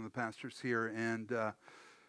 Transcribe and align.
One 0.00 0.06
of 0.06 0.14
the 0.14 0.18
pastors 0.18 0.60
here. 0.62 0.86
And 0.86 1.30
uh, 1.30 1.52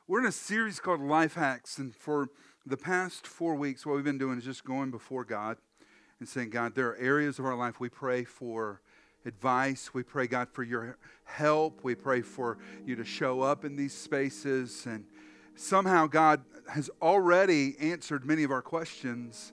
we're 0.07 0.21
in 0.21 0.25
a 0.25 0.31
series 0.31 0.79
called 0.79 1.01
Life 1.01 1.33
Hacks. 1.33 1.77
And 1.77 1.93
for 1.93 2.29
the 2.65 2.77
past 2.77 3.27
four 3.27 3.53
weeks, 3.55 3.85
what 3.85 3.95
we've 3.95 4.05
been 4.05 4.17
doing 4.17 4.37
is 4.37 4.45
just 4.45 4.63
going 4.63 4.91
before 4.91 5.25
God 5.25 5.57
and 6.21 6.29
saying, 6.29 6.51
God, 6.51 6.73
there 6.73 6.87
are 6.87 6.95
areas 6.95 7.37
of 7.37 7.43
our 7.43 7.55
life 7.57 7.81
we 7.81 7.89
pray 7.89 8.23
for 8.23 8.79
advice. 9.25 9.93
We 9.93 10.03
pray, 10.03 10.27
God, 10.27 10.47
for 10.53 10.63
your 10.63 10.97
help. 11.25 11.83
We 11.83 11.93
pray 11.95 12.21
for 12.21 12.59
you 12.85 12.95
to 12.95 13.03
show 13.03 13.41
up 13.41 13.65
in 13.65 13.75
these 13.75 13.93
spaces. 13.93 14.85
And 14.85 15.03
somehow, 15.55 16.07
God 16.07 16.45
has 16.69 16.89
already 17.01 17.75
answered 17.77 18.23
many 18.25 18.43
of 18.43 18.51
our 18.51 18.61
questions 18.61 19.51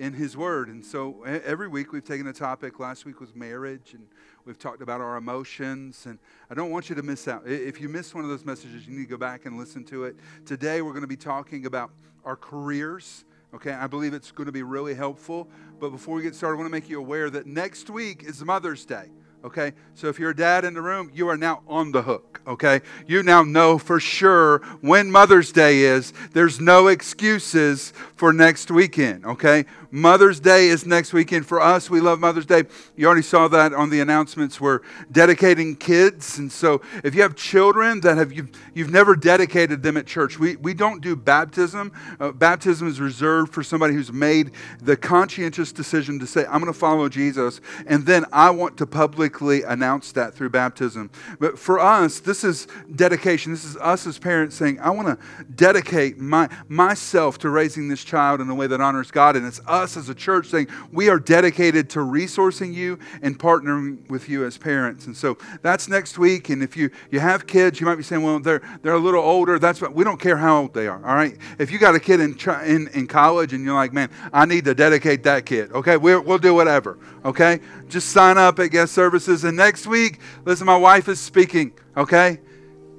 in 0.00 0.14
His 0.14 0.34
Word. 0.34 0.68
And 0.68 0.84
so 0.84 1.22
every 1.24 1.68
week 1.68 1.92
we've 1.92 2.02
taken 2.02 2.26
a 2.26 2.32
topic. 2.32 2.80
Last 2.80 3.04
week 3.04 3.20
was 3.20 3.34
marriage, 3.34 3.92
and 3.92 4.06
we've 4.46 4.58
talked 4.58 4.80
about 4.80 5.02
our 5.02 5.18
emotions. 5.18 6.06
And 6.06 6.18
I 6.50 6.54
don't 6.54 6.70
want 6.70 6.88
you 6.88 6.96
to 6.96 7.02
miss 7.02 7.28
out. 7.28 7.46
If 7.46 7.82
you 7.82 7.90
missed 7.90 8.14
one 8.14 8.24
of 8.24 8.30
those 8.30 8.46
messages, 8.46 8.86
you 8.86 8.96
need 8.96 9.04
to 9.04 9.10
go 9.10 9.18
back 9.18 9.44
and 9.44 9.58
listen 9.58 9.84
to 9.84 10.04
it. 10.04 10.16
Today 10.46 10.80
we're 10.80 10.92
going 10.92 11.02
to 11.02 11.06
be 11.06 11.18
talking 11.18 11.66
about 11.66 11.90
our 12.24 12.34
careers. 12.34 13.26
Okay, 13.52 13.72
I 13.72 13.86
believe 13.88 14.14
it's 14.14 14.32
going 14.32 14.46
to 14.46 14.52
be 14.52 14.62
really 14.62 14.94
helpful. 14.94 15.48
But 15.78 15.90
before 15.90 16.14
we 16.14 16.22
get 16.22 16.34
started, 16.34 16.54
I 16.54 16.58
want 16.60 16.68
to 16.68 16.72
make 16.72 16.88
you 16.88 16.98
aware 16.98 17.28
that 17.28 17.46
next 17.46 17.90
week 17.90 18.24
is 18.24 18.42
Mother's 18.42 18.86
Day. 18.86 19.10
Okay, 19.42 19.72
so 19.94 20.08
if 20.08 20.18
you're 20.18 20.30
a 20.30 20.36
dad 20.36 20.66
in 20.66 20.74
the 20.74 20.82
room, 20.82 21.10
you 21.14 21.26
are 21.28 21.36
now 21.36 21.62
on 21.66 21.92
the 21.92 22.02
hook. 22.02 22.42
Okay, 22.46 22.82
you 23.06 23.22
now 23.22 23.42
know 23.42 23.78
for 23.78 23.98
sure 23.98 24.58
when 24.82 25.10
Mother's 25.10 25.50
Day 25.50 25.80
is. 25.80 26.12
There's 26.32 26.60
no 26.60 26.88
excuses 26.88 27.94
for 28.16 28.34
next 28.34 28.70
weekend. 28.70 29.24
Okay, 29.24 29.64
Mother's 29.90 30.40
Day 30.40 30.68
is 30.68 30.84
next 30.84 31.14
weekend 31.14 31.46
for 31.46 31.60
us. 31.60 31.88
We 31.88 32.00
love 32.00 32.20
Mother's 32.20 32.44
Day. 32.44 32.64
You 32.96 33.06
already 33.06 33.22
saw 33.22 33.48
that 33.48 33.72
on 33.72 33.88
the 33.88 34.00
announcements. 34.00 34.60
We're 34.60 34.80
dedicating 35.10 35.74
kids. 35.76 36.38
And 36.38 36.52
so 36.52 36.82
if 37.02 37.14
you 37.14 37.22
have 37.22 37.34
children 37.34 38.00
that 38.02 38.18
have 38.18 38.32
you've, 38.32 38.50
you've 38.74 38.90
never 38.90 39.16
dedicated 39.16 39.82
them 39.82 39.96
at 39.96 40.06
church, 40.06 40.38
we, 40.38 40.56
we 40.56 40.74
don't 40.74 41.00
do 41.00 41.16
baptism. 41.16 41.92
Uh, 42.18 42.32
baptism 42.32 42.88
is 42.88 43.00
reserved 43.00 43.54
for 43.54 43.62
somebody 43.62 43.94
who's 43.94 44.12
made 44.12 44.52
the 44.80 44.96
conscientious 44.96 45.72
decision 45.72 46.18
to 46.18 46.26
say, 46.26 46.44
I'm 46.44 46.60
going 46.60 46.72
to 46.72 46.78
follow 46.78 47.08
Jesus. 47.08 47.60
And 47.86 48.04
then 48.04 48.26
I 48.32 48.50
want 48.50 48.76
to 48.78 48.86
publicly 48.86 49.29
announce 49.38 50.12
that 50.12 50.34
through 50.34 50.50
baptism. 50.50 51.10
But 51.38 51.58
for 51.58 51.78
us, 51.78 52.20
this 52.20 52.44
is 52.44 52.66
dedication. 52.94 53.52
This 53.52 53.64
is 53.64 53.76
us 53.76 54.06
as 54.06 54.18
parents 54.18 54.56
saying, 54.56 54.80
I 54.80 54.90
want 54.90 55.08
to 55.08 55.44
dedicate 55.54 56.18
my, 56.18 56.48
myself 56.68 57.38
to 57.38 57.50
raising 57.50 57.88
this 57.88 58.04
child 58.04 58.40
in 58.40 58.48
a 58.48 58.54
way 58.54 58.66
that 58.66 58.80
honors 58.80 59.10
God. 59.10 59.36
And 59.36 59.46
it's 59.46 59.60
us 59.66 59.96
as 59.96 60.08
a 60.08 60.14
church 60.14 60.46
saying 60.46 60.68
we 60.92 61.08
are 61.08 61.18
dedicated 61.18 61.90
to 61.90 62.00
resourcing 62.00 62.74
you 62.74 62.98
and 63.22 63.38
partnering 63.38 64.08
with 64.08 64.28
you 64.28 64.44
as 64.44 64.58
parents. 64.58 65.06
And 65.06 65.16
so 65.16 65.38
that's 65.62 65.88
next 65.88 66.18
week. 66.18 66.48
And 66.48 66.62
if 66.62 66.76
you, 66.76 66.90
you 67.10 67.20
have 67.20 67.46
kids, 67.46 67.80
you 67.80 67.86
might 67.86 67.96
be 67.96 68.02
saying, 68.02 68.22
well, 68.22 68.40
they're, 68.40 68.62
they're 68.82 68.94
a 68.94 68.98
little 68.98 69.22
older. 69.22 69.58
That's 69.58 69.80
what 69.80 69.94
we 69.94 70.04
don't 70.04 70.20
care 70.20 70.36
how 70.36 70.62
old 70.62 70.74
they 70.74 70.86
are. 70.86 71.04
All 71.06 71.14
right. 71.14 71.36
If 71.58 71.70
you 71.70 71.78
got 71.78 71.94
a 71.94 72.00
kid 72.00 72.20
in, 72.20 72.38
in, 72.64 72.88
in 72.88 73.06
college 73.06 73.52
and 73.52 73.64
you're 73.64 73.74
like, 73.74 73.92
man, 73.92 74.10
I 74.32 74.44
need 74.44 74.64
to 74.64 74.74
dedicate 74.74 75.22
that 75.24 75.46
kid. 75.46 75.72
Okay. 75.72 75.96
We'll, 75.96 76.22
we'll 76.22 76.38
do 76.38 76.54
whatever. 76.54 76.98
Okay. 77.24 77.60
Just 77.88 78.10
sign 78.10 78.38
up 78.38 78.58
at 78.58 78.68
guest 78.68 78.92
services. 79.20 79.44
And 79.44 79.56
next 79.56 79.86
week, 79.86 80.18
listen, 80.44 80.66
my 80.66 80.76
wife 80.76 81.08
is 81.08 81.20
speaking. 81.20 81.72
Okay. 81.96 82.40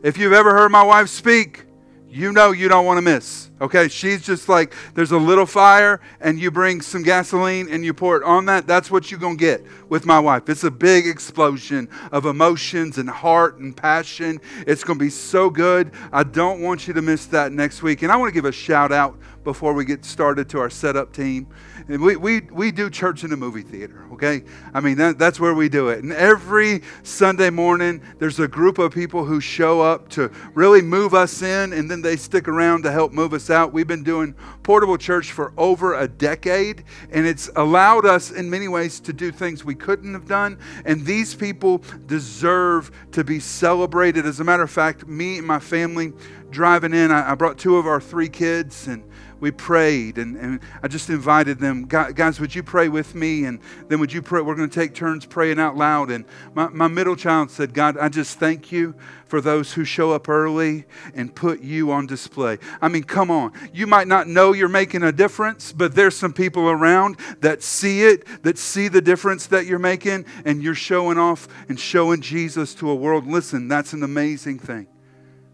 If 0.03 0.17
you've 0.17 0.33
ever 0.33 0.51
heard 0.51 0.71
my 0.71 0.83
wife 0.83 1.09
speak, 1.09 1.65
you 2.07 2.31
know 2.31 2.51
you 2.51 2.67
don't 2.67 2.85
want 2.85 2.97
to 2.97 3.01
miss. 3.01 3.50
Okay, 3.61 3.89
she's 3.89 4.23
just 4.23 4.49
like, 4.49 4.73
there's 4.95 5.11
a 5.11 5.17
little 5.17 5.45
fire, 5.45 6.01
and 6.19 6.39
you 6.39 6.49
bring 6.49 6.81
some 6.81 7.03
gasoline 7.03 7.69
and 7.69 7.85
you 7.85 7.93
pour 7.93 8.17
it 8.17 8.23
on 8.23 8.45
that. 8.45 8.65
That's 8.65 8.89
what 8.89 9.11
you're 9.11 9.19
going 9.19 9.37
to 9.37 9.39
get 9.39 9.63
with 9.87 10.03
my 10.03 10.19
wife. 10.19 10.49
It's 10.49 10.63
a 10.63 10.71
big 10.71 11.05
explosion 11.05 11.87
of 12.11 12.25
emotions 12.25 12.97
and 12.97 13.07
heart 13.07 13.59
and 13.59 13.77
passion. 13.77 14.41
It's 14.65 14.83
going 14.83 14.97
to 14.97 15.05
be 15.05 15.11
so 15.11 15.51
good. 15.51 15.91
I 16.11 16.23
don't 16.23 16.61
want 16.61 16.87
you 16.87 16.95
to 16.95 17.03
miss 17.03 17.27
that 17.27 17.51
next 17.51 17.83
week. 17.83 18.01
And 18.01 18.11
I 18.11 18.15
want 18.15 18.29
to 18.29 18.33
give 18.33 18.45
a 18.45 18.51
shout 18.51 18.91
out 18.91 19.19
before 19.43 19.73
we 19.73 19.85
get 19.85 20.05
started 20.05 20.49
to 20.49 20.59
our 20.59 20.69
setup 20.69 21.13
team. 21.13 21.47
And 21.87 22.01
we, 22.01 22.15
we, 22.15 22.41
we 22.41 22.71
do 22.71 22.89
church 22.89 23.23
in 23.23 23.31
a 23.33 23.37
movie 23.37 23.63
theater, 23.63 24.05
okay? 24.13 24.43
I 24.73 24.79
mean, 24.79 24.97
that, 24.97 25.17
that's 25.17 25.39
where 25.39 25.53
we 25.53 25.67
do 25.67 25.89
it. 25.89 26.03
And 26.03 26.13
every 26.13 26.83
Sunday 27.03 27.49
morning, 27.49 28.01
there's 28.19 28.39
a 28.39 28.47
group 28.47 28.77
of 28.77 28.93
people 28.93 29.25
who 29.25 29.41
show 29.41 29.81
up 29.81 30.07
to 30.09 30.31
really 30.53 30.81
move 30.81 31.13
us 31.13 31.41
in, 31.41 31.73
and 31.73 31.89
then 31.89 32.01
they 32.01 32.17
stick 32.17 32.47
around 32.47 32.83
to 32.83 32.91
help 32.91 33.11
move 33.11 33.33
us 33.33 33.49
out. 33.51 33.73
We've 33.73 33.87
been 33.87 34.03
doing 34.03 34.33
portable 34.63 34.97
church 34.97 35.31
for 35.31 35.53
over 35.57 35.93
a 35.93 36.07
decade, 36.07 36.83
and 37.11 37.27
it's 37.27 37.49
allowed 37.55 38.05
us 38.05 38.31
in 38.31 38.49
many 38.49 38.67
ways 38.67 38.99
to 39.01 39.13
do 39.13 39.31
things 39.31 39.63
we 39.63 39.75
couldn't 39.75 40.13
have 40.13 40.27
done. 40.27 40.57
And 40.85 41.05
these 41.05 41.35
people 41.35 41.83
deserve 42.05 42.91
to 43.11 43.23
be 43.23 43.39
celebrated. 43.39 44.25
As 44.25 44.39
a 44.39 44.43
matter 44.43 44.63
of 44.63 44.71
fact, 44.71 45.07
me 45.07 45.37
and 45.37 45.45
my 45.45 45.59
family 45.59 46.13
driving 46.51 46.93
in, 46.93 47.11
I, 47.11 47.31
I 47.31 47.35
brought 47.35 47.57
two 47.57 47.77
of 47.77 47.87
our 47.87 47.99
three 47.99 48.29
kids, 48.29 48.87
and 48.87 49.03
we 49.41 49.49
prayed 49.49 50.19
and, 50.19 50.37
and 50.37 50.59
I 50.83 50.87
just 50.87 51.09
invited 51.09 51.57
them, 51.57 51.85
guys, 51.85 52.39
would 52.39 52.53
you 52.53 52.61
pray 52.61 52.89
with 52.89 53.15
me? 53.15 53.45
And 53.45 53.59
then 53.87 53.99
would 53.99 54.13
you 54.13 54.21
pray? 54.21 54.39
We're 54.39 54.55
going 54.55 54.69
to 54.69 54.79
take 54.79 54.93
turns 54.93 55.25
praying 55.25 55.59
out 55.59 55.75
loud. 55.75 56.11
And 56.11 56.25
my, 56.53 56.69
my 56.69 56.87
middle 56.87 57.15
child 57.15 57.49
said, 57.49 57.73
God, 57.73 57.97
I 57.97 58.07
just 58.07 58.37
thank 58.37 58.71
you 58.71 58.93
for 59.25 59.41
those 59.41 59.73
who 59.73 59.83
show 59.83 60.11
up 60.11 60.29
early 60.29 60.85
and 61.15 61.33
put 61.33 61.59
you 61.61 61.91
on 61.91 62.05
display. 62.05 62.59
I 62.81 62.87
mean, 62.87 63.03
come 63.03 63.31
on. 63.31 63.51
You 63.73 63.87
might 63.87 64.07
not 64.07 64.27
know 64.27 64.53
you're 64.53 64.69
making 64.69 65.01
a 65.01 65.11
difference, 65.11 65.73
but 65.73 65.95
there's 65.95 66.15
some 66.15 66.33
people 66.33 66.69
around 66.69 67.17
that 67.39 67.63
see 67.63 68.03
it, 68.03 68.43
that 68.43 68.59
see 68.59 68.89
the 68.89 69.01
difference 69.01 69.47
that 69.47 69.65
you're 69.65 69.79
making, 69.79 70.25
and 70.45 70.61
you're 70.61 70.75
showing 70.75 71.17
off 71.17 71.47
and 71.67 71.79
showing 71.79 72.21
Jesus 72.21 72.75
to 72.75 72.89
a 72.91 72.95
world. 72.95 73.25
Listen, 73.25 73.67
that's 73.67 73.93
an 73.93 74.03
amazing 74.03 74.59
thing. 74.59 74.87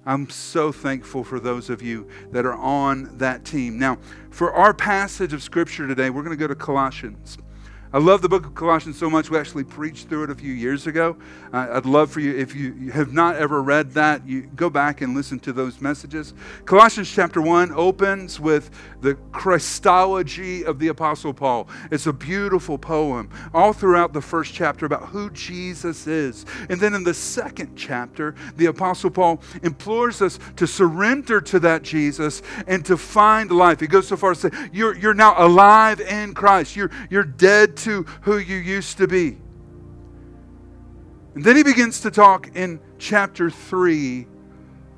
I'm 0.07 0.29
so 0.29 0.71
thankful 0.71 1.25
for 1.25 1.37
those 1.37 1.69
of 1.69 1.81
you 1.81 2.07
that 2.31 2.45
are 2.45 2.55
on 2.55 3.17
that 3.17 3.43
team. 3.43 3.77
Now, 3.77 3.97
for 4.31 4.53
our 4.53 4.73
passage 4.73 5.33
of 5.33 5.43
Scripture 5.43 5.85
today, 5.85 6.09
we're 6.09 6.23
going 6.23 6.35
to 6.35 6.39
go 6.39 6.47
to 6.47 6.55
Colossians. 6.55 7.37
I 7.97 7.99
love 7.99 8.21
the 8.21 8.29
book 8.29 8.45
of 8.45 8.53
Colossians 8.53 8.95
so 8.95 9.09
much. 9.09 9.31
We 9.31 9.39
actually 9.39 9.63
preached 9.63 10.07
through 10.07 10.25
it 10.25 10.29
a 10.29 10.35
few 10.35 10.53
years 10.53 10.85
ago. 10.85 11.17
Uh, 11.51 11.69
I'd 11.71 11.87
love 11.87 12.11
for 12.11 12.19
you, 12.19 12.37
if 12.37 12.53
you 12.53 12.91
have 12.91 13.11
not 13.11 13.37
ever 13.37 13.63
read 13.63 13.93
that, 13.93 14.23
you 14.27 14.43
go 14.55 14.69
back 14.69 15.01
and 15.01 15.15
listen 15.15 15.39
to 15.39 15.51
those 15.51 15.81
messages. 15.81 16.35
Colossians 16.65 17.11
chapter 17.11 17.41
1 17.41 17.71
opens 17.71 18.39
with 18.39 18.69
the 19.01 19.15
Christology 19.31 20.63
of 20.63 20.77
the 20.77 20.89
Apostle 20.89 21.33
Paul. 21.33 21.67
It's 21.89 22.05
a 22.05 22.13
beautiful 22.13 22.77
poem 22.77 23.31
all 23.51 23.73
throughout 23.73 24.13
the 24.13 24.21
first 24.21 24.53
chapter 24.53 24.85
about 24.85 25.07
who 25.07 25.31
Jesus 25.31 26.05
is. 26.05 26.45
And 26.69 26.79
then 26.79 26.93
in 26.93 27.03
the 27.03 27.15
second 27.15 27.75
chapter, 27.75 28.35
the 28.57 28.67
Apostle 28.67 29.09
Paul 29.09 29.41
implores 29.63 30.21
us 30.21 30.37
to 30.57 30.67
surrender 30.67 31.41
to 31.41 31.59
that 31.61 31.81
Jesus 31.81 32.43
and 32.67 32.85
to 32.85 32.95
find 32.95 33.49
life. 33.49 33.79
He 33.79 33.87
goes 33.87 34.07
so 34.07 34.17
far 34.17 34.33
as 34.33 34.41
to 34.41 34.51
say, 34.51 34.69
You're, 34.71 34.95
you're 34.95 35.15
now 35.15 35.33
alive 35.43 35.99
in 35.99 36.35
Christ, 36.35 36.75
you're, 36.75 36.91
you're 37.09 37.23
dead 37.23 37.75
who 37.87 38.37
you 38.37 38.57
used 38.57 38.97
to 38.97 39.07
be. 39.07 39.37
And 41.35 41.43
then 41.43 41.55
he 41.55 41.63
begins 41.63 42.01
to 42.01 42.11
talk 42.11 42.55
in 42.55 42.79
chapter 42.97 43.49
3 43.49 44.27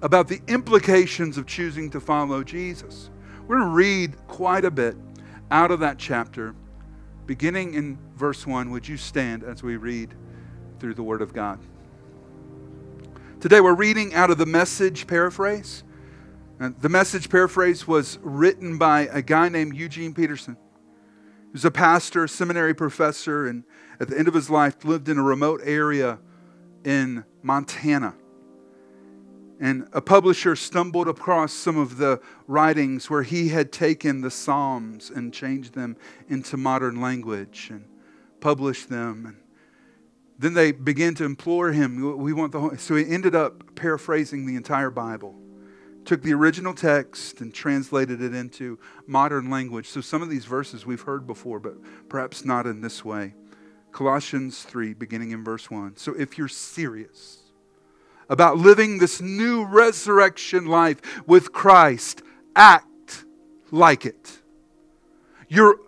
about 0.02 0.28
the 0.28 0.42
implications 0.48 1.38
of 1.38 1.46
choosing 1.46 1.90
to 1.92 2.00
follow 2.00 2.44
Jesus. 2.44 3.10
We're 3.48 3.58
going 3.58 3.70
to 3.70 3.76
read 3.76 4.28
quite 4.28 4.66
a 4.66 4.72
bit 4.72 4.96
out 5.52 5.72
of 5.72 5.80
that 5.82 5.98
chapter, 5.98 6.56
beginning 7.26 7.74
in 7.74 7.98
verse 8.16 8.48
1. 8.48 8.72
Would 8.72 8.88
you 8.88 8.98
stand 8.98 9.44
as 9.44 9.64
we 9.64 9.76
read 9.76 10.14
through 10.80 10.94
the 10.94 11.04
Word 11.04 11.22
of 11.22 11.34
God? 11.34 11.60
Today 13.40 13.62
we're 13.62 13.74
reading 13.74 14.14
out 14.14 14.30
of 14.30 14.38
the 14.38 14.46
message 14.46 15.08
paraphrase. 15.08 15.84
And 16.60 16.80
the 16.80 16.90
message 16.90 17.30
paraphrase 17.30 17.88
was 17.88 18.20
written 18.22 18.78
by 18.78 19.10
a 19.12 19.22
guy 19.22 19.50
named 19.50 19.76
Eugene 19.76 20.14
Peterson. 20.14 20.58
He 21.50 21.54
was 21.54 21.66
a 21.66 21.72
pastor, 21.72 22.28
seminary 22.28 22.76
professor, 22.76 23.48
and 23.48 23.64
at 24.00 24.08
the 24.08 24.18
end 24.20 24.28
of 24.28 24.36
his 24.36 24.52
life 24.52 24.86
lived 24.86 25.10
in 25.10 25.18
a 25.18 25.24
remote 25.24 25.62
area 25.64 26.20
in 26.86 27.26
Montana. 27.42 28.14
And 29.60 29.90
a 29.92 30.00
publisher 30.00 30.56
stumbled 30.56 31.08
across 31.08 31.52
some 31.52 31.76
of 31.76 31.98
the 31.98 32.22
writings 32.46 33.10
where 33.10 33.24
he 33.24 33.50
had 33.50 33.72
taken 33.72 34.22
the 34.22 34.30
Psalms 34.30 35.10
and 35.10 35.34
changed 35.34 35.74
them 35.74 35.98
into 36.28 36.56
modern 36.56 37.02
language 37.02 37.70
and 37.72 37.84
published 38.42 38.90
them. 38.90 39.26
And 39.26 39.38
Then 40.38 40.54
they 40.54 40.72
began 40.72 41.16
to 41.16 41.26
implore 41.26 41.72
him, 41.72 42.20
we 42.20 42.32
want 42.32 42.52
the 42.52 42.78
so 42.78 42.96
he 42.96 43.10
ended 43.10 43.34
up 43.34 43.76
paraphrasing 43.76 44.46
the 44.46 44.56
entire 44.56 44.92
Bible. 44.92 45.36
Took 46.10 46.24
the 46.24 46.34
original 46.34 46.74
text 46.74 47.40
and 47.40 47.54
translated 47.54 48.20
it 48.20 48.34
into 48.34 48.80
modern 49.06 49.52
language. 49.52 49.88
So 49.88 50.02
some 50.02 50.24
of 50.24 50.30
these 50.32 50.46
verses 50.46 50.84
we've 50.84 51.04
heard 51.04 51.28
before, 51.28 51.60
but 51.60 51.76
perhaps 52.10 52.44
not 52.44 52.66
in 52.66 52.82
this 52.82 53.06
way. 53.06 53.36
Colossians 53.92 54.64
3, 54.64 54.96
beginning 54.96 55.30
in 55.30 55.44
verse 55.44 55.70
1. 55.70 55.98
So 55.98 56.16
if 56.16 56.36
you're 56.36 56.48
serious 56.48 57.44
about 58.28 58.58
living 58.58 58.98
this 58.98 59.22
new 59.22 59.64
resurrection 59.66 60.66
life 60.66 61.00
with 61.28 61.54
Christ, 61.54 62.24
act 62.56 63.26
like 63.70 64.04
it. 64.04 64.40
You're, 65.48 65.80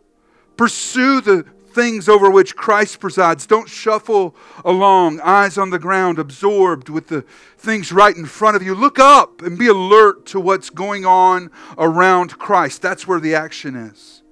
pursue 0.55 1.21
the 1.21 1.47
things 1.73 2.07
over 2.09 2.29
which 2.29 2.55
Christ 2.55 2.99
presides. 2.99 3.45
Don't 3.45 3.69
shuffle 3.69 4.35
along, 4.63 5.19
eyes 5.21 5.57
on 5.57 5.69
the 5.69 5.79
ground, 5.79 6.19
absorbed 6.19 6.89
with 6.89 7.07
the 7.07 7.21
things 7.57 7.91
right 7.91 8.15
in 8.15 8.25
front 8.25 8.55
of 8.55 8.63
you. 8.63 8.75
Look 8.75 8.99
up 8.99 9.41
and 9.41 9.57
be 9.57 9.67
alert 9.67 10.25
to 10.27 10.39
what's 10.39 10.69
going 10.69 11.05
on 11.05 11.51
around 11.77 12.37
Christ. 12.37 12.81
That's 12.81 13.07
where 13.07 13.19
the 13.19 13.35
action 13.35 13.75
is. 13.75 14.23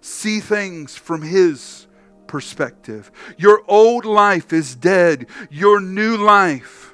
See 0.00 0.40
things 0.40 0.96
from 0.96 1.22
His 1.22 1.86
perspective. 2.26 3.10
Your 3.36 3.62
old 3.68 4.04
life 4.04 4.52
is 4.52 4.74
dead, 4.74 5.26
your 5.50 5.80
new 5.80 6.16
life. 6.16 6.92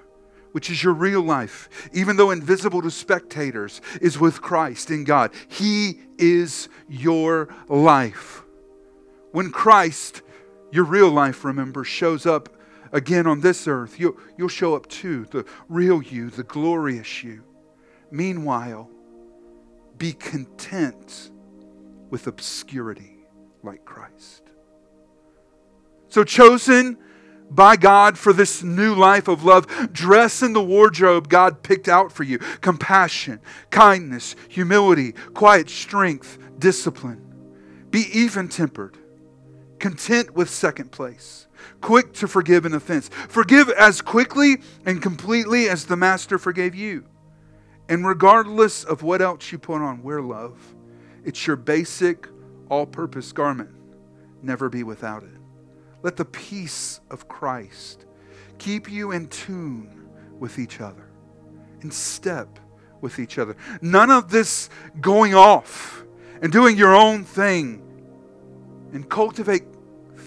Which 0.52 0.68
is 0.68 0.82
your 0.82 0.92
real 0.92 1.22
life, 1.22 1.88
even 1.94 2.18
though 2.18 2.30
invisible 2.30 2.82
to 2.82 2.90
spectators, 2.90 3.80
is 4.02 4.20
with 4.20 4.42
Christ 4.42 4.90
in 4.90 5.04
God. 5.04 5.30
He 5.48 6.00
is 6.18 6.68
your 6.90 7.48
life 7.70 8.41
when 9.32 9.50
Christ, 9.50 10.22
your 10.70 10.84
real 10.84 11.10
life, 11.10 11.44
remember, 11.44 11.84
shows 11.84 12.26
up 12.26 12.48
again 12.92 13.26
on 13.26 13.40
this 13.40 13.66
earth, 13.66 13.98
you'll, 13.98 14.16
you'll 14.36 14.48
show 14.48 14.74
up 14.76 14.86
too, 14.88 15.26
the 15.30 15.44
real 15.68 16.02
you, 16.02 16.30
the 16.30 16.44
glorious 16.44 17.24
you. 17.24 17.42
Meanwhile, 18.10 18.90
be 19.96 20.12
content 20.12 21.30
with 22.10 22.26
obscurity 22.26 23.16
like 23.62 23.84
Christ. 23.84 24.42
So, 26.08 26.24
chosen 26.24 26.98
by 27.50 27.76
God 27.76 28.18
for 28.18 28.34
this 28.34 28.62
new 28.62 28.94
life 28.94 29.28
of 29.28 29.44
love, 29.44 29.66
dress 29.92 30.42
in 30.42 30.52
the 30.52 30.62
wardrobe 30.62 31.28
God 31.28 31.62
picked 31.62 31.88
out 31.88 32.12
for 32.12 32.22
you 32.22 32.38
compassion, 32.38 33.40
kindness, 33.70 34.36
humility, 34.48 35.12
quiet 35.32 35.70
strength, 35.70 36.38
discipline. 36.58 37.20
Be 37.90 38.06
even 38.12 38.48
tempered 38.48 38.98
content 39.82 40.32
with 40.34 40.48
second 40.48 40.92
place, 40.92 41.48
quick 41.80 42.12
to 42.14 42.28
forgive 42.28 42.64
an 42.64 42.72
offense. 42.72 43.10
Forgive 43.28 43.68
as 43.68 44.00
quickly 44.00 44.58
and 44.86 45.02
completely 45.02 45.68
as 45.68 45.86
the 45.86 45.96
Master 45.96 46.38
forgave 46.38 46.74
you. 46.74 47.04
And 47.88 48.06
regardless 48.06 48.84
of 48.84 49.02
what 49.02 49.20
else 49.20 49.50
you 49.50 49.58
put 49.58 49.82
on, 49.82 50.02
wear 50.04 50.22
love. 50.22 50.56
It's 51.24 51.46
your 51.46 51.56
basic, 51.56 52.28
all 52.70 52.86
purpose 52.86 53.32
garment. 53.32 53.70
Never 54.40 54.68
be 54.68 54.84
without 54.84 55.24
it. 55.24 55.40
Let 56.02 56.16
the 56.16 56.24
peace 56.24 57.00
of 57.10 57.28
Christ 57.28 58.06
keep 58.58 58.90
you 58.90 59.10
in 59.10 59.26
tune 59.26 60.08
with 60.38 60.60
each 60.60 60.80
other, 60.80 61.08
in 61.80 61.90
step 61.90 62.60
with 63.00 63.18
each 63.18 63.36
other. 63.36 63.56
None 63.80 64.10
of 64.10 64.30
this 64.30 64.70
going 65.00 65.34
off 65.34 66.04
and 66.40 66.52
doing 66.52 66.76
your 66.76 66.94
own 66.94 67.24
thing 67.24 67.82
and 68.92 69.08
cultivate 69.08 69.64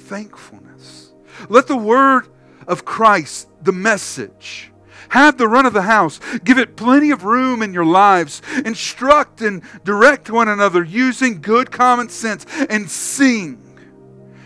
thankfulness. 0.06 1.13
Let 1.50 1.68
the 1.68 1.78
word 1.78 2.28
of 2.68 2.86
Christ, 2.86 3.50
the 3.62 3.72
message, 3.72 4.72
have 5.10 5.38
the 5.38 5.48
run 5.48 5.66
of 5.66 5.74
the 5.74 5.84
house. 5.84 6.19
Give 6.44 6.57
it 6.57 6.75
plenty 6.75 7.12
of 7.12 7.24
room 7.24 7.62
in 7.62 7.74
your 7.74 7.86
lives. 7.86 8.42
Instruct 8.66 9.42
and 9.42 9.62
direct 9.84 10.30
one 10.30 10.48
another 10.48 10.84
using 10.84 11.42
good 11.42 11.72
common 11.72 12.10
sense 12.10 12.46
and 12.69 12.90
sing. 12.90 13.62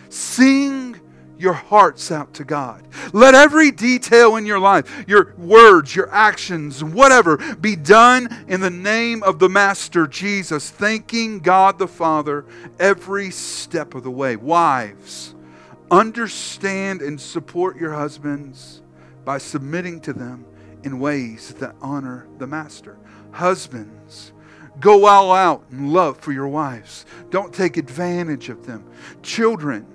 Sing 0.10 1.00
your 1.40 1.54
hearts 1.54 2.12
out 2.12 2.34
to 2.34 2.44
God. 2.44 2.86
Let 3.14 3.34
every 3.34 3.72
detail 3.72 4.36
in 4.36 4.46
your 4.46 4.60
life, 4.60 5.06
your 5.08 5.34
words, 5.38 5.96
your 5.96 6.14
actions, 6.14 6.84
whatever, 6.84 7.38
be 7.56 7.78
done 7.78 8.46
in 8.50 8.60
the 8.60 8.70
name 8.70 9.24
of 9.24 9.40
the 9.40 9.48
Master 9.48 10.06
Jesus, 10.06 10.70
thanking 10.70 11.40
God 11.40 11.80
the 11.80 11.88
Father 11.88 12.46
every 12.78 13.32
step 13.32 13.96
of 13.96 14.04
the 14.04 14.12
way. 14.12 14.36
Wives, 14.36 15.34
Understand 15.92 17.02
and 17.02 17.20
support 17.20 17.78
your 17.78 17.94
husbands 17.94 18.82
by 19.26 19.38
submitting 19.38 20.00
to 20.02 20.14
them 20.14 20.46
in 20.84 21.00
ways 21.00 21.54
that 21.56 21.76
honor 21.82 22.28
the 22.38 22.48
master. 22.48 22.98
Husbands, 23.32 24.32
go 24.80 25.06
all 25.06 25.32
out 25.32 25.64
in 25.72 25.92
love 25.92 26.20
for 26.20 26.32
your 26.32 26.48
wives. 26.48 27.06
Don't 27.30 27.54
take 27.54 27.78
advantage 27.78 28.50
of 28.50 28.66
them. 28.66 28.86
Children, 29.24 29.86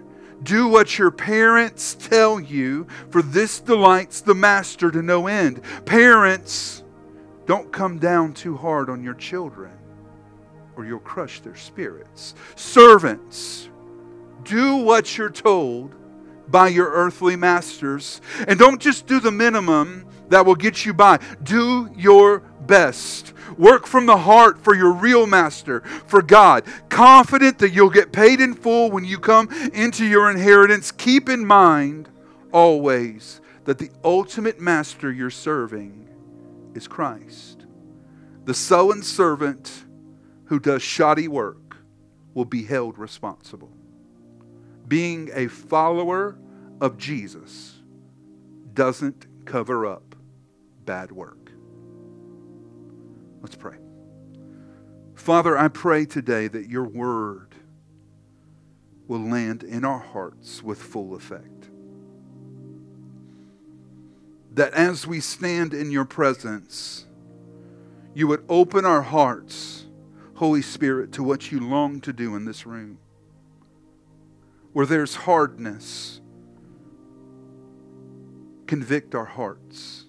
do 0.42 0.68
what 0.68 0.98
your 0.98 1.10
parents 1.10 1.94
tell 1.94 2.38
you, 2.38 2.86
for 3.10 3.22
this 3.22 3.60
delights 3.60 4.20
the 4.20 4.34
master 4.34 4.90
to 4.90 5.00
no 5.00 5.26
end. 5.26 5.62
Parents, 5.86 6.82
don't 7.46 7.72
come 7.72 7.98
down 7.98 8.34
too 8.34 8.56
hard 8.56 8.90
on 8.90 9.02
your 9.02 9.14
children, 9.14 9.72
or 10.76 10.84
you'll 10.84 10.98
crush 10.98 11.40
their 11.40 11.56
spirits. 11.56 12.34
Servants, 12.56 13.70
do 14.42 14.76
what 14.76 15.16
you're 15.16 15.30
told 15.30 15.94
by 16.48 16.68
your 16.68 16.90
earthly 16.90 17.36
masters. 17.36 18.20
And 18.46 18.58
don't 18.58 18.80
just 18.80 19.06
do 19.06 19.20
the 19.20 19.30
minimum 19.30 20.06
that 20.28 20.44
will 20.44 20.54
get 20.54 20.84
you 20.84 20.94
by. 20.94 21.18
Do 21.42 21.90
your 21.96 22.40
best. 22.66 23.32
Work 23.58 23.86
from 23.86 24.06
the 24.06 24.16
heart 24.16 24.58
for 24.58 24.74
your 24.74 24.92
real 24.92 25.26
master, 25.26 25.80
for 26.06 26.22
God. 26.22 26.64
Confident 26.88 27.58
that 27.58 27.72
you'll 27.72 27.90
get 27.90 28.12
paid 28.12 28.40
in 28.40 28.54
full 28.54 28.90
when 28.90 29.04
you 29.04 29.18
come 29.18 29.48
into 29.72 30.04
your 30.04 30.30
inheritance. 30.30 30.90
Keep 30.90 31.28
in 31.28 31.46
mind 31.46 32.08
always 32.52 33.40
that 33.64 33.78
the 33.78 33.90
ultimate 34.02 34.60
master 34.60 35.10
you're 35.10 35.30
serving 35.30 36.08
is 36.74 36.88
Christ. 36.88 37.66
The 38.44 38.54
sullen 38.54 39.02
servant 39.02 39.84
who 40.46 40.58
does 40.58 40.82
shoddy 40.82 41.28
work 41.28 41.76
will 42.34 42.44
be 42.44 42.64
held 42.64 42.98
responsible 42.98 43.70
being 44.86 45.30
a 45.34 45.48
follower 45.48 46.38
of 46.80 46.98
Jesus 46.98 47.80
doesn't 48.72 49.26
cover 49.44 49.86
up 49.86 50.14
bad 50.84 51.12
work. 51.12 51.50
Let's 53.40 53.56
pray. 53.56 53.76
Father, 55.14 55.56
I 55.56 55.68
pray 55.68 56.04
today 56.04 56.48
that 56.48 56.68
your 56.68 56.84
word 56.84 57.54
will 59.06 59.20
land 59.20 59.62
in 59.62 59.84
our 59.84 59.98
hearts 59.98 60.62
with 60.62 60.82
full 60.82 61.14
effect. 61.14 61.68
That 64.52 64.72
as 64.74 65.06
we 65.06 65.20
stand 65.20 65.74
in 65.74 65.90
your 65.90 66.04
presence, 66.04 67.06
you 68.14 68.26
would 68.28 68.44
open 68.48 68.84
our 68.84 69.02
hearts, 69.02 69.86
Holy 70.34 70.62
Spirit, 70.62 71.12
to 71.12 71.22
what 71.22 71.50
you 71.50 71.60
long 71.60 72.00
to 72.02 72.12
do 72.12 72.36
in 72.36 72.44
this 72.44 72.64
room 72.64 72.98
where 74.74 74.84
there's 74.84 75.14
hardness, 75.14 76.20
convict 78.66 79.14
our 79.14 79.24
hearts. 79.24 80.04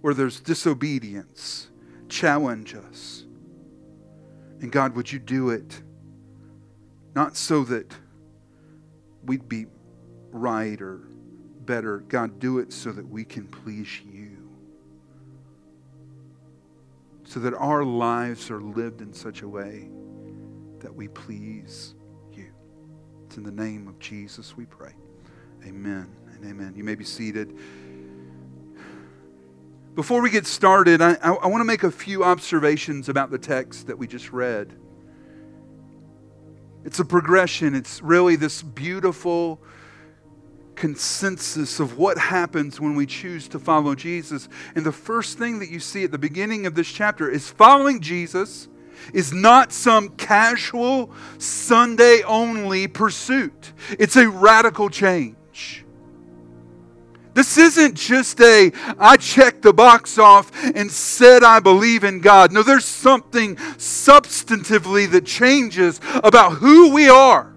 Where 0.00 0.12
there's 0.12 0.40
disobedience, 0.40 1.68
challenge 2.08 2.74
us. 2.74 3.26
And 4.60 4.72
God, 4.72 4.96
would 4.96 5.10
you 5.10 5.18
do 5.18 5.50
it 5.50 5.82
not 7.14 7.36
so 7.36 7.64
that 7.64 7.94
we'd 9.24 9.48
be 9.48 9.66
right 10.32 10.80
or 10.82 11.02
better? 11.60 11.98
God, 11.98 12.40
do 12.40 12.58
it 12.58 12.72
so 12.72 12.90
that 12.90 13.08
we 13.08 13.24
can 13.24 13.46
please 13.46 14.00
you. 14.00 14.48
So 17.24 17.38
that 17.40 17.54
our 17.54 17.84
lives 17.84 18.50
are 18.50 18.60
lived 18.60 19.00
in 19.00 19.12
such 19.12 19.42
a 19.42 19.48
way 19.48 19.90
that 20.80 20.92
we 20.92 21.06
please 21.06 21.94
it's 23.30 23.36
in 23.36 23.44
the 23.44 23.52
name 23.52 23.86
of 23.86 23.96
Jesus 24.00 24.56
we 24.56 24.64
pray. 24.64 24.90
Amen 25.64 26.10
and 26.34 26.44
amen. 26.44 26.72
You 26.74 26.82
may 26.82 26.96
be 26.96 27.04
seated. 27.04 27.56
Before 29.94 30.20
we 30.20 30.30
get 30.30 30.48
started, 30.48 31.00
I, 31.00 31.12
I, 31.22 31.34
I 31.34 31.46
want 31.46 31.60
to 31.60 31.64
make 31.64 31.84
a 31.84 31.92
few 31.92 32.24
observations 32.24 33.08
about 33.08 33.30
the 33.30 33.38
text 33.38 33.86
that 33.86 33.96
we 33.96 34.08
just 34.08 34.32
read. 34.32 34.72
It's 36.84 36.98
a 36.98 37.04
progression, 37.04 37.76
it's 37.76 38.02
really 38.02 38.34
this 38.34 38.62
beautiful 38.62 39.62
consensus 40.74 41.78
of 41.78 41.98
what 41.98 42.18
happens 42.18 42.80
when 42.80 42.96
we 42.96 43.06
choose 43.06 43.46
to 43.46 43.60
follow 43.60 43.94
Jesus. 43.94 44.48
And 44.74 44.84
the 44.84 44.90
first 44.90 45.38
thing 45.38 45.60
that 45.60 45.70
you 45.70 45.78
see 45.78 46.02
at 46.02 46.10
the 46.10 46.18
beginning 46.18 46.66
of 46.66 46.74
this 46.74 46.90
chapter 46.90 47.30
is 47.30 47.48
following 47.48 48.00
Jesus 48.00 48.66
is 49.12 49.32
not 49.32 49.72
some 49.72 50.10
casual, 50.10 51.10
Sunday 51.38 52.22
only 52.22 52.88
pursuit. 52.88 53.72
It's 53.98 54.16
a 54.16 54.28
radical 54.28 54.88
change. 54.90 55.36
This 57.32 57.56
isn't 57.56 57.94
just 57.94 58.40
a, 58.40 58.72
I 58.98 59.16
checked 59.16 59.62
the 59.62 59.72
box 59.72 60.18
off 60.18 60.50
and 60.74 60.90
said 60.90 61.44
I 61.44 61.60
believe 61.60 62.02
in 62.02 62.20
God. 62.20 62.52
No, 62.52 62.62
there's 62.62 62.84
something 62.84 63.56
substantively 63.56 65.10
that 65.12 65.26
changes 65.26 66.00
about 66.22 66.54
who 66.54 66.92
we 66.92 67.08
are. 67.08 67.52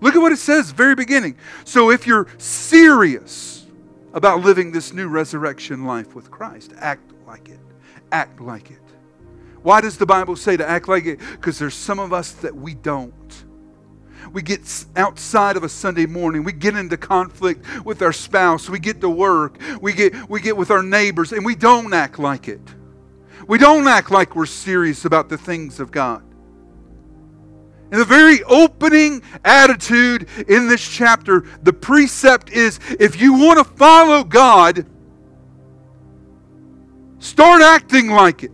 Look 0.00 0.14
at 0.14 0.20
what 0.20 0.32
it 0.32 0.38
says, 0.38 0.70
very 0.70 0.94
beginning. 0.94 1.36
So 1.64 1.90
if 1.90 2.06
you're 2.06 2.28
serious 2.36 3.66
about 4.12 4.40
living 4.42 4.70
this 4.70 4.92
new 4.92 5.08
resurrection 5.08 5.84
life 5.84 6.14
with 6.14 6.30
Christ, 6.30 6.74
act 6.76 7.10
like 7.26 7.48
it. 7.48 7.58
Act 8.12 8.38
like 8.40 8.70
it. 8.70 8.83
Why 9.64 9.80
does 9.80 9.98
the 9.98 10.06
Bible 10.06 10.36
say 10.36 10.56
to 10.56 10.68
act 10.68 10.86
like 10.86 11.06
it? 11.06 11.18
Because 11.32 11.58
there's 11.58 11.74
some 11.74 11.98
of 11.98 12.12
us 12.12 12.30
that 12.30 12.54
we 12.54 12.74
don't 12.74 13.44
we 14.32 14.42
get 14.42 14.60
outside 14.96 15.56
of 15.56 15.62
a 15.62 15.68
Sunday 15.68 16.06
morning. 16.06 16.44
We 16.44 16.52
get 16.52 16.76
into 16.76 16.96
conflict 16.96 17.64
with 17.84 18.02
our 18.02 18.12
spouse. 18.12 18.68
We 18.68 18.78
get 18.78 19.00
to 19.00 19.08
work. 19.08 19.58
We 19.80 19.92
get, 19.92 20.28
we 20.28 20.40
get 20.40 20.56
with 20.56 20.70
our 20.70 20.82
neighbors, 20.82 21.32
and 21.32 21.44
we 21.44 21.54
don't 21.54 21.92
act 21.92 22.18
like 22.18 22.48
it. 22.48 22.60
We 23.46 23.58
don't 23.58 23.86
act 23.86 24.10
like 24.10 24.34
we're 24.34 24.46
serious 24.46 25.04
about 25.04 25.28
the 25.28 25.38
things 25.38 25.78
of 25.78 25.90
God. 25.90 26.22
In 27.92 27.98
the 27.98 28.04
very 28.04 28.42
opening 28.44 29.22
attitude 29.44 30.28
in 30.48 30.68
this 30.68 30.86
chapter, 30.86 31.44
the 31.62 31.72
precept 31.72 32.50
is 32.50 32.80
if 32.98 33.20
you 33.20 33.34
want 33.34 33.58
to 33.58 33.64
follow 33.76 34.24
God, 34.24 34.86
start 37.18 37.62
acting 37.62 38.08
like 38.08 38.42
it. 38.42 38.53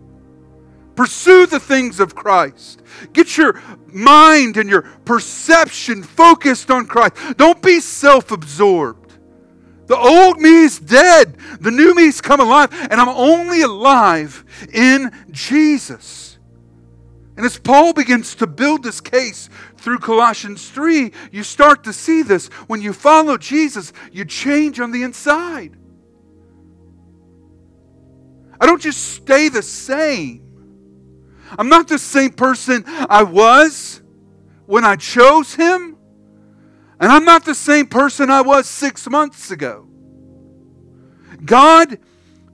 Pursue 1.00 1.46
the 1.46 1.58
things 1.58 1.98
of 1.98 2.14
Christ. 2.14 2.82
Get 3.14 3.38
your 3.38 3.58
mind 3.86 4.58
and 4.58 4.68
your 4.68 4.82
perception 4.82 6.02
focused 6.02 6.70
on 6.70 6.84
Christ. 6.84 7.14
Don't 7.38 7.62
be 7.62 7.80
self 7.80 8.30
absorbed. 8.30 9.14
The 9.86 9.96
old 9.96 10.38
me 10.38 10.64
is 10.64 10.78
dead, 10.78 11.38
the 11.58 11.70
new 11.70 11.94
me's 11.94 12.20
come 12.20 12.38
alive, 12.38 12.68
and 12.90 13.00
I'm 13.00 13.08
only 13.08 13.62
alive 13.62 14.44
in 14.74 15.10
Jesus. 15.30 16.38
And 17.38 17.46
as 17.46 17.58
Paul 17.58 17.94
begins 17.94 18.34
to 18.34 18.46
build 18.46 18.82
this 18.82 19.00
case 19.00 19.48
through 19.78 20.00
Colossians 20.00 20.68
3, 20.68 21.12
you 21.32 21.44
start 21.44 21.82
to 21.84 21.94
see 21.94 22.20
this. 22.20 22.48
When 22.66 22.82
you 22.82 22.92
follow 22.92 23.38
Jesus, 23.38 23.94
you 24.12 24.26
change 24.26 24.80
on 24.80 24.90
the 24.92 25.02
inside. 25.02 25.78
I 28.60 28.66
don't 28.66 28.82
just 28.82 29.14
stay 29.14 29.48
the 29.48 29.62
same. 29.62 30.49
I'm 31.58 31.68
not 31.68 31.88
the 31.88 31.98
same 31.98 32.30
person 32.30 32.84
I 32.86 33.22
was 33.22 34.00
when 34.66 34.84
I 34.84 34.96
chose 34.96 35.54
Him. 35.54 35.96
And 37.00 37.10
I'm 37.10 37.24
not 37.24 37.44
the 37.44 37.54
same 37.54 37.86
person 37.86 38.30
I 38.30 38.42
was 38.42 38.68
six 38.68 39.08
months 39.08 39.50
ago. 39.50 39.86
God, 41.44 41.98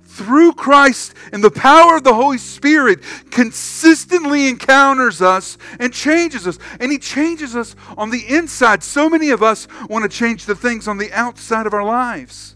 through 0.04 0.52
Christ 0.52 1.14
and 1.32 1.42
the 1.42 1.50
power 1.50 1.96
of 1.96 2.04
the 2.04 2.14
Holy 2.14 2.38
Spirit, 2.38 3.02
consistently 3.30 4.48
encounters 4.48 5.20
us 5.20 5.58
and 5.80 5.92
changes 5.92 6.46
us. 6.46 6.58
And 6.78 6.92
He 6.92 6.98
changes 6.98 7.56
us 7.56 7.74
on 7.98 8.10
the 8.10 8.24
inside. 8.28 8.82
So 8.82 9.10
many 9.10 9.30
of 9.30 9.42
us 9.42 9.66
want 9.88 10.04
to 10.04 10.08
change 10.08 10.46
the 10.46 10.54
things 10.54 10.86
on 10.86 10.98
the 10.98 11.12
outside 11.12 11.66
of 11.66 11.74
our 11.74 11.84
lives. 11.84 12.55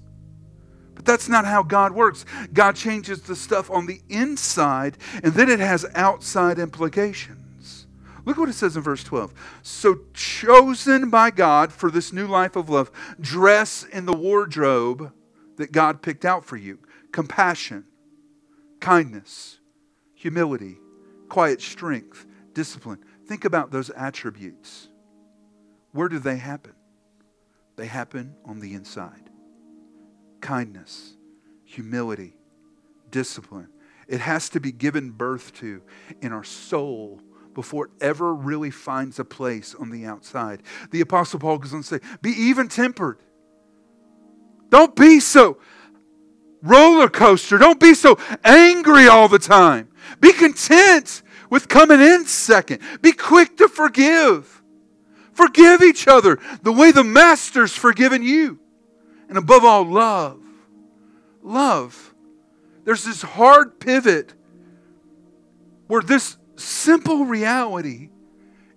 But 1.00 1.06
that's 1.06 1.30
not 1.30 1.46
how 1.46 1.62
God 1.62 1.92
works. 1.92 2.26
God 2.52 2.76
changes 2.76 3.22
the 3.22 3.34
stuff 3.34 3.70
on 3.70 3.86
the 3.86 4.02
inside, 4.10 4.98
and 5.24 5.32
then 5.32 5.48
it 5.48 5.58
has 5.58 5.86
outside 5.94 6.58
implications. 6.58 7.86
Look 8.26 8.36
what 8.36 8.50
it 8.50 8.52
says 8.52 8.76
in 8.76 8.82
verse 8.82 9.02
12. 9.02 9.32
So, 9.62 10.00
chosen 10.12 11.08
by 11.08 11.30
God 11.30 11.72
for 11.72 11.90
this 11.90 12.12
new 12.12 12.26
life 12.26 12.54
of 12.54 12.68
love, 12.68 12.90
dress 13.18 13.82
in 13.82 14.04
the 14.04 14.12
wardrobe 14.12 15.10
that 15.56 15.72
God 15.72 16.02
picked 16.02 16.26
out 16.26 16.44
for 16.44 16.58
you 16.58 16.78
compassion, 17.12 17.86
kindness, 18.80 19.58
humility, 20.14 20.76
quiet 21.30 21.62
strength, 21.62 22.26
discipline. 22.52 23.02
Think 23.26 23.46
about 23.46 23.70
those 23.70 23.88
attributes. 23.88 24.88
Where 25.92 26.10
do 26.10 26.18
they 26.18 26.36
happen? 26.36 26.74
They 27.76 27.86
happen 27.86 28.34
on 28.44 28.60
the 28.60 28.74
inside 28.74 29.29
kindness, 30.40 31.14
humility, 31.64 32.34
discipline. 33.10 33.68
It 34.08 34.20
has 34.20 34.48
to 34.50 34.60
be 34.60 34.72
given 34.72 35.10
birth 35.10 35.54
to 35.56 35.82
in 36.20 36.32
our 36.32 36.44
soul 36.44 37.20
before 37.54 37.86
it 37.86 37.90
ever 38.00 38.34
really 38.34 38.70
finds 38.70 39.18
a 39.18 39.24
place 39.24 39.74
on 39.74 39.90
the 39.90 40.06
outside. 40.06 40.62
The 40.90 41.00
Apostle 41.00 41.40
Paul 41.40 41.58
goes 41.58 41.72
on 41.72 41.82
to 41.82 41.86
say, 41.86 42.00
Be 42.22 42.30
even 42.30 42.68
tempered. 42.68 43.18
Don't 44.70 44.94
be 44.94 45.20
so 45.20 45.58
roller 46.62 47.08
coaster. 47.08 47.58
Don't 47.58 47.80
be 47.80 47.94
so 47.94 48.18
angry 48.44 49.08
all 49.08 49.28
the 49.28 49.38
time. 49.38 49.88
Be 50.20 50.32
content 50.32 51.22
with 51.48 51.68
coming 51.68 52.00
in 52.00 52.26
second. 52.26 52.80
Be 53.02 53.12
quick 53.12 53.56
to 53.58 53.68
forgive. 53.68 54.62
Forgive 55.32 55.82
each 55.82 56.06
other 56.06 56.38
the 56.62 56.72
way 56.72 56.92
the 56.92 57.04
Master's 57.04 57.74
forgiven 57.74 58.22
you. 58.22 58.58
And 59.30 59.38
above 59.38 59.64
all, 59.64 59.84
love. 59.84 60.42
Love. 61.40 62.14
There's 62.84 63.04
this 63.04 63.22
hard 63.22 63.78
pivot 63.78 64.34
where 65.86 66.02
this 66.02 66.36
simple 66.56 67.24
reality 67.24 68.10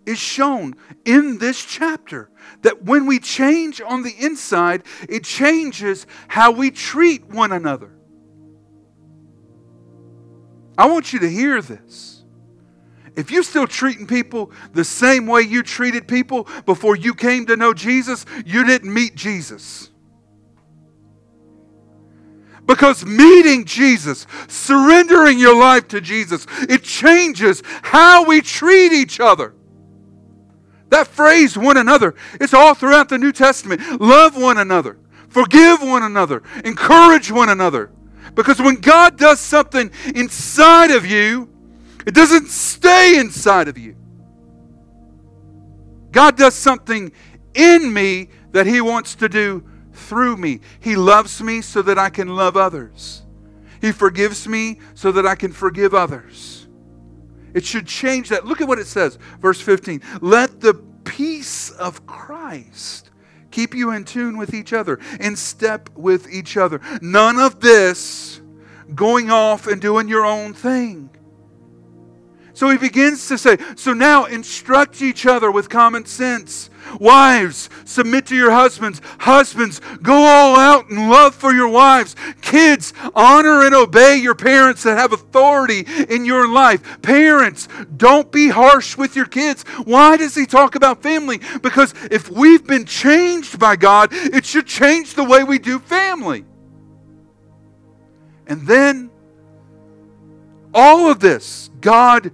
is 0.06 0.20
shown 0.20 0.76
in 1.06 1.40
this 1.40 1.66
chapter 1.66 2.30
that 2.62 2.84
when 2.84 3.08
we 3.08 3.18
change 3.18 3.82
on 3.82 4.04
the 4.04 4.14
inside, 4.20 4.84
it 5.10 5.24
changes 5.24 6.06
how 6.28 6.52
we 6.52 6.70
treat 6.70 7.26
one 7.26 7.52
another. 7.52 7.92
I 10.78 10.86
want 10.86 11.14
you 11.14 11.20
to 11.20 11.30
hear 11.30 11.64
this. 11.64 12.24
If 13.16 13.32
you're 13.32 13.42
still 13.42 13.66
treating 13.66 14.06
people 14.06 14.52
the 14.74 14.84
same 14.84 15.26
way 15.26 15.42
you 15.42 15.64
treated 15.64 16.08
people 16.08 16.48
before 16.68 16.96
you 16.96 17.16
came 17.16 17.48
to 17.48 17.58
know 17.58 17.74
Jesus, 17.74 18.28
you 18.46 18.64
didn't 18.64 18.94
meet 18.94 19.16
Jesus. 19.16 19.90
Because 22.66 23.06
meeting 23.06 23.66
Jesus, 23.66 24.26
surrendering 24.48 25.38
your 25.38 25.58
life 25.58 25.88
to 25.90 26.00
Jesus, 26.00 26.48
it 26.70 26.84
changes 26.84 27.62
how 27.66 28.26
we 28.26 28.42
treat 28.42 28.94
each 28.94 29.20
other. 29.20 29.54
That 30.90 31.08
phrase, 31.08 31.58
one 31.58 31.78
another, 31.78 32.16
it's 32.40 32.54
all 32.54 32.74
throughout 32.74 33.10
the 33.10 33.18
New 33.18 33.32
Testament. 33.32 33.82
Love 34.00 34.40
one 34.40 34.60
another, 34.60 34.98
forgive 35.28 35.82
one 35.82 36.04
another, 36.04 36.44
encourage 36.64 37.32
one 37.32 37.50
another. 37.50 37.92
Because 38.36 38.60
when 38.60 38.76
God 38.76 39.18
does 39.18 39.40
something 39.40 39.92
inside 40.16 40.92
of 40.92 41.06
you, 41.06 41.50
it 42.06 42.14
doesn't 42.14 42.48
stay 42.48 43.18
inside 43.18 43.68
of 43.68 43.78
you. 43.78 43.96
God 46.12 46.38
does 46.38 46.54
something 46.54 47.12
in 47.54 47.92
me 47.92 48.30
that 48.52 48.68
He 48.68 48.80
wants 48.82 49.16
to 49.16 49.28
do 49.28 49.64
through 49.94 50.38
me. 50.38 50.60
He 50.80 50.96
loves 50.96 51.42
me 51.42 51.62
so 51.62 51.82
that 51.84 51.98
I 51.98 52.10
can 52.10 52.36
love 52.36 52.58
others. 52.58 53.24
He 53.82 53.92
forgives 53.92 54.48
me 54.48 54.80
so 54.94 55.12
that 55.12 55.26
I 55.26 55.36
can 55.36 55.52
forgive 55.52 55.94
others. 55.94 56.68
It 57.54 57.66
should 57.66 57.86
change 57.86 58.30
that. 58.30 58.46
Look 58.46 58.62
at 58.62 58.68
what 58.68 58.80
it 58.80 58.88
says, 58.88 59.18
verse 59.40 59.62
15. 59.62 60.02
Let 60.22 60.62
the 60.62 60.74
peace 61.04 61.70
of 61.72 62.06
Christ 62.06 63.12
keep 63.52 63.76
you 63.76 63.92
in 63.92 64.04
tune 64.04 64.38
with 64.38 64.54
each 64.54 64.74
other, 64.74 65.00
in 65.20 65.36
step 65.36 65.90
with 65.96 66.32
each 66.32 66.58
other. 66.58 66.82
None 67.02 67.38
of 67.38 67.60
this 67.60 68.42
going 68.96 69.30
off 69.32 69.68
and 69.68 69.82
doing 69.82 70.08
your 70.08 70.26
own 70.26 70.54
thing. 70.54 71.10
So 72.54 72.70
he 72.70 72.78
begins 72.78 73.28
to 73.30 73.38
say, 73.38 73.58
So 73.76 73.94
now 73.94 74.26
instruct 74.26 75.02
each 75.02 75.26
other 75.26 75.52
with 75.52 75.70
common 75.70 76.06
sense. 76.06 76.70
Wives, 77.00 77.70
submit 77.86 78.28
to 78.28 78.36
your 78.36 78.52
husbands. 78.52 79.02
Husbands, 79.20 79.82
go 80.02 80.14
all 80.14 80.56
out 80.56 80.90
in 80.90 81.10
love 81.10 81.34
for 81.34 81.52
your 81.52 81.70
wives. 81.70 82.16
Kids, 82.42 82.94
honor 83.16 83.66
and 83.66 83.74
obey 83.74 84.18
your 84.18 84.36
parents 84.36 84.84
that 84.84 84.98
have 84.98 85.14
authority 85.14 85.86
in 86.10 86.26
your 86.26 86.48
life. 86.48 87.02
Parents, 87.02 87.68
don't 87.98 88.32
be 88.32 88.50
harsh 88.50 88.98
with 88.98 89.16
your 89.16 89.26
kids. 89.26 89.64
Why 89.86 90.18
does 90.18 90.36
he 90.36 90.46
talk 90.46 90.76
about 90.76 91.02
family? 91.02 91.40
Because 91.62 91.94
if 92.12 92.30
we've 92.30 92.66
been 92.66 92.86
changed 92.86 93.58
by 93.58 93.76
God, 93.76 94.10
it 94.12 94.46
should 94.46 94.68
change 94.68 95.16
the 95.16 95.24
way 95.24 95.44
we 95.44 95.58
do 95.58 95.80
family. 95.80 96.46
And 98.46 98.68
then, 98.68 99.10
all 100.74 101.10
of 101.10 101.20
this, 101.20 101.70
God 101.80 102.32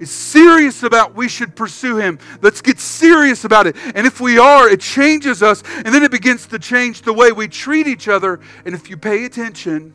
is 0.00 0.10
serious 0.10 0.82
about 0.82 1.14
we 1.14 1.28
should 1.28 1.54
pursue 1.54 1.98
him. 1.98 2.18
Let's 2.42 2.60
get 2.62 2.80
serious 2.80 3.44
about 3.44 3.66
it. 3.68 3.76
And 3.94 4.06
if 4.06 4.20
we 4.20 4.38
are, 4.38 4.68
it 4.68 4.80
changes 4.80 5.42
us. 5.42 5.62
And 5.76 5.94
then 5.94 6.02
it 6.02 6.10
begins 6.10 6.46
to 6.48 6.58
change 6.58 7.02
the 7.02 7.12
way 7.12 7.30
we 7.30 7.46
treat 7.46 7.86
each 7.86 8.08
other. 8.08 8.40
And 8.64 8.74
if 8.74 8.90
you 8.90 8.96
pay 8.96 9.24
attention, 9.26 9.94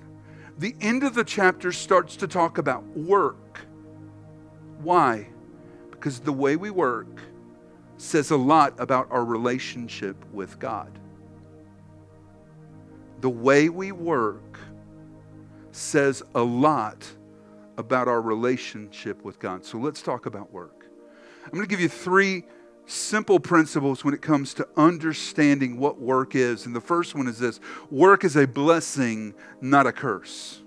the 0.58 0.76
end 0.80 1.04
of 1.04 1.16
the 1.16 1.24
chapter 1.24 1.72
starts 1.72 2.16
to 2.18 2.28
talk 2.28 2.58
about 2.58 2.86
work. 2.96 3.60
Why? 4.82 5.28
Because 5.92 6.20
the 6.20 6.32
way 6.32 6.56
we 6.56 6.70
work 6.70 7.22
says 7.98 8.32
a 8.32 8.38
lot 8.38 8.80
about 8.80 9.08
our 9.12 9.26
relationship 9.26 10.16
with 10.32 10.60
God. 10.60 10.92
the 13.26 13.30
way 13.30 13.70
we 13.70 13.92
work 13.92 14.60
says 15.72 16.22
a 16.36 16.44
lot 16.44 17.04
about 17.78 18.08
our 18.08 18.22
relationship 18.22 19.24
with 19.24 19.40
God. 19.40 19.66
So 19.66 19.78
let's 19.78 20.02
talk 20.02 20.26
about 20.26 20.52
work. 20.52 20.86
I'm 21.46 21.52
going 21.52 21.64
to 21.64 21.70
give 21.70 21.80
you 21.80 21.90
three 21.90 22.44
simple 22.86 23.40
principles 23.40 24.04
when 24.04 24.14
it 24.14 24.22
comes 24.22 24.54
to 24.56 24.68
understanding 24.78 25.78
what 25.78 26.00
work 26.00 26.36
is. 26.36 26.66
And 26.66 26.76
the 26.76 26.82
first 26.82 27.16
one 27.16 27.28
is 27.28 27.40
this 27.40 27.60
work 27.90 28.24
is 28.24 28.36
a 28.36 28.48
blessing, 28.48 29.34
not 29.62 29.88
a 29.88 29.92
curse. 29.92 30.62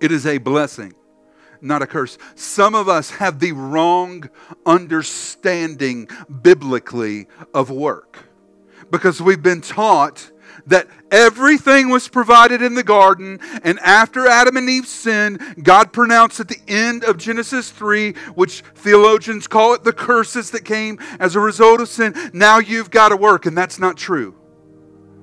It 0.00 0.12
is 0.12 0.26
a 0.26 0.38
blessing, 0.38 0.94
not 1.60 1.82
a 1.82 1.86
curse. 1.86 2.18
Some 2.34 2.74
of 2.74 2.88
us 2.88 3.10
have 3.10 3.40
the 3.40 3.52
wrong 3.52 4.28
understanding 4.64 6.08
biblically 6.42 7.26
of 7.54 7.70
work 7.70 8.18
because 8.90 9.20
we've 9.20 9.42
been 9.42 9.60
taught 9.62 10.30
that 10.66 10.88
everything 11.10 11.88
was 11.88 12.08
provided 12.08 12.62
in 12.62 12.74
the 12.74 12.82
garden, 12.82 13.40
and 13.64 13.78
after 13.80 14.26
Adam 14.26 14.56
and 14.56 14.68
Eve 14.68 14.86
sinned, 14.86 15.40
God 15.62 15.92
pronounced 15.92 16.40
at 16.40 16.48
the 16.48 16.60
end 16.68 17.04
of 17.04 17.18
Genesis 17.18 17.70
3, 17.70 18.12
which 18.34 18.62
theologians 18.74 19.46
call 19.48 19.74
it 19.74 19.84
the 19.84 19.92
curses 19.92 20.50
that 20.52 20.64
came 20.64 20.98
as 21.18 21.34
a 21.34 21.40
result 21.40 21.80
of 21.80 21.88
sin. 21.88 22.14
Now 22.32 22.58
you've 22.58 22.90
got 22.90 23.08
to 23.08 23.16
work, 23.16 23.46
and 23.46 23.58
that's 23.58 23.78
not 23.78 23.96
true. 23.96 24.35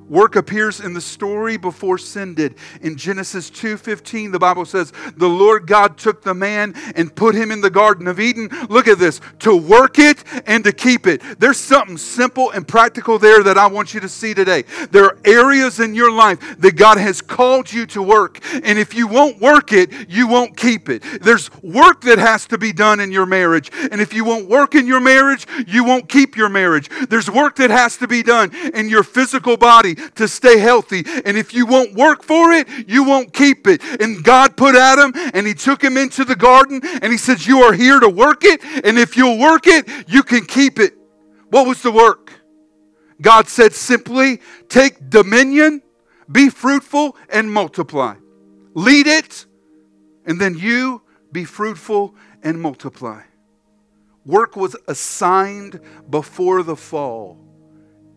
Work 0.09 0.35
appears 0.35 0.79
in 0.79 0.93
the 0.93 1.01
story 1.01 1.57
before 1.57 1.97
sin 1.97 2.33
did. 2.35 2.55
In 2.81 2.95
Genesis 2.95 3.49
2:15, 3.49 4.31
the 4.31 4.39
Bible 4.39 4.65
says, 4.65 4.91
"The 5.17 5.29
Lord 5.29 5.67
God 5.67 5.97
took 5.97 6.23
the 6.23 6.33
man 6.33 6.73
and 6.95 7.15
put 7.15 7.35
him 7.35 7.51
in 7.51 7.61
the 7.61 7.69
garden 7.69 8.07
of 8.07 8.19
Eden." 8.19 8.49
Look 8.69 8.87
at 8.87 8.99
this, 8.99 9.21
to 9.39 9.55
work 9.55 9.99
it 9.99 10.23
and 10.45 10.63
to 10.63 10.71
keep 10.71 11.07
it. 11.07 11.21
There's 11.39 11.59
something 11.59 11.97
simple 11.97 12.51
and 12.51 12.67
practical 12.67 13.17
there 13.17 13.43
that 13.43 13.57
I 13.57 13.67
want 13.67 13.93
you 13.93 13.99
to 14.01 14.09
see 14.09 14.33
today. 14.33 14.65
There 14.91 15.05
are 15.05 15.17
areas 15.25 15.79
in 15.79 15.95
your 15.95 16.11
life 16.11 16.39
that 16.59 16.75
God 16.75 16.97
has 16.97 17.21
called 17.21 17.71
you 17.71 17.85
to 17.87 18.01
work, 18.01 18.39
and 18.63 18.77
if 18.77 18.93
you 18.93 19.07
won't 19.07 19.41
work 19.41 19.71
it, 19.73 19.91
you 20.09 20.27
won't 20.27 20.57
keep 20.57 20.89
it. 20.89 21.03
There's 21.21 21.49
work 21.61 22.01
that 22.01 22.19
has 22.19 22.45
to 22.47 22.57
be 22.57 22.73
done 22.73 22.99
in 22.99 23.11
your 23.11 23.25
marriage, 23.25 23.71
and 23.91 24.01
if 24.01 24.13
you 24.13 24.23
won't 24.23 24.49
work 24.49 24.75
in 24.75 24.85
your 24.85 24.99
marriage, 24.99 25.47
you 25.67 25.83
won't 25.83 26.09
keep 26.09 26.35
your 26.35 26.49
marriage. 26.49 26.89
There's 27.09 27.29
work 27.29 27.55
that 27.55 27.69
has 27.69 27.97
to 27.97 28.07
be 28.07 28.23
done 28.23 28.51
in 28.73 28.89
your 28.89 29.03
physical 29.03 29.57
body 29.57 29.95
to 30.15 30.27
stay 30.27 30.59
healthy. 30.59 31.03
And 31.25 31.37
if 31.37 31.53
you 31.53 31.65
won't 31.65 31.93
work 31.93 32.23
for 32.23 32.51
it, 32.51 32.67
you 32.87 33.03
won't 33.03 33.33
keep 33.33 33.67
it. 33.67 33.81
And 34.01 34.23
God 34.23 34.57
put 34.57 34.75
Adam 34.75 35.11
and 35.33 35.45
he 35.47 35.53
took 35.53 35.83
him 35.83 35.97
into 35.97 36.23
the 36.25 36.35
garden 36.35 36.81
and 36.83 37.11
he 37.11 37.17
says, 37.17 37.47
You 37.47 37.63
are 37.63 37.73
here 37.73 37.99
to 37.99 38.09
work 38.09 38.43
it. 38.43 38.63
And 38.83 38.97
if 38.97 39.17
you'll 39.17 39.39
work 39.39 39.67
it, 39.67 39.87
you 40.07 40.23
can 40.23 40.45
keep 40.45 40.79
it. 40.79 40.93
What 41.49 41.67
was 41.67 41.81
the 41.81 41.91
work? 41.91 42.31
God 43.21 43.47
said 43.47 43.73
simply, 43.73 44.41
Take 44.69 45.09
dominion, 45.09 45.81
be 46.31 46.49
fruitful, 46.49 47.15
and 47.29 47.51
multiply. 47.51 48.15
Lead 48.73 49.07
it, 49.07 49.45
and 50.25 50.39
then 50.41 50.57
you 50.57 51.01
be 51.31 51.45
fruitful 51.45 52.15
and 52.43 52.61
multiply. 52.61 53.21
Work 54.25 54.55
was 54.55 54.75
assigned 54.87 55.79
before 56.09 56.63
the 56.63 56.75
fall. 56.75 57.37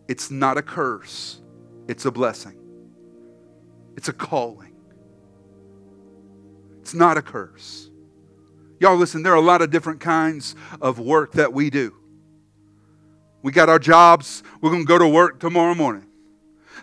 It's 0.07 0.31
not 0.31 0.57
a 0.57 0.61
curse. 0.61 1.41
It's 1.87 2.05
a 2.05 2.11
blessing, 2.11 2.57
it's 3.95 4.09
a 4.09 4.13
calling. 4.13 4.73
It's 6.81 6.93
not 6.93 7.17
a 7.17 7.21
curse. 7.21 7.89
Y'all, 8.79 8.95
listen, 8.95 9.21
there 9.21 9.33
are 9.33 9.37
a 9.37 9.41
lot 9.41 9.61
of 9.61 9.71
different 9.71 9.99
kinds 9.99 10.55
of 10.79 10.99
work 10.99 11.33
that 11.33 11.51
we 11.51 11.69
do. 11.69 11.93
We 13.41 13.51
got 13.51 13.67
our 13.67 13.79
jobs, 13.79 14.41
we're 14.61 14.69
going 14.69 14.83
to 14.83 14.87
go 14.87 14.97
to 14.97 15.07
work 15.07 15.39
tomorrow 15.39 15.75
morning. 15.75 16.05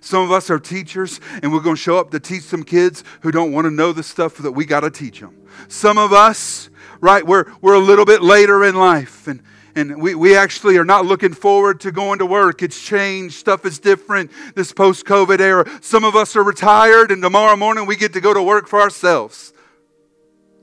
Some 0.01 0.23
of 0.23 0.31
us 0.31 0.51
are 0.51 0.59
teachers, 0.59 1.21
and 1.43 1.53
we're 1.53 1.61
going 1.61 1.77
to 1.77 1.81
show 1.81 1.97
up 1.97 2.11
to 2.11 2.21
teach 2.21 2.43
some 2.43 2.65
kids 2.65 3.03
who 3.23 3.31
don't 3.31 3.53
want 3.53 3.65
to 3.65 3.71
know 3.71 3.93
the 3.93 4.03
stuff 4.03 4.37
that 4.39 4.53
we 4.53 4.67
got 4.67 4.81
to 4.81 4.91
teach 4.91 5.21
them. 5.21 5.35
Some 5.69 5.97
of 5.97 6.13
us, 6.13 6.69
right, 7.01 7.27
we're, 7.27 7.47
we're 7.63 7.75
a 7.75 7.79
little 7.79 8.05
bit 8.05 8.23
later 8.23 8.63
in 8.65 8.75
life, 8.75 9.27
and, 9.27 9.43
and 9.77 10.01
we, 10.01 10.15
we 10.15 10.37
actually 10.37 10.77
are 10.77 10.85
not 10.85 11.05
looking 11.05 11.33
forward 11.33 11.81
to 11.81 11.93
going 11.93 12.19
to 12.21 12.27
work. 12.27 12.63
It's 12.63 12.81
changed. 12.81 13.35
Stuff 13.35 13.65
is 13.65 13.79
different 13.79 14.31
this 14.55 14.73
post 14.73 15.05
COVID 15.05 15.41
era. 15.41 15.69
Some 15.83 16.05
of 16.05 16.15
us 16.15 16.37
are 16.37 16.45
retired, 16.45 17.11
and 17.11 17.23
tomorrow 17.23 17.57
morning 17.57 17.87
we 17.87 17.97
get 17.97 18.13
to 18.13 18.21
go 18.21 18.33
to 18.33 18.43
work 18.43 18.69
for 18.69 18.81
ourselves. 18.81 19.53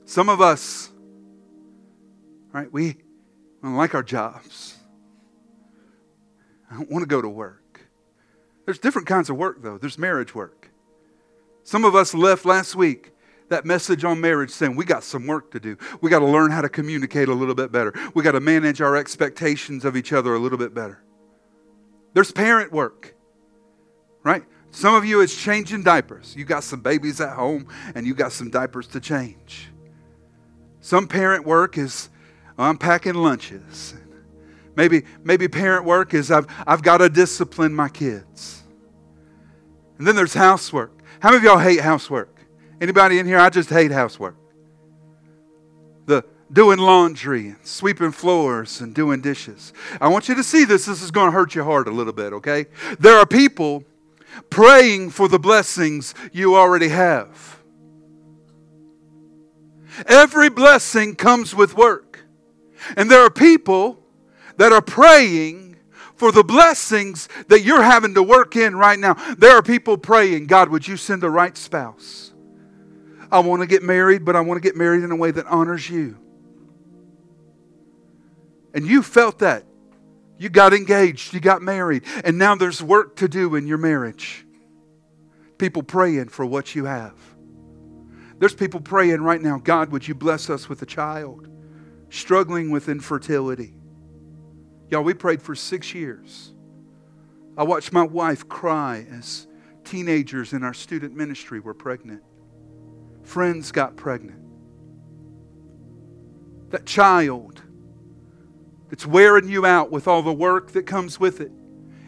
Some 0.04 0.28
of 0.28 0.40
us, 0.40 0.90
right, 2.52 2.72
we 2.72 2.96
don't 3.62 3.76
like 3.76 3.94
our 3.94 4.02
jobs. 4.02 4.76
I 6.70 6.76
don't 6.76 6.90
want 6.90 7.02
to 7.02 7.08
go 7.08 7.20
to 7.20 7.28
work. 7.28 7.80
There's 8.64 8.78
different 8.78 9.08
kinds 9.08 9.28
of 9.28 9.36
work, 9.36 9.62
though. 9.62 9.78
There's 9.78 9.98
marriage 9.98 10.34
work. 10.34 10.70
Some 11.64 11.84
of 11.84 11.94
us 11.94 12.14
left 12.14 12.44
last 12.44 12.74
week 12.74 13.12
that 13.52 13.64
message 13.64 14.04
on 14.04 14.20
marriage 14.20 14.50
saying 14.50 14.74
we 14.74 14.84
got 14.84 15.04
some 15.04 15.26
work 15.26 15.50
to 15.52 15.60
do. 15.60 15.76
We 16.00 16.10
got 16.10 16.18
to 16.18 16.26
learn 16.26 16.50
how 16.50 16.62
to 16.62 16.68
communicate 16.68 17.28
a 17.28 17.34
little 17.34 17.54
bit 17.54 17.70
better. 17.70 17.94
We 18.14 18.22
got 18.22 18.32
to 18.32 18.40
manage 18.40 18.80
our 18.80 18.96
expectations 18.96 19.84
of 19.84 19.96
each 19.96 20.12
other 20.12 20.34
a 20.34 20.38
little 20.38 20.58
bit 20.58 20.74
better. 20.74 21.02
There's 22.14 22.32
parent 22.32 22.72
work, 22.72 23.14
right? 24.22 24.44
Some 24.70 24.94
of 24.94 25.04
you, 25.04 25.20
it's 25.20 25.36
changing 25.36 25.82
diapers. 25.82 26.34
You 26.34 26.44
got 26.44 26.64
some 26.64 26.80
babies 26.80 27.20
at 27.20 27.36
home 27.36 27.68
and 27.94 28.06
you 28.06 28.14
got 28.14 28.32
some 28.32 28.50
diapers 28.50 28.86
to 28.88 29.00
change. 29.00 29.68
Some 30.80 31.06
parent 31.06 31.46
work 31.46 31.78
is 31.78 32.08
unpacking 32.58 33.14
lunches. 33.14 33.94
Maybe, 34.74 35.04
maybe 35.22 35.46
parent 35.46 35.84
work 35.84 36.14
is 36.14 36.30
I've, 36.30 36.46
I've 36.66 36.82
got 36.82 36.98
to 36.98 37.10
discipline 37.10 37.74
my 37.74 37.90
kids. 37.90 38.62
And 39.98 40.06
then 40.06 40.16
there's 40.16 40.34
housework. 40.34 41.02
How 41.20 41.28
many 41.28 41.38
of 41.38 41.44
y'all 41.44 41.58
hate 41.58 41.80
housework? 41.80 42.31
Anybody 42.82 43.20
in 43.20 43.26
here? 43.26 43.38
I 43.38 43.48
just 43.48 43.70
hate 43.70 43.92
housework. 43.92 44.34
The 46.06 46.24
doing 46.52 46.80
laundry 46.80 47.50
and 47.50 47.56
sweeping 47.62 48.10
floors 48.10 48.80
and 48.80 48.92
doing 48.92 49.20
dishes. 49.20 49.72
I 50.00 50.08
want 50.08 50.28
you 50.28 50.34
to 50.34 50.42
see 50.42 50.64
this. 50.64 50.86
This 50.86 51.00
is 51.00 51.12
going 51.12 51.28
to 51.28 51.30
hurt 51.30 51.54
your 51.54 51.62
heart 51.62 51.86
a 51.86 51.92
little 51.92 52.12
bit, 52.12 52.32
okay? 52.32 52.66
There 52.98 53.16
are 53.16 53.24
people 53.24 53.84
praying 54.50 55.10
for 55.10 55.28
the 55.28 55.38
blessings 55.38 56.12
you 56.32 56.56
already 56.56 56.88
have. 56.88 57.60
Every 60.06 60.50
blessing 60.50 61.14
comes 61.14 61.54
with 61.54 61.76
work. 61.76 62.24
And 62.96 63.08
there 63.08 63.24
are 63.24 63.30
people 63.30 64.02
that 64.56 64.72
are 64.72 64.82
praying 64.82 65.76
for 66.16 66.32
the 66.32 66.42
blessings 66.42 67.28
that 67.46 67.60
you're 67.60 67.84
having 67.84 68.14
to 68.14 68.24
work 68.24 68.56
in 68.56 68.74
right 68.74 68.98
now. 68.98 69.14
There 69.38 69.56
are 69.56 69.62
people 69.62 69.96
praying, 69.96 70.48
God, 70.48 70.68
would 70.70 70.88
you 70.88 70.96
send 70.96 71.22
the 71.22 71.30
right 71.30 71.56
spouse? 71.56 72.32
I 73.32 73.38
want 73.38 73.62
to 73.62 73.66
get 73.66 73.82
married, 73.82 74.26
but 74.26 74.36
I 74.36 74.42
want 74.42 74.62
to 74.62 74.68
get 74.68 74.76
married 74.76 75.02
in 75.02 75.10
a 75.10 75.16
way 75.16 75.30
that 75.30 75.46
honors 75.46 75.88
you. 75.88 76.18
And 78.74 78.86
you 78.86 79.02
felt 79.02 79.38
that. 79.38 79.64
You 80.36 80.50
got 80.50 80.74
engaged, 80.74 81.32
you 81.32 81.40
got 81.40 81.62
married, 81.62 82.02
and 82.24 82.36
now 82.36 82.56
there's 82.56 82.82
work 82.82 83.16
to 83.16 83.28
do 83.28 83.54
in 83.54 83.66
your 83.66 83.78
marriage. 83.78 84.44
People 85.56 85.82
praying 85.82 86.28
for 86.28 86.44
what 86.44 86.74
you 86.74 86.84
have. 86.84 87.14
There's 88.38 88.54
people 88.54 88.80
praying 88.80 89.22
right 89.22 89.40
now 89.40 89.58
God, 89.58 89.90
would 89.92 90.06
you 90.06 90.14
bless 90.14 90.50
us 90.50 90.68
with 90.68 90.82
a 90.82 90.86
child 90.86 91.48
struggling 92.10 92.70
with 92.70 92.88
infertility? 92.88 93.74
Y'all, 94.90 95.04
we 95.04 95.14
prayed 95.14 95.40
for 95.40 95.54
six 95.54 95.94
years. 95.94 96.52
I 97.56 97.62
watched 97.62 97.92
my 97.92 98.02
wife 98.02 98.48
cry 98.48 99.06
as 99.10 99.46
teenagers 99.84 100.52
in 100.52 100.64
our 100.64 100.74
student 100.74 101.14
ministry 101.14 101.60
were 101.60 101.74
pregnant 101.74 102.22
friends 103.22 103.72
got 103.72 103.96
pregnant. 103.96 104.40
That 106.70 106.86
child 106.86 107.62
that's 108.88 109.06
wearing 109.06 109.48
you 109.48 109.64
out 109.64 109.90
with 109.90 110.08
all 110.08 110.22
the 110.22 110.32
work 110.32 110.72
that 110.72 110.86
comes 110.86 111.18
with 111.18 111.40
it 111.40 111.52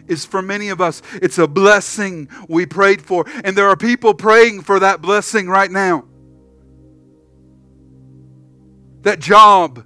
is 0.07 0.24
for 0.24 0.42
many 0.42 0.68
of 0.68 0.81
us, 0.81 1.00
it's 1.14 1.38
a 1.38 1.48
blessing 1.48 2.29
we 2.48 2.66
prayed 2.66 3.00
for. 3.00 3.24
And 3.42 3.57
there 3.57 3.68
are 3.68 3.77
people 3.77 4.14
praying 4.14 4.62
for 4.62 4.79
that 4.81 5.00
blessing 5.00 5.48
right 5.48 5.70
now. 5.70 6.05
That 9.03 9.18
job 9.18 9.85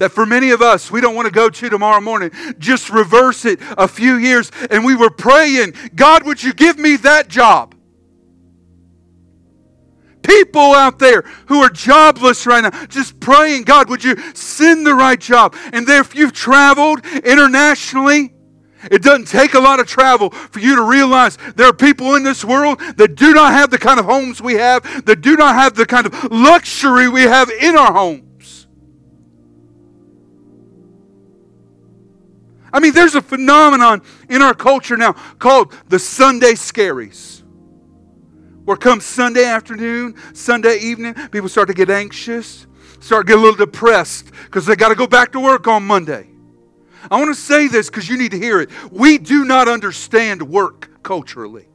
that 0.00 0.10
for 0.10 0.24
many 0.24 0.50
of 0.50 0.62
us, 0.62 0.90
we 0.90 1.02
don't 1.02 1.14
want 1.14 1.26
to 1.26 1.32
go 1.32 1.50
to 1.50 1.68
tomorrow 1.68 2.00
morning. 2.00 2.30
Just 2.58 2.88
reverse 2.88 3.44
it 3.44 3.60
a 3.76 3.86
few 3.86 4.16
years. 4.16 4.50
And 4.70 4.82
we 4.82 4.96
were 4.96 5.10
praying, 5.10 5.74
God, 5.94 6.24
would 6.24 6.42
you 6.42 6.54
give 6.54 6.78
me 6.78 6.96
that 6.96 7.28
job? 7.28 7.74
People 10.22 10.72
out 10.74 10.98
there 10.98 11.22
who 11.46 11.60
are 11.60 11.68
jobless 11.68 12.46
right 12.46 12.62
now, 12.62 12.86
just 12.86 13.20
praying, 13.20 13.64
God, 13.64 13.88
would 13.88 14.04
you 14.04 14.16
send 14.34 14.86
the 14.86 14.94
right 14.94 15.18
job? 15.18 15.54
And 15.72 15.86
there, 15.86 16.00
if 16.00 16.14
you've 16.14 16.32
traveled 16.32 17.04
internationally, 17.24 18.34
it 18.90 19.02
doesn't 19.02 19.28
take 19.28 19.54
a 19.54 19.60
lot 19.60 19.78
of 19.78 19.86
travel 19.86 20.30
for 20.30 20.58
you 20.60 20.76
to 20.76 20.82
realize 20.82 21.36
there 21.56 21.66
are 21.66 21.72
people 21.72 22.14
in 22.14 22.22
this 22.22 22.44
world 22.44 22.80
that 22.96 23.14
do 23.14 23.34
not 23.34 23.52
have 23.52 23.70
the 23.70 23.78
kind 23.78 24.00
of 24.00 24.06
homes 24.06 24.40
we 24.40 24.54
have, 24.54 25.04
that 25.04 25.20
do 25.20 25.36
not 25.36 25.54
have 25.54 25.74
the 25.74 25.84
kind 25.84 26.06
of 26.06 26.32
luxury 26.32 27.08
we 27.08 27.22
have 27.22 27.50
in 27.50 27.76
our 27.76 27.92
homes. 27.92 28.66
I 32.72 32.80
mean, 32.80 32.92
there's 32.92 33.16
a 33.16 33.22
phenomenon 33.22 34.02
in 34.28 34.42
our 34.42 34.54
culture 34.54 34.96
now 34.96 35.12
called 35.38 35.74
the 35.88 35.98
Sunday 35.98 36.52
scaries. 36.52 37.39
Where 38.70 38.76
comes 38.76 39.04
Sunday 39.04 39.46
afternoon, 39.46 40.14
Sunday 40.32 40.78
evening, 40.78 41.14
people 41.32 41.48
start 41.48 41.66
to 41.66 41.74
get 41.74 41.90
anxious, 41.90 42.68
start 43.00 43.26
to 43.26 43.32
get 43.32 43.38
a 43.40 43.42
little 43.42 43.66
depressed 43.66 44.30
because 44.44 44.64
they 44.64 44.76
got 44.76 44.90
to 44.90 44.94
go 44.94 45.08
back 45.08 45.32
to 45.32 45.40
work 45.40 45.66
on 45.66 45.84
Monday. 45.84 46.28
I 47.10 47.18
want 47.18 47.34
to 47.34 47.40
say 47.40 47.66
this 47.66 47.90
because 47.90 48.08
you 48.08 48.16
need 48.16 48.30
to 48.30 48.38
hear 48.38 48.60
it. 48.60 48.70
We 48.92 49.18
do 49.18 49.44
not 49.44 49.66
understand 49.66 50.40
work 50.40 50.88
culturally. 51.02 51.66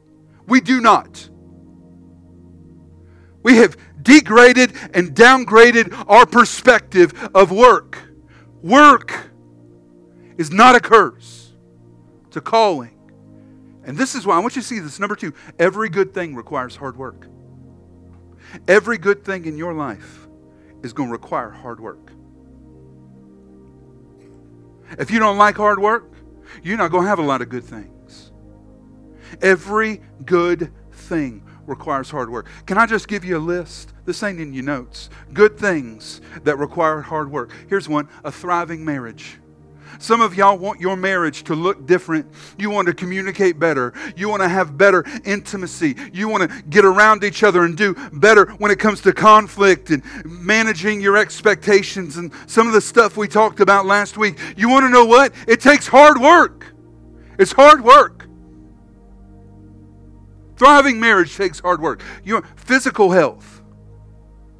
We 0.46 0.62
do 0.62 0.80
not. 0.80 1.28
We 3.42 3.58
have 3.58 3.76
degraded 4.02 4.72
and 4.94 5.14
downgraded 5.14 6.06
our 6.08 6.24
perspective 6.24 7.12
of 7.34 7.52
work. 7.52 7.98
Work 8.62 9.32
is 10.38 10.50
not 10.50 10.76
a 10.76 10.80
curse, 10.80 11.52
it's 12.26 12.38
a 12.38 12.40
calling. 12.40 12.95
And 13.86 13.96
this 13.96 14.16
is 14.16 14.26
why 14.26 14.36
I 14.36 14.40
want 14.40 14.56
you 14.56 14.62
to 14.62 14.68
see 14.68 14.80
this. 14.80 14.98
Number 14.98 15.14
two, 15.14 15.32
every 15.58 15.88
good 15.88 16.12
thing 16.12 16.34
requires 16.34 16.74
hard 16.76 16.96
work. 16.96 17.28
Every 18.66 18.98
good 18.98 19.24
thing 19.24 19.46
in 19.46 19.56
your 19.56 19.72
life 19.72 20.26
is 20.82 20.92
going 20.92 21.08
to 21.08 21.12
require 21.12 21.50
hard 21.50 21.80
work. 21.80 22.12
If 24.98 25.10
you 25.10 25.18
don't 25.20 25.38
like 25.38 25.56
hard 25.56 25.78
work, 25.78 26.12
you're 26.62 26.76
not 26.76 26.90
going 26.90 27.04
to 27.04 27.08
have 27.08 27.20
a 27.20 27.22
lot 27.22 27.42
of 27.42 27.48
good 27.48 27.64
things. 27.64 28.32
Every 29.40 30.02
good 30.24 30.72
thing 30.92 31.42
requires 31.66 32.10
hard 32.10 32.30
work. 32.30 32.48
Can 32.66 32.78
I 32.78 32.86
just 32.86 33.08
give 33.08 33.24
you 33.24 33.36
a 33.36 33.38
list? 33.38 33.92
This 34.04 34.22
ain't 34.22 34.40
in 34.40 34.52
your 34.52 34.64
notes. 34.64 35.10
Good 35.32 35.58
things 35.58 36.20
that 36.42 36.58
require 36.58 37.00
hard 37.00 37.30
work. 37.30 37.52
Here's 37.68 37.88
one 37.88 38.08
a 38.24 38.32
thriving 38.32 38.84
marriage. 38.84 39.38
Some 39.98 40.20
of 40.20 40.34
y'all 40.34 40.58
want 40.58 40.80
your 40.80 40.96
marriage 40.96 41.44
to 41.44 41.54
look 41.54 41.86
different. 41.86 42.26
You 42.58 42.70
want 42.70 42.88
to 42.88 42.94
communicate 42.94 43.58
better. 43.58 43.92
You 44.16 44.28
want 44.28 44.42
to 44.42 44.48
have 44.48 44.76
better 44.76 45.04
intimacy. 45.24 45.96
You 46.12 46.28
want 46.28 46.50
to 46.50 46.62
get 46.62 46.84
around 46.84 47.24
each 47.24 47.42
other 47.42 47.64
and 47.64 47.76
do 47.76 47.94
better 48.12 48.46
when 48.58 48.70
it 48.70 48.78
comes 48.78 49.00
to 49.02 49.12
conflict 49.12 49.90
and 49.90 50.02
managing 50.24 51.00
your 51.00 51.16
expectations 51.16 52.16
and 52.16 52.32
some 52.46 52.66
of 52.66 52.72
the 52.72 52.80
stuff 52.80 53.16
we 53.16 53.28
talked 53.28 53.60
about 53.60 53.86
last 53.86 54.16
week. 54.16 54.38
You 54.56 54.68
want 54.68 54.84
to 54.84 54.90
know 54.90 55.04
what? 55.04 55.32
It 55.46 55.60
takes 55.60 55.86
hard 55.86 56.20
work. 56.20 56.66
It's 57.38 57.52
hard 57.52 57.82
work. 57.82 58.26
Thriving 60.56 60.98
marriage 60.98 61.36
takes 61.36 61.60
hard 61.60 61.80
work. 61.80 62.02
Your 62.24 62.42
physical 62.56 63.10
health. 63.10 63.62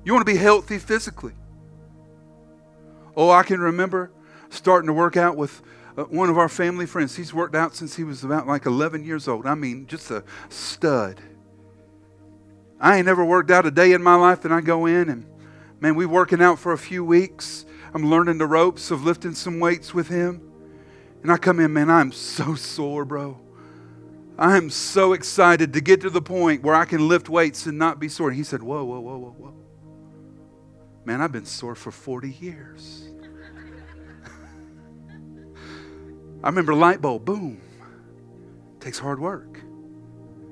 You 0.05 0.12
want 0.12 0.27
to 0.27 0.33
be 0.33 0.38
healthy 0.38 0.79
physically. 0.79 1.33
Oh, 3.16 3.31
I 3.31 3.42
can 3.42 3.61
remember 3.61 4.12
starting 4.50 4.87
to 4.87 4.92
work 4.92 5.16
out 5.16 5.37
with 5.37 5.62
uh, 5.96 6.04
one 6.04 6.28
of 6.28 6.38
our 6.38 6.48
family 6.48 6.87
friends. 6.87 7.16
He's 7.16 7.32
worked 7.32 7.54
out 7.54 7.74
since 7.74 7.96
he 7.96 8.04
was 8.04 8.24
about 8.24 8.46
like 8.46 8.66
11 8.66 9.04
years 9.04 9.28
old. 9.28 9.46
I 9.46 9.54
mean, 9.54 9.87
just 9.87 10.11
a 10.11 10.24
stud. 10.48 11.20
I 12.78 12.96
ain't 12.96 13.06
never 13.06 13.24
worked 13.24 13.50
out 13.50 13.64
a 13.66 13.70
day 13.70 13.92
in 13.92 14.02
my 14.02 14.16
life, 14.16 14.44
and 14.44 14.52
I 14.52 14.61
go 14.61 14.87
in 14.87 15.09
and, 15.09 15.26
man, 15.80 15.94
we 15.94 16.04
working 16.04 16.42
out 16.42 16.59
for 16.59 16.72
a 16.72 16.78
few 16.78 17.04
weeks. 17.04 17.64
I'm 17.94 18.11
learning 18.11 18.38
the 18.38 18.46
ropes 18.46 18.90
of 18.90 19.04
lifting 19.04 19.35
some 19.35 19.59
weights 19.59 19.94
with 19.94 20.09
him. 20.09 20.42
And 21.22 21.32
I 21.32 21.38
come 21.38 21.59
in, 21.61 21.72
man, 21.72 21.90
I'm 21.90 22.12
so 22.12 22.54
sore, 22.54 23.04
bro. 23.04 23.40
I 24.38 24.59
am 24.59 24.68
so 24.68 25.14
excited 25.14 25.72
to 25.72 25.80
get 25.80 26.02
to 26.02 26.11
the 26.11 26.20
point 26.20 26.62
where 26.62 26.74
I 26.74 26.85
can 26.85 27.09
lift 27.09 27.30
weights 27.30 27.64
and 27.64 27.78
not 27.78 27.98
be 27.98 28.09
sore. 28.09 28.28
And 28.28 28.37
he 28.37 28.44
said, 28.44 28.62
Whoa, 28.62 28.85
whoa, 28.85 29.00
whoa, 29.00 29.16
whoa, 29.16 29.30
whoa. 29.30 29.54
Man, 31.06 31.22
I've 31.22 31.32
been 31.32 31.46
sore 31.46 31.74
for 31.74 31.90
40 31.90 32.30
years. 32.32 33.09
I 36.42 36.49
remember 36.49 36.75
light 36.75 37.01
bulb, 37.01 37.25
boom. 37.25 37.61
It 38.77 38.81
takes 38.81 38.99
hard 38.99 39.20
work. 39.20 39.61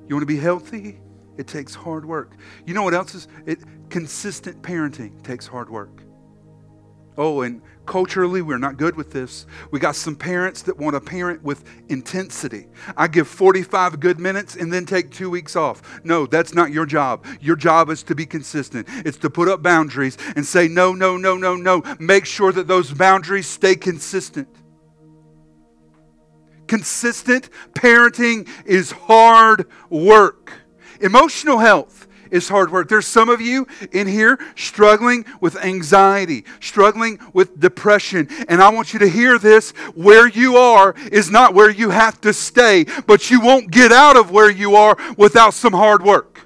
You 0.09 0.15
want 0.15 0.23
to 0.23 0.27
be 0.27 0.39
healthy? 0.39 1.01
It 1.37 1.47
takes 1.47 1.75
hard 1.75 2.05
work. 2.05 2.33
You 2.67 2.75
know 2.75 2.83
what 2.83 2.95
else 2.95 3.15
is? 3.15 3.29
It 3.47 3.61
consistent 3.91 4.63
parenting 4.63 5.23
takes 5.23 5.47
hard 5.47 5.71
work. 5.71 6.03
Oh, 7.17 7.43
and 7.43 7.63
culturally, 7.87 8.43
we're 8.43 8.59
not 8.59 8.77
good 8.77 8.97
with 8.97 9.13
this. 9.13 9.47
We 9.71 9.79
got 9.79 9.95
some 9.95 10.17
parents 10.17 10.63
that 10.63 10.79
want 10.79 10.95
to 10.95 11.01
parent 11.01 11.45
with 11.45 11.65
intensity. 11.89 12.67
I 12.97 13.07
give 13.07 13.29
45 13.29 14.01
good 14.01 14.19
minutes 14.19 14.57
and 14.57 14.73
then 14.73 14.85
take 14.85 15.13
two 15.13 15.31
weeks 15.31 15.55
off. 15.55 16.01
No, 16.03 16.27
that's 16.27 16.55
not 16.55 16.73
your 16.73 16.87
job. 16.87 17.25
Your 17.41 17.55
job 17.55 17.89
is 17.91 18.03
to 18.05 18.17
be 18.17 18.27
consistent, 18.27 18.89
it's 19.05 19.19
to 19.19 19.31
put 19.31 19.49
up 19.49 19.63
boundaries 19.63 20.19
and 20.35 20.45
say, 20.45 20.67
no, 20.67 20.93
no, 20.93 21.17
no, 21.17 21.37
no, 21.37 21.55
no. 21.55 21.83
Make 22.01 22.27
sure 22.27 22.53
that 22.53 22.67
those 22.67 22.93
boundaries 22.93 23.47
stay 23.47 23.77
consistent. 23.77 24.49
Consistent 26.75 27.51
parenting 27.73 28.49
is 28.67 28.91
hard 28.91 29.67
work. 29.91 30.53
Emotional 31.01 31.59
health 31.59 32.09
is 32.33 32.49
hard 32.49 32.73
work. 32.73 32.89
There's 32.89 33.07
some 33.07 33.29
of 33.29 33.41
you 33.41 33.69
in 33.93 34.09
here 34.09 34.41
struggling 34.57 35.25
with 35.41 35.55
anxiety, 35.55 36.45
struggling 36.59 37.21
with 37.33 37.61
depression. 37.61 38.27
And 38.49 38.61
I 38.61 38.71
want 38.71 38.93
you 38.93 38.99
to 38.99 39.09
hear 39.09 39.39
this 39.39 39.71
where 39.95 40.27
you 40.27 40.57
are 40.57 40.97
is 41.13 41.31
not 41.31 41.55
where 41.55 41.71
you 41.71 41.91
have 41.91 42.21
to 42.23 42.33
stay, 42.33 42.87
but 43.07 43.31
you 43.31 43.41
won't 43.41 43.71
get 43.71 43.93
out 43.93 44.17
of 44.17 44.33
where 44.33 44.51
you 44.51 44.75
are 44.75 44.97
without 45.17 45.55
some 45.55 45.75
hard 45.75 46.03
work. 46.03 46.41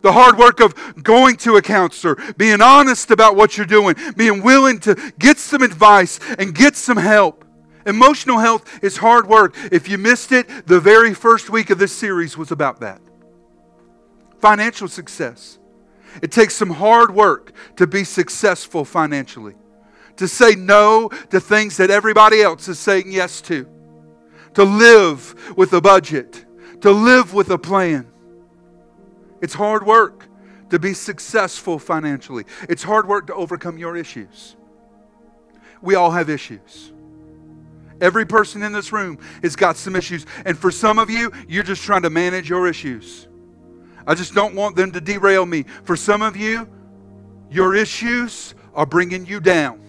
The 0.00 0.10
hard 0.10 0.38
work 0.38 0.58
of 0.58 1.04
going 1.04 1.36
to 1.36 1.54
a 1.54 1.62
counselor, 1.62 2.16
being 2.36 2.60
honest 2.60 3.12
about 3.12 3.36
what 3.36 3.56
you're 3.56 3.64
doing, 3.64 3.94
being 4.16 4.42
willing 4.42 4.80
to 4.80 5.12
get 5.20 5.38
some 5.38 5.62
advice 5.62 6.18
and 6.36 6.52
get 6.52 6.74
some 6.74 6.96
help. 6.96 7.43
Emotional 7.86 8.38
health 8.38 8.82
is 8.82 8.96
hard 8.96 9.28
work. 9.28 9.54
If 9.70 9.88
you 9.88 9.98
missed 9.98 10.32
it, 10.32 10.66
the 10.66 10.80
very 10.80 11.14
first 11.14 11.50
week 11.50 11.70
of 11.70 11.78
this 11.78 11.92
series 11.92 12.36
was 12.36 12.50
about 12.50 12.80
that. 12.80 13.00
Financial 14.40 14.88
success. 14.88 15.58
It 16.22 16.30
takes 16.30 16.54
some 16.54 16.70
hard 16.70 17.14
work 17.14 17.52
to 17.76 17.86
be 17.86 18.04
successful 18.04 18.84
financially, 18.84 19.54
to 20.16 20.28
say 20.28 20.54
no 20.54 21.08
to 21.30 21.40
things 21.40 21.76
that 21.76 21.90
everybody 21.90 22.40
else 22.40 22.68
is 22.68 22.78
saying 22.78 23.10
yes 23.10 23.40
to, 23.42 23.68
to 24.54 24.64
live 24.64 25.56
with 25.56 25.72
a 25.72 25.80
budget, 25.80 26.44
to 26.80 26.90
live 26.90 27.34
with 27.34 27.50
a 27.50 27.58
plan. 27.58 28.06
It's 29.42 29.54
hard 29.54 29.84
work 29.84 30.28
to 30.70 30.78
be 30.78 30.94
successful 30.94 31.78
financially, 31.78 32.44
it's 32.68 32.82
hard 32.82 33.06
work 33.06 33.26
to 33.26 33.34
overcome 33.34 33.76
your 33.76 33.96
issues. 33.96 34.56
We 35.82 35.96
all 35.96 36.12
have 36.12 36.30
issues. 36.30 36.93
Every 38.00 38.26
person 38.26 38.62
in 38.62 38.72
this 38.72 38.92
room 38.92 39.18
has 39.42 39.56
got 39.56 39.76
some 39.76 39.96
issues. 39.96 40.26
And 40.44 40.58
for 40.58 40.70
some 40.70 40.98
of 40.98 41.10
you, 41.10 41.32
you're 41.48 41.62
just 41.62 41.82
trying 41.82 42.02
to 42.02 42.10
manage 42.10 42.48
your 42.48 42.66
issues. 42.66 43.28
I 44.06 44.14
just 44.14 44.34
don't 44.34 44.54
want 44.54 44.76
them 44.76 44.92
to 44.92 45.00
derail 45.00 45.46
me. 45.46 45.64
For 45.84 45.96
some 45.96 46.22
of 46.22 46.36
you, 46.36 46.68
your 47.50 47.74
issues 47.74 48.54
are 48.74 48.86
bringing 48.86 49.26
you 49.26 49.40
down. 49.40 49.83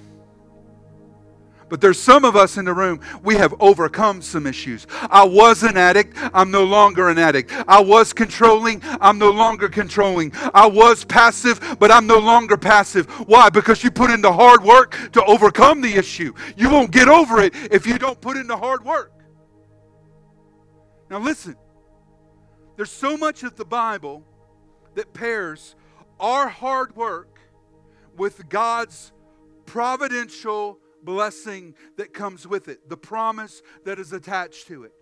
But 1.67 1.81
there's 1.81 1.99
some 1.99 2.25
of 2.25 2.35
us 2.35 2.57
in 2.57 2.65
the 2.65 2.73
room, 2.73 2.99
we 3.23 3.35
have 3.35 3.53
overcome 3.59 4.21
some 4.21 4.45
issues. 4.45 4.85
I 5.09 5.23
was 5.23 5.63
an 5.63 5.77
addict, 5.77 6.15
I'm 6.33 6.51
no 6.51 6.63
longer 6.63 7.09
an 7.09 7.17
addict. 7.17 7.51
I 7.67 7.79
was 7.79 8.13
controlling, 8.13 8.81
I'm 9.01 9.17
no 9.17 9.31
longer 9.31 9.67
controlling. 9.67 10.31
I 10.53 10.67
was 10.67 11.03
passive, 11.05 11.77
but 11.79 11.91
I'm 11.91 12.05
no 12.05 12.19
longer 12.19 12.55
passive. 12.55 13.07
Why? 13.27 13.49
Because 13.49 13.83
you 13.83 13.89
put 13.89 14.11
in 14.11 14.21
the 14.21 14.31
hard 14.31 14.63
work 14.63 14.95
to 15.13 15.23
overcome 15.25 15.81
the 15.81 15.95
issue. 15.95 16.33
You 16.55 16.69
won't 16.69 16.91
get 16.91 17.07
over 17.07 17.41
it 17.41 17.55
if 17.71 17.87
you 17.87 17.97
don't 17.97 18.21
put 18.21 18.37
in 18.37 18.45
the 18.45 18.57
hard 18.57 18.85
work. 18.85 19.11
Now, 21.09 21.19
listen, 21.19 21.55
there's 22.75 22.91
so 22.91 23.17
much 23.17 23.43
of 23.43 23.55
the 23.55 23.65
Bible 23.65 24.23
that 24.93 25.13
pairs 25.13 25.75
our 26.19 26.47
hard 26.47 26.95
work 26.95 27.39
with 28.17 28.49
God's 28.49 29.11
providential 29.65 30.79
blessing 31.05 31.75
that 31.97 32.13
comes 32.13 32.47
with 32.47 32.67
it, 32.67 32.89
the 32.89 32.97
promise 32.97 33.61
that 33.85 33.99
is 33.99 34.11
attached 34.11 34.67
to 34.67 34.83
it. 34.83 34.93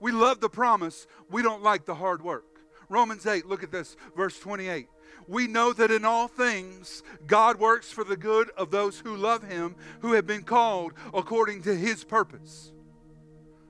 We 0.00 0.12
love 0.12 0.40
the 0.40 0.48
promise, 0.48 1.06
we 1.30 1.42
don't 1.42 1.62
like 1.62 1.86
the 1.86 1.94
hard 1.94 2.22
work. 2.22 2.44
Romans 2.88 3.26
8, 3.26 3.46
look 3.46 3.62
at 3.62 3.72
this, 3.72 3.96
verse 4.16 4.38
28. 4.38 4.86
We 5.28 5.46
know 5.46 5.72
that 5.72 5.90
in 5.90 6.04
all 6.04 6.28
things 6.28 7.02
God 7.26 7.58
works 7.58 7.90
for 7.90 8.04
the 8.04 8.16
good 8.16 8.50
of 8.50 8.70
those 8.70 8.98
who 8.98 9.16
love 9.16 9.44
Him, 9.44 9.76
who 10.00 10.12
have 10.12 10.26
been 10.26 10.42
called 10.42 10.92
according 11.14 11.62
to 11.62 11.74
His 11.74 12.04
purpose. 12.04 12.72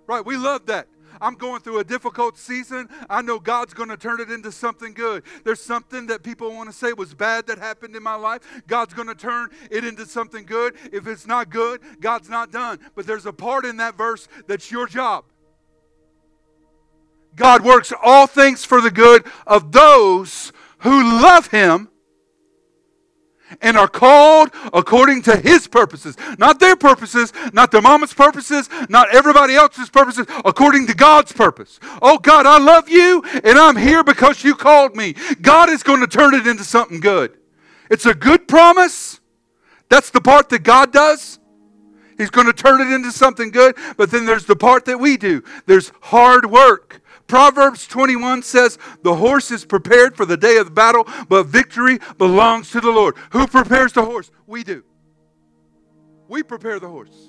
Right, 0.06 0.24
we 0.24 0.36
love 0.36 0.66
that. 0.66 0.88
I'm 1.20 1.34
going 1.34 1.60
through 1.60 1.78
a 1.78 1.84
difficult 1.84 2.38
season. 2.38 2.88
I 3.08 3.22
know 3.22 3.38
God's 3.38 3.74
going 3.74 3.88
to 3.88 3.96
turn 3.96 4.20
it 4.20 4.30
into 4.30 4.52
something 4.52 4.92
good. 4.92 5.22
There's 5.44 5.60
something 5.60 6.06
that 6.06 6.22
people 6.22 6.52
want 6.52 6.70
to 6.70 6.76
say 6.76 6.92
was 6.92 7.14
bad 7.14 7.46
that 7.46 7.58
happened 7.58 7.94
in 7.96 8.02
my 8.02 8.14
life. 8.14 8.42
God's 8.66 8.94
going 8.94 9.08
to 9.08 9.14
turn 9.14 9.50
it 9.70 9.84
into 9.84 10.06
something 10.06 10.44
good. 10.44 10.74
If 10.92 11.06
it's 11.06 11.26
not 11.26 11.50
good, 11.50 11.80
God's 12.00 12.28
not 12.28 12.50
done. 12.50 12.78
But 12.94 13.06
there's 13.06 13.26
a 13.26 13.32
part 13.32 13.64
in 13.64 13.76
that 13.78 13.96
verse 13.96 14.28
that's 14.46 14.70
your 14.70 14.86
job. 14.86 15.24
God 17.34 17.64
works 17.64 17.92
all 18.02 18.26
things 18.26 18.64
for 18.64 18.80
the 18.80 18.90
good 18.90 19.26
of 19.46 19.72
those 19.72 20.52
who 20.78 21.22
love 21.22 21.48
Him 21.48 21.88
and 23.60 23.76
are 23.76 23.88
called 23.88 24.50
according 24.72 25.22
to 25.22 25.36
his 25.36 25.66
purposes. 25.68 26.16
Not 26.38 26.60
their 26.60 26.76
purposes, 26.76 27.32
not 27.52 27.70
their 27.70 27.82
mama's 27.82 28.14
purposes, 28.14 28.68
not 28.88 29.14
everybody 29.14 29.54
else's 29.54 29.90
purposes, 29.90 30.26
according 30.44 30.86
to 30.86 30.94
God's 30.94 31.32
purpose. 31.32 31.78
Oh 32.00 32.18
God, 32.18 32.46
I 32.46 32.58
love 32.58 32.88
you 32.88 33.22
and 33.44 33.58
I'm 33.58 33.76
here 33.76 34.04
because 34.04 34.42
you 34.44 34.54
called 34.54 34.96
me. 34.96 35.14
God 35.40 35.68
is 35.68 35.82
going 35.82 36.00
to 36.00 36.06
turn 36.06 36.34
it 36.34 36.46
into 36.46 36.64
something 36.64 37.00
good. 37.00 37.36
It's 37.90 38.06
a 38.06 38.14
good 38.14 38.48
promise. 38.48 39.20
That's 39.88 40.10
the 40.10 40.20
part 40.22 40.48
that 40.48 40.60
God 40.60 40.92
does. 40.92 41.38
He's 42.16 42.30
going 42.30 42.46
to 42.46 42.52
turn 42.52 42.80
it 42.80 42.92
into 42.92 43.12
something 43.12 43.50
good, 43.50 43.76
but 43.96 44.10
then 44.10 44.24
there's 44.24 44.46
the 44.46 44.56
part 44.56 44.84
that 44.86 44.98
we 44.98 45.16
do. 45.16 45.42
There's 45.66 45.92
hard 46.00 46.46
work. 46.46 47.01
Proverbs 47.26 47.86
21 47.86 48.42
says, 48.42 48.78
The 49.02 49.14
horse 49.14 49.50
is 49.50 49.64
prepared 49.64 50.16
for 50.16 50.26
the 50.26 50.36
day 50.36 50.56
of 50.58 50.66
the 50.66 50.72
battle, 50.72 51.06
but 51.28 51.46
victory 51.46 51.98
belongs 52.18 52.70
to 52.72 52.80
the 52.80 52.90
Lord. 52.90 53.16
Who 53.30 53.46
prepares 53.46 53.92
the 53.92 54.04
horse? 54.04 54.30
We 54.46 54.64
do. 54.64 54.84
We 56.28 56.42
prepare 56.42 56.80
the 56.80 56.88
horse. 56.88 57.28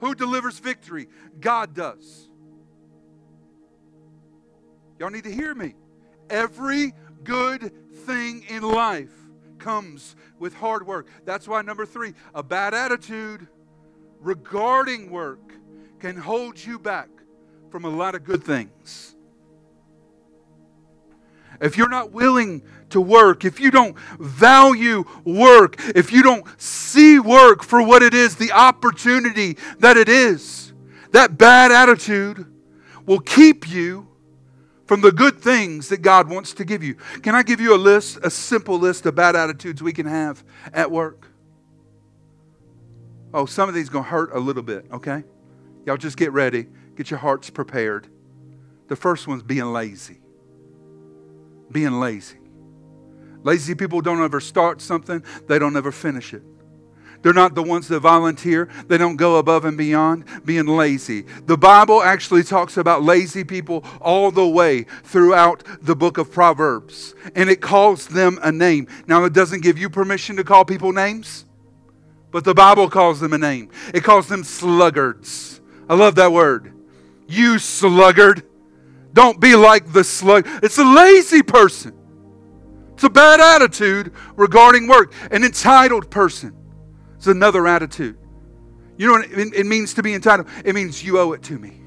Who 0.00 0.14
delivers 0.14 0.58
victory? 0.58 1.08
God 1.40 1.74
does. 1.74 2.28
Y'all 4.98 5.10
need 5.10 5.24
to 5.24 5.32
hear 5.32 5.54
me. 5.54 5.74
Every 6.30 6.92
good 7.24 7.72
thing 8.06 8.44
in 8.48 8.62
life 8.62 9.12
comes 9.58 10.16
with 10.38 10.54
hard 10.54 10.86
work. 10.86 11.06
That's 11.24 11.46
why, 11.46 11.62
number 11.62 11.86
three, 11.86 12.14
a 12.34 12.42
bad 12.42 12.74
attitude 12.74 13.46
regarding 14.20 15.10
work 15.10 15.52
can 16.00 16.16
hold 16.16 16.64
you 16.64 16.78
back 16.78 17.08
from 17.70 17.84
a 17.84 17.88
lot 17.88 18.14
of 18.14 18.24
good 18.24 18.42
things 18.42 19.14
if 21.62 21.78
you're 21.78 21.88
not 21.88 22.12
willing 22.12 22.62
to 22.90 23.00
work, 23.00 23.44
if 23.44 23.60
you 23.60 23.70
don't 23.70 23.96
value 24.18 25.04
work, 25.24 25.76
if 25.94 26.12
you 26.12 26.22
don't 26.22 26.44
see 26.60 27.18
work 27.18 27.62
for 27.62 27.80
what 27.82 28.02
it 28.02 28.12
is, 28.12 28.36
the 28.36 28.52
opportunity 28.52 29.56
that 29.78 29.96
it 29.96 30.08
is, 30.08 30.72
that 31.12 31.38
bad 31.38 31.72
attitude 31.72 32.46
will 33.06 33.20
keep 33.20 33.70
you 33.70 34.08
from 34.86 35.00
the 35.00 35.12
good 35.12 35.40
things 35.40 35.88
that 35.88 36.02
God 36.02 36.28
wants 36.28 36.52
to 36.54 36.64
give 36.64 36.82
you. 36.82 36.96
Can 37.22 37.34
I 37.34 37.42
give 37.42 37.60
you 37.60 37.74
a 37.74 37.78
list, 37.78 38.18
a 38.22 38.30
simple 38.30 38.78
list 38.78 39.06
of 39.06 39.14
bad 39.14 39.36
attitudes 39.36 39.82
we 39.82 39.92
can 39.92 40.06
have 40.06 40.44
at 40.74 40.90
work? 40.90 41.28
Oh, 43.32 43.46
some 43.46 43.68
of 43.68 43.74
these 43.74 43.88
going 43.88 44.04
to 44.04 44.10
hurt 44.10 44.34
a 44.34 44.38
little 44.38 44.62
bit, 44.62 44.84
okay? 44.92 45.24
Y'all 45.86 45.96
just 45.96 46.18
get 46.18 46.32
ready. 46.32 46.66
Get 46.96 47.10
your 47.10 47.20
hearts 47.20 47.48
prepared. 47.48 48.08
The 48.88 48.96
first 48.96 49.26
one's 49.26 49.42
being 49.42 49.72
lazy 49.72 50.21
being 51.72 51.98
lazy. 51.98 52.38
Lazy 53.42 53.74
people 53.74 54.00
don't 54.00 54.22
ever 54.22 54.40
start 54.40 54.80
something, 54.80 55.22
they 55.48 55.58
don't 55.58 55.76
ever 55.76 55.90
finish 55.90 56.32
it. 56.32 56.42
They're 57.22 57.32
not 57.32 57.54
the 57.54 57.62
ones 57.62 57.88
that 57.88 58.00
volunteer. 58.00 58.68
They 58.88 58.98
don't 58.98 59.16
go 59.16 59.36
above 59.36 59.64
and 59.64 59.78
beyond 59.78 60.24
being 60.44 60.66
lazy. 60.66 61.22
The 61.46 61.56
Bible 61.56 62.02
actually 62.02 62.42
talks 62.42 62.76
about 62.76 63.02
lazy 63.02 63.44
people 63.44 63.84
all 64.00 64.30
the 64.32 64.46
way 64.46 64.86
throughout 65.04 65.62
the 65.80 65.94
book 65.94 66.18
of 66.18 66.32
Proverbs, 66.32 67.14
and 67.36 67.48
it 67.48 67.60
calls 67.60 68.08
them 68.08 68.38
a 68.42 68.50
name. 68.50 68.88
Now, 69.06 69.24
it 69.24 69.32
doesn't 69.32 69.62
give 69.62 69.78
you 69.78 69.88
permission 69.88 70.36
to 70.36 70.44
call 70.44 70.64
people 70.64 70.92
names, 70.92 71.44
but 72.32 72.44
the 72.44 72.54
Bible 72.54 72.90
calls 72.90 73.20
them 73.20 73.32
a 73.32 73.38
name. 73.38 73.70
It 73.94 74.02
calls 74.02 74.26
them 74.26 74.42
sluggards. 74.42 75.60
I 75.88 75.94
love 75.94 76.16
that 76.16 76.32
word. 76.32 76.72
You 77.28 77.58
sluggard. 77.58 78.42
Don't 79.12 79.40
be 79.40 79.54
like 79.54 79.92
the 79.92 80.04
slug. 80.04 80.46
It's 80.62 80.78
a 80.78 80.84
lazy 80.84 81.42
person. 81.42 81.94
It's 82.94 83.04
a 83.04 83.10
bad 83.10 83.40
attitude 83.40 84.12
regarding 84.36 84.86
work. 84.86 85.12
An 85.30 85.44
entitled 85.44 86.10
person 86.10 86.54
is 87.18 87.26
another 87.26 87.66
attitude. 87.66 88.18
You 88.96 89.08
know 89.08 89.14
what 89.14 89.54
it 89.54 89.66
means 89.66 89.94
to 89.94 90.02
be 90.02 90.14
entitled? 90.14 90.48
It 90.64 90.74
means 90.74 91.02
you 91.02 91.18
owe 91.18 91.32
it 91.32 91.42
to 91.44 91.58
me. 91.58 91.80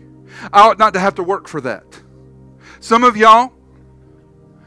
I 0.52 0.68
ought 0.68 0.80
not 0.80 0.94
to 0.96 1.00
have 1.00 1.16
to 1.16 1.24
work 1.24 1.48
for 1.48 1.62
that. 1.62 1.86
Some 2.80 3.04
of 3.04 3.16
y'all, 3.16 3.54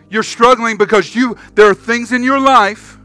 you're 0.09 0.23
struggling 0.23 0.79
because 0.79 1.15
you 1.15 1.37
there 1.55 1.69
are 1.69 1.75
things 1.75 2.13
in 2.13 2.23
your 2.23 2.41
life 2.41 2.99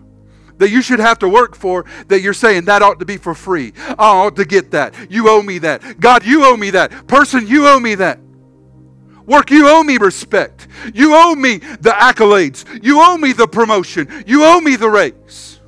that 0.58 0.70
you 0.70 0.82
should 0.82 1.00
have 1.00 1.20
to 1.20 1.28
work 1.28 1.56
for 1.56 1.86
that 2.08 2.22
you're 2.22 2.34
saying 2.34 2.66
that 2.66 2.82
ought 2.82 3.00
to 3.00 3.06
be 3.06 3.18
for 3.18 3.34
free. 3.34 3.74
I 3.78 3.96
ought 3.98 4.36
to 4.38 4.46
get 4.46 4.72
that. 4.72 5.12
You 5.12 5.30
owe 5.30 5.42
me 5.42 5.58
that. 5.60 6.00
God, 6.00 6.24
you 6.26 6.46
owe 6.46 6.56
me 6.56 6.70
that. 6.70 7.08
Person, 7.08 7.48
you 7.48 7.68
owe 7.68 7.80
me 7.80 7.96
that. 7.96 8.20
Work, 9.26 9.52
you 9.52 9.68
owe 9.68 9.84
me 9.84 9.98
respect. 9.98 10.68
You 10.94 11.16
owe 11.16 11.36
me 11.36 11.58
the 11.58 11.92
accolades. 11.92 12.84
You 12.84 13.02
owe 13.02 13.18
me 13.18 13.32
the 13.32 13.48
promotion. 13.48 14.24
You 14.28 14.44
owe 14.44 14.60
me 14.60 14.76
the 14.76 14.90
raise. 14.90 15.62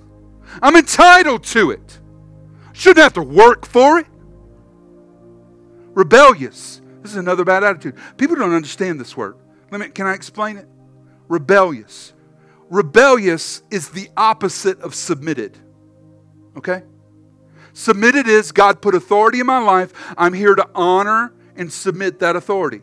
I'm 0.62 0.76
entitled 0.76 1.44
to 1.46 1.72
it. 1.72 2.00
Shouldn't 2.74 3.04
have 3.04 3.14
to 3.14 3.22
work 3.22 3.66
for 3.66 4.00
it. 4.00 4.08
Rebellious. 5.94 6.82
This 7.02 7.12
is 7.12 7.18
another 7.18 7.46
bad 7.46 7.64
attitude. 7.64 7.96
People 8.18 8.36
don't 8.36 8.54
understand 8.54 9.00
this 9.00 9.16
word. 9.16 9.38
Let 9.72 9.80
me, 9.80 9.90
can 9.90 10.08
I 10.08 10.14
explain 10.14 10.58
it? 10.58 10.68
Rebellious. 11.28 12.14
Rebellious 12.70 13.64
is 13.72 13.90
the 13.90 14.10
opposite 14.18 14.80
of 14.82 14.94
submitted. 14.94 15.58
Okay? 16.58 16.84
Submitted 17.74 18.28
is 18.28 18.52
God 18.52 18.82
put 18.82 18.96
authority 18.96 19.40
in 19.40 19.46
my 19.46 19.60
life. 19.60 19.94
I'm 20.18 20.34
here 20.34 20.56
to 20.56 20.68
honor 20.76 21.34
and 21.56 21.72
submit 21.72 22.20
that 22.20 22.36
authority. 22.36 22.82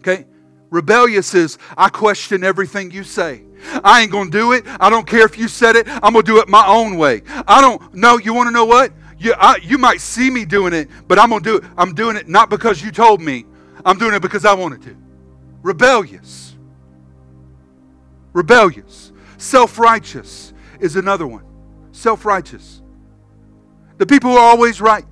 Okay? 0.00 0.26
Rebellious 0.70 1.34
is, 1.34 1.58
I 1.76 1.88
question 1.88 2.44
everything 2.44 2.90
you 2.90 3.04
say. 3.04 3.44
I 3.84 4.00
ain't 4.00 4.10
going 4.10 4.30
to 4.30 4.38
do 4.38 4.52
it. 4.52 4.64
I 4.80 4.88
don't 4.88 5.06
care 5.06 5.24
if 5.24 5.36
you 5.36 5.48
said 5.48 5.76
it. 5.76 5.86
I'm 5.88 6.12
going 6.12 6.24
to 6.24 6.32
do 6.32 6.38
it 6.38 6.48
my 6.48 6.66
own 6.66 6.96
way. 6.96 7.22
I 7.46 7.60
don't 7.60 7.94
know. 7.94 8.18
You 8.18 8.32
want 8.32 8.46
to 8.46 8.52
know 8.52 8.64
what? 8.64 8.92
You, 9.18 9.34
I, 9.36 9.58
you 9.62 9.76
might 9.76 10.00
see 10.00 10.30
me 10.30 10.44
doing 10.46 10.72
it, 10.72 10.88
but 11.06 11.18
I'm 11.18 11.28
going 11.28 11.42
to 11.42 11.50
do 11.50 11.56
it. 11.56 11.70
I'm 11.76 11.94
doing 11.94 12.16
it 12.16 12.28
not 12.28 12.48
because 12.48 12.82
you 12.82 12.90
told 12.90 13.20
me. 13.20 13.44
I'm 13.84 13.98
doing 13.98 14.14
it 14.14 14.22
because 14.22 14.44
I 14.44 14.54
wanted 14.54 14.82
to. 14.82 14.96
Rebellious. 15.62 16.56
Rebellious. 18.32 19.12
Self 19.36 19.78
righteous 19.78 20.54
is 20.78 20.96
another 20.96 21.26
one. 21.26 21.44
Self 21.92 22.24
righteous. 22.24 22.80
The 23.98 24.06
people 24.06 24.30
who 24.30 24.36
are 24.36 24.50
always 24.50 24.80
right. 24.80 25.04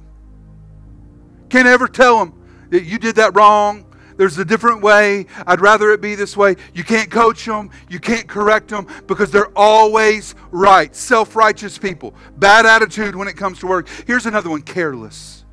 Can't 1.50 1.68
ever 1.68 1.88
tell 1.88 2.18
them 2.18 2.66
that 2.70 2.84
you 2.84 2.98
did 2.98 3.16
that 3.16 3.34
wrong 3.36 3.84
there's 4.18 4.36
a 4.36 4.44
different 4.44 4.82
way. 4.82 5.26
I'd 5.46 5.60
rather 5.60 5.92
it 5.92 6.00
be 6.00 6.16
this 6.16 6.36
way. 6.36 6.56
You 6.74 6.82
can't 6.82 7.08
coach 7.08 7.46
them, 7.46 7.70
you 7.88 8.00
can't 8.00 8.28
correct 8.28 8.68
them 8.68 8.86
because 9.06 9.30
they're 9.30 9.56
always 9.56 10.34
right. 10.50 10.94
Self 10.94 11.34
righteous 11.34 11.78
people, 11.78 12.14
bad 12.36 12.66
attitude 12.66 13.14
when 13.14 13.28
it 13.28 13.36
comes 13.36 13.60
to 13.60 13.68
work. 13.68 13.88
Here's 14.06 14.26
another 14.26 14.50
one 14.50 14.62
careless. 14.62 15.44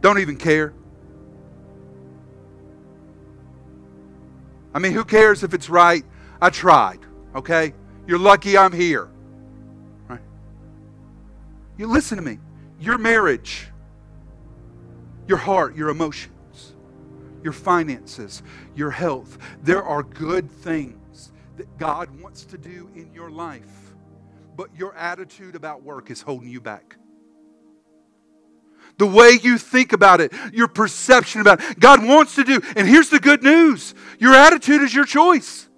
Don't 0.00 0.20
even 0.20 0.36
care. 0.36 0.72
I 4.72 4.78
mean, 4.78 4.92
who 4.92 5.04
cares 5.04 5.42
if 5.42 5.52
it's 5.52 5.68
right? 5.68 6.04
I 6.40 6.50
tried, 6.50 7.00
okay? 7.34 7.74
You're 8.06 8.20
lucky 8.20 8.56
I'm 8.56 8.72
here. 8.72 9.10
Right? 10.08 10.20
You 11.76 11.88
listen 11.88 12.16
to 12.16 12.22
me. 12.22 12.38
Your 12.78 12.96
marriage, 12.96 13.66
your 15.26 15.38
heart, 15.38 15.74
your 15.74 15.88
emotion 15.88 16.30
your 17.42 17.52
finances, 17.52 18.42
your 18.74 18.90
health. 18.90 19.38
There 19.62 19.82
are 19.82 20.02
good 20.02 20.50
things 20.50 21.32
that 21.56 21.78
God 21.78 22.20
wants 22.20 22.44
to 22.46 22.58
do 22.58 22.90
in 22.94 23.10
your 23.12 23.30
life, 23.30 23.94
but 24.56 24.74
your 24.76 24.94
attitude 24.94 25.54
about 25.54 25.82
work 25.82 26.10
is 26.10 26.22
holding 26.22 26.48
you 26.48 26.60
back. 26.60 26.96
The 28.98 29.06
way 29.06 29.38
you 29.42 29.56
think 29.56 29.94
about 29.94 30.20
it, 30.20 30.32
your 30.52 30.68
perception 30.68 31.40
about 31.40 31.62
it, 31.62 31.80
God 31.80 32.04
wants 32.04 32.34
to 32.34 32.44
do. 32.44 32.60
And 32.76 32.86
here's 32.86 33.08
the 33.08 33.18
good 33.18 33.42
news 33.42 33.94
your 34.18 34.34
attitude 34.34 34.82
is 34.82 34.94
your 34.94 35.06
choice. 35.06 35.68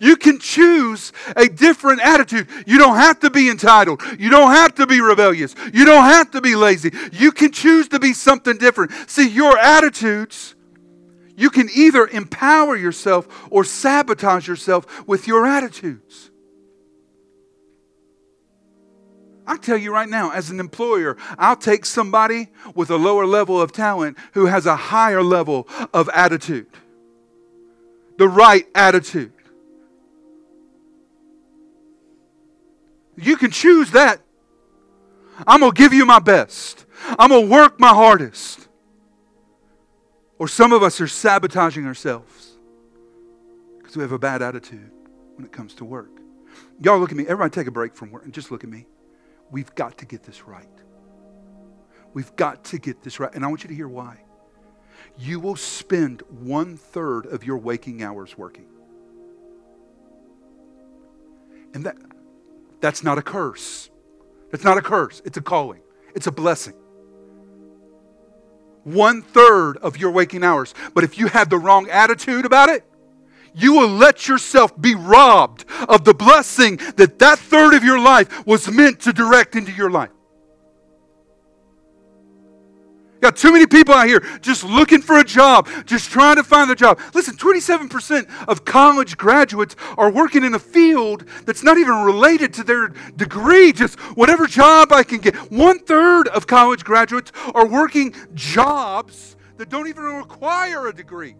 You 0.00 0.16
can 0.16 0.38
choose 0.38 1.12
a 1.36 1.46
different 1.46 2.00
attitude. 2.00 2.48
You 2.66 2.78
don't 2.78 2.96
have 2.96 3.20
to 3.20 3.30
be 3.30 3.48
entitled. 3.48 4.02
You 4.18 4.30
don't 4.30 4.50
have 4.50 4.74
to 4.76 4.86
be 4.86 5.00
rebellious. 5.00 5.54
You 5.72 5.84
don't 5.84 6.04
have 6.04 6.30
to 6.32 6.40
be 6.40 6.56
lazy. 6.56 6.90
You 7.12 7.32
can 7.32 7.52
choose 7.52 7.88
to 7.88 8.00
be 8.00 8.12
something 8.12 8.56
different. 8.56 8.92
See, 9.08 9.28
your 9.28 9.56
attitudes 9.58 10.53
you 11.36 11.50
can 11.50 11.68
either 11.74 12.06
empower 12.06 12.76
yourself 12.76 13.46
or 13.50 13.64
sabotage 13.64 14.46
yourself 14.46 15.06
with 15.06 15.26
your 15.26 15.46
attitudes. 15.46 16.30
I 19.46 19.56
tell 19.56 19.76
you 19.76 19.92
right 19.92 20.08
now, 20.08 20.30
as 20.30 20.50
an 20.50 20.58
employer, 20.58 21.16
I'll 21.38 21.56
take 21.56 21.84
somebody 21.84 22.48
with 22.74 22.90
a 22.90 22.96
lower 22.96 23.26
level 23.26 23.60
of 23.60 23.72
talent 23.72 24.16
who 24.32 24.46
has 24.46 24.64
a 24.64 24.76
higher 24.76 25.22
level 25.22 25.68
of 25.92 26.08
attitude. 26.14 26.66
The 28.16 28.28
right 28.28 28.66
attitude. 28.74 29.32
You 33.16 33.36
can 33.36 33.50
choose 33.50 33.90
that. 33.90 34.20
I'm 35.46 35.60
going 35.60 35.72
to 35.72 35.78
give 35.78 35.92
you 35.92 36.06
my 36.06 36.20
best. 36.20 36.86
I'm 37.18 37.28
going 37.28 37.48
to 37.48 37.52
work 37.52 37.78
my 37.78 37.88
hardest. 37.88 38.63
Or 40.38 40.48
some 40.48 40.72
of 40.72 40.82
us 40.82 41.00
are 41.00 41.06
sabotaging 41.06 41.86
ourselves 41.86 42.58
because 43.78 43.96
we 43.96 44.02
have 44.02 44.12
a 44.12 44.18
bad 44.18 44.42
attitude 44.42 44.90
when 45.36 45.44
it 45.44 45.52
comes 45.52 45.74
to 45.74 45.84
work. 45.84 46.10
Y'all 46.80 46.98
look 46.98 47.10
at 47.10 47.16
me. 47.16 47.24
Everybody 47.24 47.50
take 47.50 47.66
a 47.66 47.70
break 47.70 47.94
from 47.94 48.10
work 48.10 48.24
and 48.24 48.32
just 48.32 48.50
look 48.50 48.64
at 48.64 48.70
me. 48.70 48.86
We've 49.50 49.72
got 49.74 49.98
to 49.98 50.06
get 50.06 50.22
this 50.24 50.46
right. 50.46 50.66
We've 52.12 52.34
got 52.36 52.64
to 52.64 52.78
get 52.78 53.02
this 53.02 53.20
right. 53.20 53.32
And 53.34 53.44
I 53.44 53.48
want 53.48 53.64
you 53.64 53.68
to 53.68 53.74
hear 53.74 53.88
why. 53.88 54.22
You 55.18 55.38
will 55.40 55.56
spend 55.56 56.22
one 56.28 56.76
third 56.76 57.26
of 57.26 57.44
your 57.44 57.58
waking 57.58 58.02
hours 58.02 58.36
working. 58.36 58.66
And 61.74 61.84
that, 61.86 61.96
that's 62.80 63.02
not 63.02 63.18
a 63.18 63.22
curse. 63.22 63.90
That's 64.50 64.64
not 64.64 64.78
a 64.78 64.82
curse. 64.82 65.20
It's 65.24 65.36
a 65.36 65.42
calling, 65.42 65.80
it's 66.14 66.26
a 66.26 66.32
blessing. 66.32 66.74
One 68.84 69.22
third 69.22 69.76
of 69.78 69.96
your 69.96 70.10
waking 70.10 70.44
hours. 70.44 70.74
But 70.94 71.04
if 71.04 71.18
you 71.18 71.26
have 71.28 71.50
the 71.50 71.58
wrong 71.58 71.88
attitude 71.90 72.44
about 72.44 72.68
it, 72.68 72.84
you 73.54 73.72
will 73.72 73.88
let 73.88 74.28
yourself 74.28 74.78
be 74.80 74.94
robbed 74.94 75.64
of 75.88 76.04
the 76.04 76.14
blessing 76.14 76.76
that 76.96 77.18
that 77.20 77.38
third 77.38 77.74
of 77.74 77.84
your 77.84 77.98
life 77.98 78.46
was 78.46 78.68
meant 78.68 79.00
to 79.02 79.12
direct 79.12 79.54
into 79.56 79.72
your 79.72 79.90
life. 79.90 80.10
Got 83.24 83.36
too 83.36 83.52
many 83.52 83.66
people 83.66 83.94
out 83.94 84.06
here 84.06 84.20
just 84.42 84.64
looking 84.64 85.00
for 85.00 85.18
a 85.18 85.24
job, 85.24 85.66
just 85.86 86.10
trying 86.10 86.36
to 86.36 86.44
find 86.44 86.70
a 86.70 86.74
job. 86.74 87.00
Listen, 87.14 87.34
27% 87.38 88.26
of 88.46 88.66
college 88.66 89.16
graduates 89.16 89.76
are 89.96 90.10
working 90.10 90.44
in 90.44 90.52
a 90.52 90.58
field 90.58 91.24
that's 91.46 91.62
not 91.62 91.78
even 91.78 92.02
related 92.02 92.52
to 92.52 92.62
their 92.62 92.88
degree, 93.16 93.72
just 93.72 93.98
whatever 94.14 94.46
job 94.46 94.92
I 94.92 95.04
can 95.04 95.20
get. 95.20 95.34
One 95.50 95.78
third 95.78 96.28
of 96.28 96.46
college 96.46 96.84
graduates 96.84 97.32
are 97.54 97.66
working 97.66 98.14
jobs 98.34 99.36
that 99.56 99.70
don't 99.70 99.88
even 99.88 100.04
require 100.04 100.88
a 100.88 100.92
degree. 100.92 101.34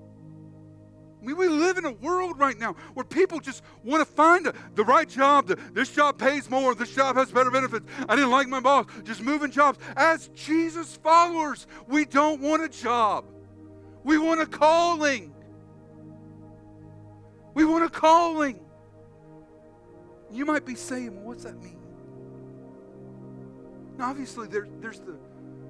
We 1.25 1.49
live 1.49 1.79
in 1.79 1.85
a 1.87 1.93
world 1.93 2.39
right 2.39 2.59
now 2.59 2.75
where 2.95 3.05
people 3.05 3.41
just 3.41 3.63
want 3.83 4.07
to 4.07 4.15
find 4.15 4.47
a, 4.47 4.55
the 4.75 4.85
right 4.85 5.09
job. 5.09 5.47
The, 5.47 5.57
this 5.73 5.91
job 5.91 6.19
pays 6.19 6.51
more. 6.51 6.75
This 6.75 6.95
job 6.95 7.17
has 7.17 7.33
better 7.33 7.51
benefits. 7.51 7.87
I 8.09 8.15
didn't 8.15 8.31
like 8.31 8.49
my 8.49 8.61
boss. 8.61 8.87
Just 9.03 9.23
moving 9.23 9.51
jobs. 9.51 9.79
As 9.97 10.29
Jesus 10.29 10.97
followers, 10.97 11.67
we 11.89 12.05
don't 12.05 12.41
want 12.41 12.63
a 12.63 12.69
job. 12.69 13.25
We 14.05 14.19
want 14.19 14.41
a 14.41 14.47
calling. 14.47 15.35
We 17.55 17.65
want 17.65 17.85
a 17.85 17.89
calling. 17.89 18.61
You 20.31 20.45
might 20.45 20.67
be 20.67 20.75
saying, 20.75 21.25
what's 21.25 21.45
that 21.45 21.61
mean? 21.63 21.79
Now, 23.97 24.11
obviously, 24.11 24.49
there, 24.49 24.69
there's 24.81 25.01
the 25.01 25.17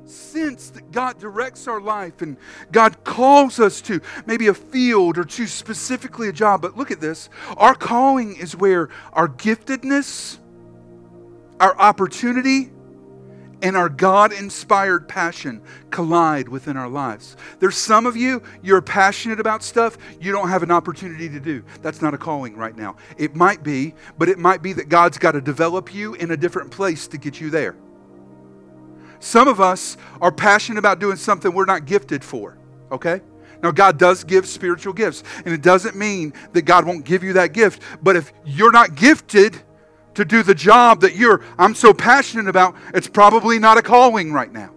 sense 0.07 0.71
that 0.71 0.91
God 0.93 1.19
directs 1.19 1.67
our 1.67 1.81
life 1.81 2.23
and 2.23 2.37
God 2.73 3.05
calls 3.05 3.61
us 3.61 3.81
to 3.83 4.01
maybe 4.27 4.49
a 4.49 4.55
field 4.55 5.19
or 5.19 5.25
to 5.25 5.47
specifically 5.47 6.29
a 6.29 6.33
job. 6.33 6.63
But 6.63 6.77
look 6.77 6.91
at 6.91 7.01
this 7.01 7.29
our 7.57 7.75
calling 7.75 8.37
is 8.37 8.57
where 8.57 8.89
our 9.13 9.29
giftedness, 9.29 10.39
our 11.61 11.77
opportunity, 11.79 12.71
and 13.63 13.79
our 13.79 13.89
God 13.89 14.33
inspired 14.33 15.09
passion 15.09 15.63
collide 15.91 16.49
within 16.49 16.77
our 16.77 16.89
lives. 16.89 17.37
There's 17.61 17.77
some 17.77 18.05
of 18.05 18.15
you, 18.15 18.43
you're 18.63 18.83
passionate 18.83 19.41
about 19.41 19.63
stuff 19.63 19.97
you 20.21 20.33
don't 20.33 20.51
have 20.51 20.63
an 20.63 20.71
opportunity 20.71 21.31
to 21.31 21.41
do. 21.41 21.65
That's 21.81 22.03
not 22.03 22.13
a 22.13 22.19
calling 22.19 22.57
right 22.57 22.77
now. 22.77 22.97
It 23.17 23.35
might 23.35 23.63
be, 23.63 23.95
but 24.19 24.29
it 24.29 24.39
might 24.39 24.61
be 24.61 24.75
that 24.75 24.91
God's 24.91 25.17
got 25.17 25.33
to 25.33 25.41
develop 25.41 25.95
you 25.95 26.15
in 26.15 26.33
a 26.33 26.37
different 26.37 26.71
place 26.71 27.09
to 27.09 27.17
get 27.17 27.41
you 27.41 27.49
there. 27.49 27.75
Some 29.25 29.49
of 29.49 29.59
us 29.59 29.97
are 30.21 30.31
passionate 30.31 30.79
about 30.79 30.99
doing 30.99 31.17
something 31.17 31.51
we're 31.51 31.65
not 31.65 31.87
gifted 31.87 32.23
for, 32.23 32.59
okay? 32.93 33.23
Now, 33.63 33.71
God 33.71 33.99
does 33.99 34.23
give 34.23 34.47
spiritual 34.47 34.93
gifts, 34.93 35.25
and 35.47 35.55
it 35.55 35.63
doesn't 35.63 35.97
mean 35.97 36.35
that 36.53 36.67
God 36.67 36.85
won't 36.85 37.07
give 37.07 37.25
you 37.25 37.33
that 37.33 37.55
gift. 37.55 37.81
But 38.03 38.17
if 38.17 38.35
you're 38.45 38.71
not 38.71 38.97
gifted 38.97 39.57
to 40.13 40.27
do 40.27 40.43
the 40.43 40.55
job 40.55 41.01
that 41.01 41.17
you're, 41.17 41.41
I'm 41.57 41.75
so 41.75 41.95
passionate 41.95 42.49
about, 42.49 42.77
it's 42.93 43.09
probably 43.09 43.59
not 43.59 43.79
a 43.79 43.83
calling 43.83 44.31
right 44.31 44.53
now. 44.53 44.75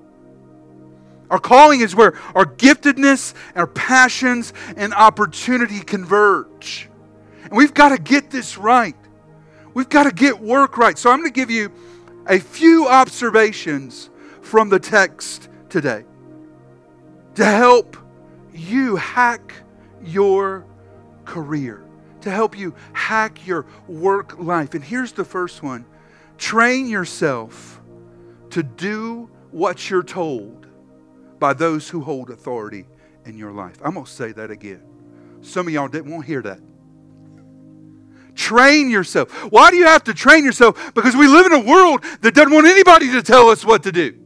Our 1.29 1.39
calling 1.39 1.81
is 1.81 1.93
where 1.93 2.17
our 2.33 2.45
giftedness, 2.45 3.33
our 3.53 3.67
passions, 3.67 4.53
and 4.77 4.93
opportunity 4.93 5.81
converge. 5.81 6.89
And 7.43 7.51
we've 7.51 7.73
got 7.73 7.89
to 7.89 8.01
get 8.01 8.31
this 8.31 8.57
right. 8.57 8.95
We've 9.73 9.89
got 9.89 10.03
to 10.03 10.11
get 10.13 10.39
work 10.39 10.77
right. 10.77 10.97
So 10.97 11.11
I'm 11.11 11.19
going 11.19 11.33
to 11.33 11.35
give 11.35 11.51
you 11.51 11.69
a 12.27 12.39
few 12.39 12.87
observations 12.87 14.09
from 14.47 14.69
the 14.69 14.79
text 14.79 15.49
today 15.69 16.05
to 17.35 17.43
help 17.43 17.97
you 18.53 18.95
hack 18.95 19.53
your 20.03 20.65
career, 21.25 21.83
to 22.21 22.31
help 22.31 22.57
you 22.57 22.73
hack 22.93 23.45
your 23.45 23.65
work 23.87 24.39
life. 24.39 24.73
And 24.73 24.83
here's 24.83 25.11
the 25.11 25.25
first 25.25 25.61
one 25.61 25.85
train 26.37 26.87
yourself 26.87 27.81
to 28.51 28.63
do 28.63 29.29
what 29.51 29.89
you're 29.89 30.01
told 30.01 30.67
by 31.39 31.53
those 31.53 31.89
who 31.89 32.01
hold 32.01 32.29
authority 32.29 32.85
in 33.25 33.37
your 33.37 33.51
life. 33.51 33.77
I'm 33.83 33.95
going 33.95 34.05
to 34.05 34.11
say 34.11 34.31
that 34.31 34.49
again. 34.49 34.81
Some 35.41 35.67
of 35.67 35.73
y'all 35.73 35.89
didn't 35.89 36.09
want 36.09 36.23
to 36.23 36.27
hear 36.27 36.41
that. 36.43 36.61
Train 38.33 38.89
yourself. 38.89 39.31
Why 39.51 39.71
do 39.71 39.77
you 39.77 39.87
have 39.87 40.05
to 40.05 40.13
train 40.13 40.45
yourself? 40.45 40.93
Because 40.93 41.15
we 41.15 41.27
live 41.27 41.47
in 41.47 41.51
a 41.51 41.59
world 41.59 42.03
that 42.21 42.33
doesn't 42.33 42.53
want 42.53 42.65
anybody 42.65 43.11
to 43.11 43.21
tell 43.21 43.49
us 43.49 43.65
what 43.65 43.83
to 43.83 43.91
do. 43.91 44.17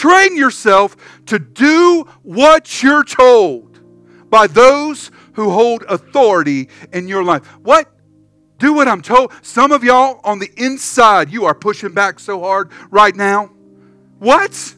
Train 0.00 0.34
yourself 0.34 0.96
to 1.26 1.38
do 1.38 2.08
what 2.22 2.82
you're 2.82 3.04
told 3.04 3.80
by 4.30 4.46
those 4.46 5.10
who 5.34 5.50
hold 5.50 5.82
authority 5.90 6.70
in 6.90 7.06
your 7.06 7.22
life. 7.22 7.46
What? 7.60 7.86
Do 8.56 8.72
what 8.72 8.88
I'm 8.88 9.02
told. 9.02 9.30
Some 9.42 9.72
of 9.72 9.84
y'all 9.84 10.18
on 10.24 10.38
the 10.38 10.50
inside, 10.56 11.30
you 11.30 11.44
are 11.44 11.52
pushing 11.52 11.92
back 11.92 12.18
so 12.18 12.40
hard 12.40 12.70
right 12.90 13.14
now. 13.14 13.50
What? 14.18 14.74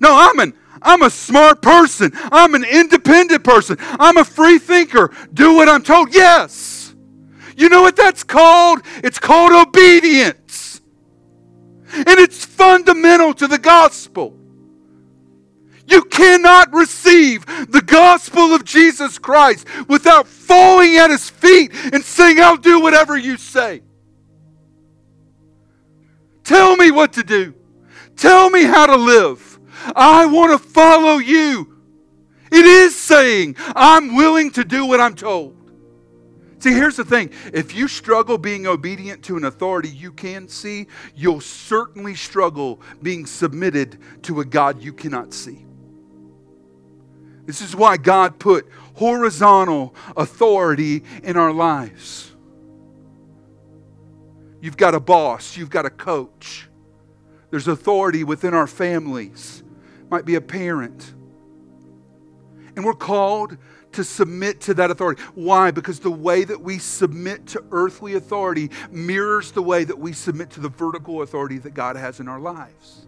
No, 0.00 0.10
I'm 0.10 0.38
an 0.40 0.52
I'm 0.82 1.00
a 1.00 1.08
smart 1.08 1.62
person. 1.62 2.10
I'm 2.14 2.54
an 2.54 2.64
independent 2.64 3.42
person. 3.42 3.78
I'm 3.80 4.18
a 4.18 4.24
free 4.24 4.58
thinker. 4.58 5.14
Do 5.32 5.56
what 5.56 5.66
I'm 5.66 5.82
told. 5.82 6.14
Yes. 6.14 6.94
You 7.56 7.70
know 7.70 7.80
what 7.80 7.96
that's 7.96 8.22
called? 8.22 8.82
It's 9.02 9.18
called 9.18 9.52
obedience. 9.52 10.65
And 11.96 12.18
it's 12.18 12.44
fundamental 12.44 13.34
to 13.34 13.46
the 13.46 13.58
gospel. 13.58 14.34
You 15.88 16.02
cannot 16.02 16.72
receive 16.72 17.46
the 17.46 17.82
gospel 17.82 18.54
of 18.54 18.64
Jesus 18.64 19.18
Christ 19.18 19.66
without 19.88 20.26
falling 20.26 20.96
at 20.96 21.10
his 21.10 21.30
feet 21.30 21.72
and 21.92 22.02
saying, 22.02 22.40
I'll 22.40 22.56
do 22.56 22.80
whatever 22.80 23.16
you 23.16 23.36
say. 23.36 23.82
Tell 26.42 26.76
me 26.76 26.90
what 26.90 27.12
to 27.14 27.22
do. 27.22 27.54
Tell 28.16 28.50
me 28.50 28.64
how 28.64 28.86
to 28.86 28.96
live. 28.96 29.58
I 29.94 30.26
want 30.26 30.52
to 30.52 30.68
follow 30.68 31.18
you. 31.18 31.76
It 32.50 32.64
is 32.64 32.98
saying, 32.98 33.56
I'm 33.58 34.16
willing 34.16 34.50
to 34.52 34.64
do 34.64 34.86
what 34.86 35.00
I'm 35.00 35.14
told. 35.14 35.55
See, 36.58 36.72
here's 36.72 36.96
the 36.96 37.04
thing 37.04 37.30
if 37.52 37.74
you 37.74 37.86
struggle 37.86 38.38
being 38.38 38.66
obedient 38.66 39.22
to 39.24 39.36
an 39.36 39.44
authority 39.44 39.88
you 39.88 40.12
can 40.12 40.48
see, 40.48 40.86
you'll 41.14 41.40
certainly 41.40 42.14
struggle 42.14 42.80
being 43.02 43.26
submitted 43.26 43.98
to 44.22 44.40
a 44.40 44.44
God 44.44 44.82
you 44.82 44.92
cannot 44.92 45.34
see. 45.34 45.66
This 47.44 47.60
is 47.60 47.76
why 47.76 47.96
God 47.96 48.38
put 48.38 48.66
horizontal 48.94 49.94
authority 50.16 51.04
in 51.22 51.36
our 51.36 51.52
lives. 51.52 52.32
You've 54.60 54.76
got 54.76 54.94
a 54.94 55.00
boss, 55.00 55.56
you've 55.56 55.70
got 55.70 55.86
a 55.86 55.90
coach. 55.90 56.68
There's 57.50 57.68
authority 57.68 58.24
within 58.24 58.52
our 58.52 58.66
families. 58.66 59.62
Might 60.10 60.24
be 60.24 60.34
a 60.34 60.40
parent. 60.40 61.14
And 62.74 62.84
we're 62.84 62.94
called 62.94 63.56
to 63.96 64.04
submit 64.04 64.60
to 64.62 64.74
that 64.74 64.90
authority. 64.90 65.22
Why? 65.34 65.70
Because 65.70 65.98
the 65.98 66.10
way 66.10 66.44
that 66.44 66.60
we 66.60 66.78
submit 66.78 67.46
to 67.48 67.64
earthly 67.72 68.14
authority 68.14 68.70
mirrors 68.90 69.52
the 69.52 69.62
way 69.62 69.84
that 69.84 69.98
we 69.98 70.12
submit 70.12 70.50
to 70.50 70.60
the 70.60 70.68
vertical 70.68 71.22
authority 71.22 71.58
that 71.58 71.74
God 71.74 71.96
has 71.96 72.20
in 72.20 72.28
our 72.28 72.38
lives. 72.38 73.06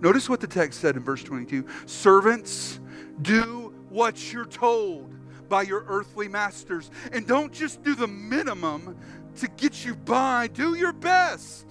Notice 0.00 0.28
what 0.28 0.40
the 0.40 0.46
text 0.46 0.80
said 0.80 0.96
in 0.96 1.04
verse 1.04 1.22
22 1.22 1.66
Servants, 1.86 2.80
do 3.22 3.74
what 3.90 4.32
you're 4.32 4.44
told 4.44 5.14
by 5.48 5.62
your 5.62 5.84
earthly 5.88 6.26
masters. 6.26 6.90
And 7.12 7.26
don't 7.26 7.52
just 7.52 7.82
do 7.82 7.94
the 7.94 8.08
minimum 8.08 8.96
to 9.36 9.48
get 9.48 9.84
you 9.84 9.94
by, 9.94 10.48
do 10.48 10.74
your 10.74 10.92
best. 10.92 11.66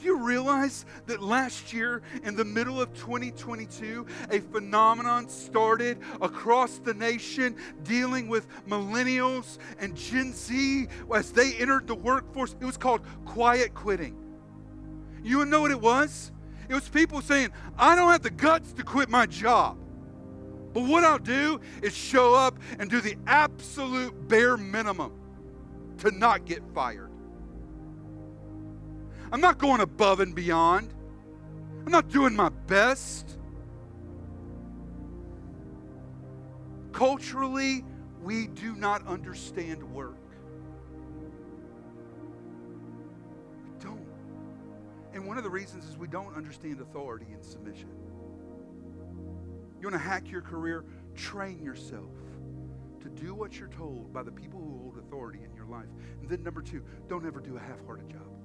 Do 0.00 0.06
you 0.06 0.18
realize 0.18 0.86
that 1.06 1.22
last 1.22 1.72
year, 1.72 2.02
in 2.22 2.36
the 2.36 2.44
middle 2.44 2.80
of 2.80 2.92
2022, 2.94 4.06
a 4.30 4.40
phenomenon 4.40 5.28
started 5.28 5.98
across 6.20 6.78
the 6.78 6.94
nation 6.94 7.56
dealing 7.82 8.28
with 8.28 8.46
millennials 8.68 9.58
and 9.80 9.96
Gen 9.96 10.32
Z 10.32 10.86
as 11.14 11.32
they 11.32 11.54
entered 11.54 11.88
the 11.88 11.96
workforce? 11.96 12.54
It 12.60 12.64
was 12.64 12.76
called 12.76 13.02
quiet 13.24 13.74
quitting. 13.74 14.16
You 15.22 15.44
know 15.46 15.62
what 15.62 15.72
it 15.72 15.80
was? 15.80 16.32
It 16.68 16.74
was 16.74 16.88
people 16.88 17.20
saying, 17.20 17.50
I 17.76 17.96
don't 17.96 18.10
have 18.10 18.22
the 18.22 18.30
guts 18.30 18.72
to 18.74 18.84
quit 18.84 19.08
my 19.08 19.26
job. 19.26 19.78
But 20.74 20.84
what 20.84 21.02
I'll 21.02 21.18
do 21.18 21.60
is 21.82 21.94
show 21.96 22.34
up 22.34 22.58
and 22.78 22.88
do 22.88 23.00
the 23.00 23.16
absolute 23.26 24.28
bare 24.28 24.56
minimum. 24.56 25.12
to 25.98 26.10
not 26.12 26.44
get 26.44 26.62
fired. 26.74 27.07
I'm 29.30 29.40
not 29.40 29.58
going 29.58 29.80
above 29.80 30.20
and 30.20 30.34
beyond. 30.34 30.94
I'm 31.84 31.92
not 31.92 32.08
doing 32.08 32.34
my 32.34 32.48
best. 32.48 33.36
Culturally, 36.92 37.84
we 38.22 38.48
do 38.48 38.74
not 38.74 39.06
understand 39.06 39.82
work. 39.94 40.16
We 43.64 43.84
don't. 43.84 44.06
And 45.12 45.26
one 45.26 45.38
of 45.38 45.44
the 45.44 45.50
reasons 45.50 45.84
is 45.84 45.96
we 45.96 46.08
don't 46.08 46.34
understand 46.34 46.80
authority 46.80 47.26
and 47.32 47.44
submission. 47.44 47.90
You 49.80 49.86
want 49.86 49.94
to 49.94 49.98
hack 49.98 50.30
your 50.30 50.42
career? 50.42 50.84
Train 51.14 51.62
yourself 51.62 52.10
to 53.00 53.08
do 53.08 53.34
what 53.34 53.58
you're 53.58 53.68
told 53.68 54.12
by 54.12 54.22
the 54.22 54.32
people 54.32 54.58
who 54.60 54.78
hold 54.78 54.98
authority 54.98 55.40
in 55.44 55.54
your 55.54 55.66
life. 55.66 55.88
And 56.20 56.28
then, 56.28 56.42
number 56.42 56.62
two, 56.62 56.82
don't 57.08 57.24
ever 57.24 57.40
do 57.40 57.56
a 57.56 57.60
half 57.60 57.84
hearted 57.86 58.08
job. 58.08 58.37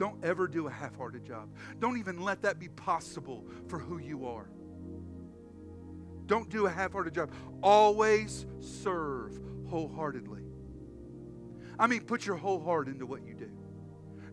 Don't 0.00 0.24
ever 0.24 0.48
do 0.48 0.66
a 0.66 0.70
half 0.70 0.96
hearted 0.96 1.26
job. 1.26 1.50
Don't 1.78 1.98
even 1.98 2.22
let 2.22 2.40
that 2.40 2.58
be 2.58 2.68
possible 2.68 3.44
for 3.68 3.78
who 3.78 3.98
you 3.98 4.26
are. 4.26 4.48
Don't 6.24 6.48
do 6.48 6.64
a 6.64 6.70
half 6.70 6.92
hearted 6.92 7.12
job. 7.12 7.30
Always 7.62 8.46
serve 8.60 9.38
wholeheartedly. 9.68 10.40
I 11.78 11.86
mean, 11.86 12.00
put 12.00 12.24
your 12.24 12.36
whole 12.36 12.64
heart 12.64 12.88
into 12.88 13.04
what 13.04 13.26
you 13.26 13.34
do. 13.34 13.50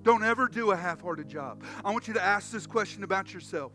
Don't 0.03 0.23
ever 0.23 0.47
do 0.47 0.71
a 0.71 0.75
half 0.77 1.01
hearted 1.01 1.27
job. 1.27 1.65
I 1.83 1.91
want 1.91 2.07
you 2.07 2.13
to 2.13 2.23
ask 2.23 2.49
this 2.49 2.65
question 2.65 3.03
about 3.03 3.33
yourself 3.33 3.73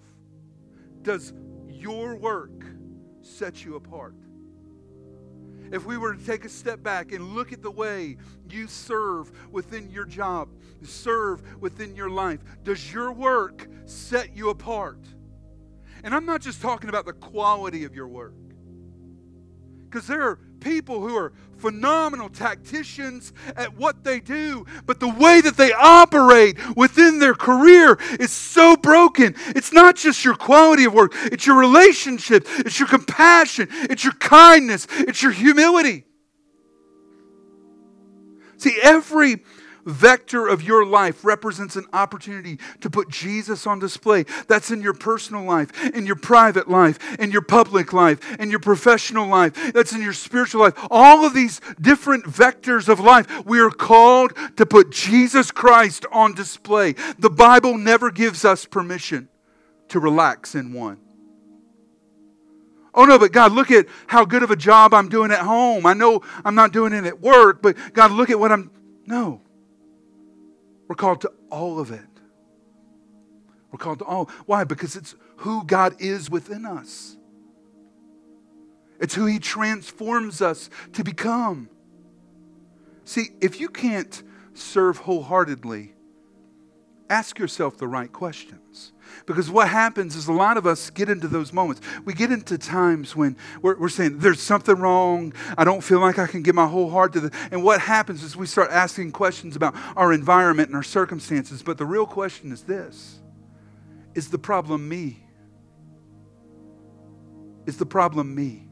Does 1.03 1.35
your 1.69 2.17
work 2.17 2.65
set 3.21 3.67
you 3.67 3.77
apart? 3.77 4.15
If 5.73 5.85
we 5.87 5.97
were 5.97 6.15
to 6.15 6.25
take 6.25 6.45
a 6.45 6.49
step 6.49 6.83
back 6.83 7.13
and 7.13 7.35
look 7.35 7.53
at 7.53 7.63
the 7.63 7.71
way 7.71 8.19
you 8.49 8.69
serve 8.69 9.33
within 9.51 9.91
your 9.91 10.05
job, 10.05 10.51
serve 10.83 11.43
within 11.61 11.97
your 11.97 12.11
life, 12.11 12.41
does 12.63 12.93
your 12.93 13.11
work 13.11 13.67
set 13.87 14.37
you 14.37 14.51
apart? 14.51 15.05
And 16.05 16.15
I'm 16.15 16.27
not 16.27 16.43
just 16.43 16.61
talking 16.61 16.91
about 16.91 17.07
the 17.07 17.15
quality 17.15 17.85
of 17.85 17.95
your 17.95 18.07
work, 18.07 18.35
because 19.89 20.07
there 20.07 20.23
are 20.23 20.39
people 20.63 21.01
who 21.01 21.17
are 21.17 21.33
phenomenal 21.59 22.29
tacticians 22.29 23.33
at 23.57 23.77
what 23.77 24.03
they 24.03 24.19
do, 24.21 24.67
but 24.85 24.99
the 24.99 25.09
way 25.09 25.41
that 25.41 25.57
they 25.57 25.73
operate 25.73 26.59
within 26.77 27.19
their 27.21 27.35
career 27.35 27.99
is 28.19 28.33
so 28.33 28.77
broken. 28.77 29.35
It's 29.49 29.73
not 29.73 29.97
just 29.97 30.25
your 30.25 30.35
quality 30.35 30.85
of 30.85 30.95
work, 30.95 31.13
it's 31.15 31.47
your 31.47 31.59
relationship, 31.59 32.47
it's 32.49 32.79
your 32.79 32.89
compassion, 32.89 33.69
it's 33.71 34.03
your 34.03 34.15
kindness, 34.15 34.87
it's 34.91 35.23
your 35.23 35.33
humility. 35.33 36.05
See, 38.57 38.79
every 38.83 39.43
vector 39.85 40.47
of 40.47 40.63
your 40.63 40.85
life 40.87 41.25
represents 41.25 41.77
an 41.77 41.87
opportunity 41.93 42.59
to 42.81 42.91
put 42.91 43.09
Jesus 43.09 43.67
on 43.67 43.79
display. 43.79 44.25
That's 44.49 44.71
in 44.71 44.83
your 44.83 44.95
personal 44.95 45.45
life, 45.45 45.71
in 45.95 46.07
your 46.07 46.17
private 46.17 46.69
life, 46.69 46.99
in 47.19 47.31
your 47.31 47.43
public 47.43 47.93
life, 47.93 48.39
in 48.39 48.51
your 48.51 48.61
professional 48.61 49.27
life, 49.27 49.73
that's 49.73 49.93
in 49.93 50.03
your 50.03 50.13
spiritual 50.13 50.63
life. 50.63 50.75
All 50.91 51.25
of 51.25 51.35
these 51.35 51.61
different 51.81 52.25
vectors 52.25 52.89
of 52.89 53.01
life, 53.01 53.45
we 53.45 53.61
are 53.61 53.71
called 53.71 54.33
to 54.57 54.67
put 54.67 54.91
Jesus 54.91 55.51
Christ 55.51 56.07
on 56.13 56.35
display. 56.35 56.95
The 57.19 57.31
Bible 57.31 57.77
never 57.77 58.11
gives 58.11 58.45
us 58.45 58.67
permission 58.67 59.29
to 59.89 60.01
relax 60.01 60.55
in 60.55 60.73
one. 60.73 60.99
Oh 62.95 63.05
no, 63.05 63.19
but 63.19 63.33
God, 63.33 63.53
look 63.53 63.71
at 63.71 63.87
how 64.07 64.25
good 64.25 64.43
of 64.43 64.51
a 64.51 64.57
job 64.57 64.93
I'm 64.93 65.09
doing 65.09 65.31
at 65.31 65.41
home. 65.41 65.87
I 65.87 65.95
know 65.95 66.23
I'm 66.45 66.55
not 66.55 66.73
doing 66.73 66.93
it 66.93 67.05
at 67.05 67.21
work, 67.21 67.63
but 67.63 67.77
God, 67.95 68.11
look 68.11 68.29
at 68.31 68.39
what 68.39 68.53
I'm. 68.53 68.71
No. 69.07 69.41
We're 70.89 70.97
called 70.97 71.21
to 71.23 71.33
all 71.51 71.79
of 71.79 71.91
it. 71.91 72.01
We're 73.71 73.79
called 73.79 74.01
to 74.01 74.05
all. 74.05 74.31
Why? 74.47 74.65
Because 74.65 74.97
it's 74.97 75.15
who 75.37 75.65
God 75.65 75.97
is 76.01 76.31
within 76.31 76.67
us. 76.67 77.17
It's 79.01 79.15
who 79.15 79.27
He 79.27 79.39
transforms 79.39 80.43
us 80.43 80.71
to 80.93 81.03
become. 81.03 81.69
See, 83.05 83.31
if 83.41 83.61
you 83.61 83.69
can't 83.69 84.23
serve 84.55 84.99
wholeheartedly, 84.99 85.95
ask 87.11 87.39
yourself 87.39 87.79
the 87.79 87.89
right 87.89 88.13
questions. 88.13 88.93
Because 89.27 89.51
what 89.51 89.69
happens 89.69 90.17
is 90.17 90.29
a 90.29 90.33
lot 90.33 90.57
of 90.57 90.67
us 90.67 90.91
get 90.91 91.09
into 91.09 91.29
those 91.29 91.53
moments. 91.53 91.81
We 92.05 92.15
get 92.15 92.33
into 92.33 92.59
times 92.59 93.15
when 93.15 93.37
we're, 93.61 93.79
we're, 93.79 93.89
saying, 93.89 94.19
There's 94.19 94.41
something 94.41 94.77
wrong. 94.77 95.33
I 95.57 95.65
don't 95.65 95.83
feel 95.83 96.01
like 96.01 96.19
I 96.19 96.27
can 96.27 96.43
give 96.43 96.55
my 96.55 96.67
whole 96.67 96.91
heart 96.91 97.13
to 97.15 97.21
the. 97.21 97.37
And 97.51 97.63
what 97.63 97.81
happens 97.81 98.23
is 98.23 98.37
we 98.37 98.47
start 98.47 98.71
asking 98.71 99.13
questions 99.13 99.57
about 99.57 99.75
our 99.97 100.13
environment 100.13 100.69
and 100.69 100.77
our 100.77 100.83
circumstances. 100.83 101.63
But 101.63 101.79
the 101.79 101.87
real 101.87 102.07
question 102.07 102.53
is 102.53 102.63
this 102.63 103.21
Is 104.15 104.31
the 104.31 104.39
problem 104.39 104.89
me? 104.89 105.25
Is 107.67 107.77
the 107.77 107.87
problem 107.87 108.35
me? 108.35 108.67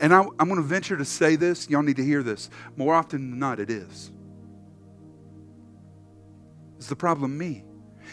And 0.00 0.14
I, 0.14 0.20
I'm 0.38 0.48
going 0.48 0.56
to 0.56 0.62
venture 0.62 0.96
to 0.96 1.04
say 1.04 1.36
this. 1.36 1.70
Y'all 1.70 1.82
need 1.82 1.96
to 1.96 2.04
hear 2.04 2.22
this. 2.22 2.50
More 2.76 2.94
often 2.94 3.30
than 3.30 3.38
not, 3.38 3.60
it 3.60 3.70
is. 3.70 4.10
Is 6.78 6.88
the 6.88 6.96
problem 6.96 7.36
me? 7.36 7.64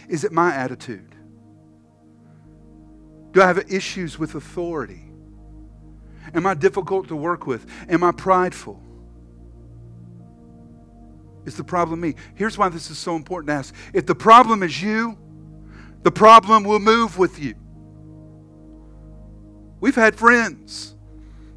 Is 0.10 0.24
it 0.24 0.32
my 0.32 0.54
attitude? 0.54 1.16
Do 3.32 3.42
I 3.42 3.48
have 3.48 3.72
issues 3.72 4.20
with 4.20 4.36
authority? 4.36 5.04
Am 6.34 6.46
I 6.46 6.54
difficult 6.54 7.08
to 7.10 7.16
work 7.16 7.48
with? 7.48 7.66
Am 7.90 8.04
I 8.04 8.12
prideful? 8.12 8.82
Is 11.46 11.58
the 11.58 11.64
problem 11.64 12.00
me? 12.00 12.16
Here's 12.36 12.58
why 12.58 12.70
this 12.70 12.90
is 12.90 12.98
so 12.98 13.16
important 13.16 13.50
to 13.50 13.54
ask. 13.54 13.76
If 13.94 14.06
the 14.06 14.16
problem 14.16 14.64
is 14.64 14.82
you, 14.82 15.18
the 16.04 16.12
problem 16.12 16.64
will 16.64 16.80
move 16.80 17.18
with 17.18 17.40
you. 17.40 17.56
We've 19.82 19.96
had 19.96 20.16
friends 20.16 20.96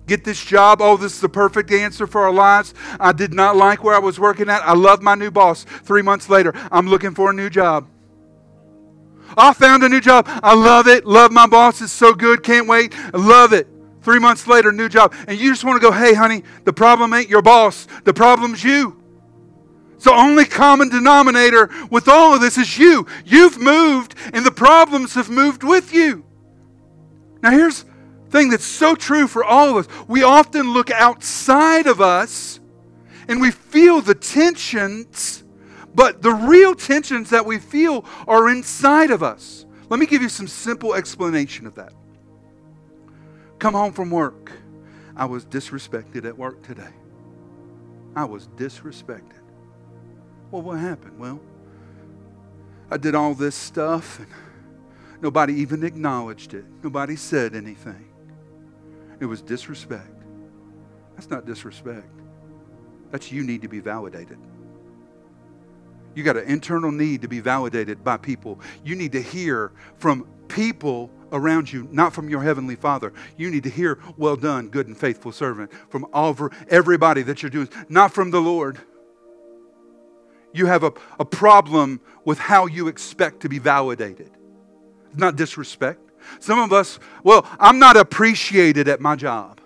get 0.06 0.24
this 0.24 0.44
job. 0.44 0.80
Oh, 0.80 0.96
this 0.96 1.14
is 1.14 1.20
the 1.20 1.28
perfect 1.28 1.70
answer 1.70 2.06
for 2.06 2.22
our 2.22 2.32
lives. 2.32 2.74
I 2.98 3.12
did 3.12 3.34
not 3.34 3.56
like 3.56 3.84
where 3.84 3.94
I 3.94 3.98
was 3.98 4.18
working 4.18 4.48
at. 4.48 4.62
I 4.62 4.72
love 4.72 5.02
my 5.02 5.14
new 5.14 5.30
boss. 5.30 5.64
Three 5.64 6.02
months 6.02 6.28
later, 6.28 6.52
I'm 6.72 6.88
looking 6.88 7.14
for 7.14 7.30
a 7.30 7.32
new 7.32 7.50
job. 7.50 7.88
I 9.36 9.52
found 9.52 9.82
a 9.82 9.88
new 9.88 10.00
job. 10.00 10.26
I 10.26 10.54
love 10.54 10.86
it. 10.86 11.04
Love 11.04 11.30
my 11.30 11.46
boss. 11.46 11.82
It's 11.82 11.92
so 11.92 12.14
good. 12.14 12.42
Can't 12.42 12.66
wait. 12.66 12.94
I 13.12 13.18
love 13.18 13.52
it. 13.52 13.68
Three 14.02 14.18
months 14.18 14.46
later, 14.46 14.72
new 14.72 14.88
job. 14.88 15.14
And 15.26 15.38
you 15.38 15.50
just 15.50 15.64
want 15.64 15.80
to 15.80 15.86
go, 15.86 15.92
hey, 15.92 16.14
honey, 16.14 16.44
the 16.64 16.72
problem 16.72 17.12
ain't 17.12 17.28
your 17.28 17.42
boss. 17.42 17.88
The 18.04 18.14
problem's 18.14 18.62
you. 18.62 19.02
So, 19.98 20.14
only 20.14 20.44
common 20.44 20.90
denominator 20.90 21.70
with 21.90 22.06
all 22.06 22.34
of 22.34 22.40
this 22.40 22.58
is 22.58 22.78
you. 22.78 23.06
You've 23.24 23.58
moved, 23.58 24.14
and 24.32 24.44
the 24.44 24.52
problems 24.52 25.14
have 25.14 25.30
moved 25.30 25.64
with 25.64 25.92
you. 25.92 26.24
Now, 27.42 27.50
here's 27.50 27.84
the 27.84 28.30
thing 28.30 28.50
that's 28.50 28.64
so 28.64 28.94
true 28.94 29.26
for 29.26 29.42
all 29.44 29.70
of 29.70 29.86
us. 29.86 30.06
We 30.06 30.22
often 30.22 30.72
look 30.72 30.90
outside 30.90 31.86
of 31.86 32.00
us 32.00 32.60
and 33.28 33.40
we 33.40 33.50
feel 33.50 34.00
the 34.00 34.14
tensions 34.14 35.44
but 35.96 36.20
the 36.20 36.30
real 36.30 36.74
tensions 36.74 37.30
that 37.30 37.46
we 37.46 37.58
feel 37.58 38.04
are 38.28 38.50
inside 38.50 39.10
of 39.10 39.22
us. 39.22 39.64
Let 39.88 39.98
me 39.98 40.04
give 40.04 40.20
you 40.20 40.28
some 40.28 40.46
simple 40.46 40.94
explanation 40.94 41.66
of 41.66 41.74
that. 41.76 41.94
Come 43.58 43.72
home 43.72 43.94
from 43.94 44.10
work. 44.10 44.52
I 45.16 45.24
was 45.24 45.46
disrespected 45.46 46.26
at 46.26 46.36
work 46.36 46.62
today. 46.62 46.92
I 48.14 48.26
was 48.26 48.48
disrespected. 48.48 49.40
Well, 50.50 50.60
what 50.60 50.78
happened? 50.78 51.18
Well, 51.18 51.40
I 52.90 52.98
did 52.98 53.14
all 53.14 53.32
this 53.32 53.54
stuff 53.54 54.18
and 54.18 54.28
nobody 55.22 55.54
even 55.54 55.82
acknowledged 55.82 56.52
it. 56.52 56.66
Nobody 56.82 57.16
said 57.16 57.54
anything. 57.54 58.04
It 59.18 59.24
was 59.24 59.40
disrespect. 59.40 60.22
That's 61.14 61.30
not 61.30 61.46
disrespect. 61.46 62.20
That's 63.10 63.32
you 63.32 63.42
need 63.44 63.62
to 63.62 63.68
be 63.68 63.80
validated. 63.80 64.38
You 66.16 66.22
got 66.22 66.38
an 66.38 66.48
internal 66.48 66.90
need 66.90 67.20
to 67.22 67.28
be 67.28 67.40
validated 67.40 68.02
by 68.02 68.16
people. 68.16 68.58
You 68.82 68.96
need 68.96 69.12
to 69.12 69.20
hear 69.20 69.70
from 69.98 70.26
people 70.48 71.10
around 71.30 71.70
you, 71.70 71.86
not 71.92 72.14
from 72.14 72.30
your 72.30 72.42
heavenly 72.42 72.74
Father. 72.74 73.12
You 73.36 73.50
need 73.50 73.64
to 73.64 73.70
hear, 73.70 73.98
"Well 74.16 74.36
done, 74.36 74.68
good 74.68 74.88
and 74.88 74.96
faithful 74.96 75.30
servant," 75.30 75.70
from 75.90 76.06
all 76.14 76.34
everybody 76.70 77.20
that 77.22 77.42
you're 77.42 77.50
doing, 77.50 77.68
not 77.90 78.14
from 78.14 78.30
the 78.30 78.40
Lord. 78.40 78.78
You 80.54 80.66
have 80.66 80.84
a, 80.84 80.92
a 81.20 81.24
problem 81.26 82.00
with 82.24 82.38
how 82.38 82.64
you 82.64 82.88
expect 82.88 83.40
to 83.40 83.50
be 83.50 83.58
validated. 83.58 84.30
It's 85.10 85.18
not 85.18 85.36
disrespect. 85.36 86.00
Some 86.40 86.58
of 86.58 86.72
us, 86.72 86.98
well, 87.24 87.46
I'm 87.60 87.78
not 87.78 87.98
appreciated 87.98 88.88
at 88.88 89.02
my 89.02 89.16
job. 89.16 89.60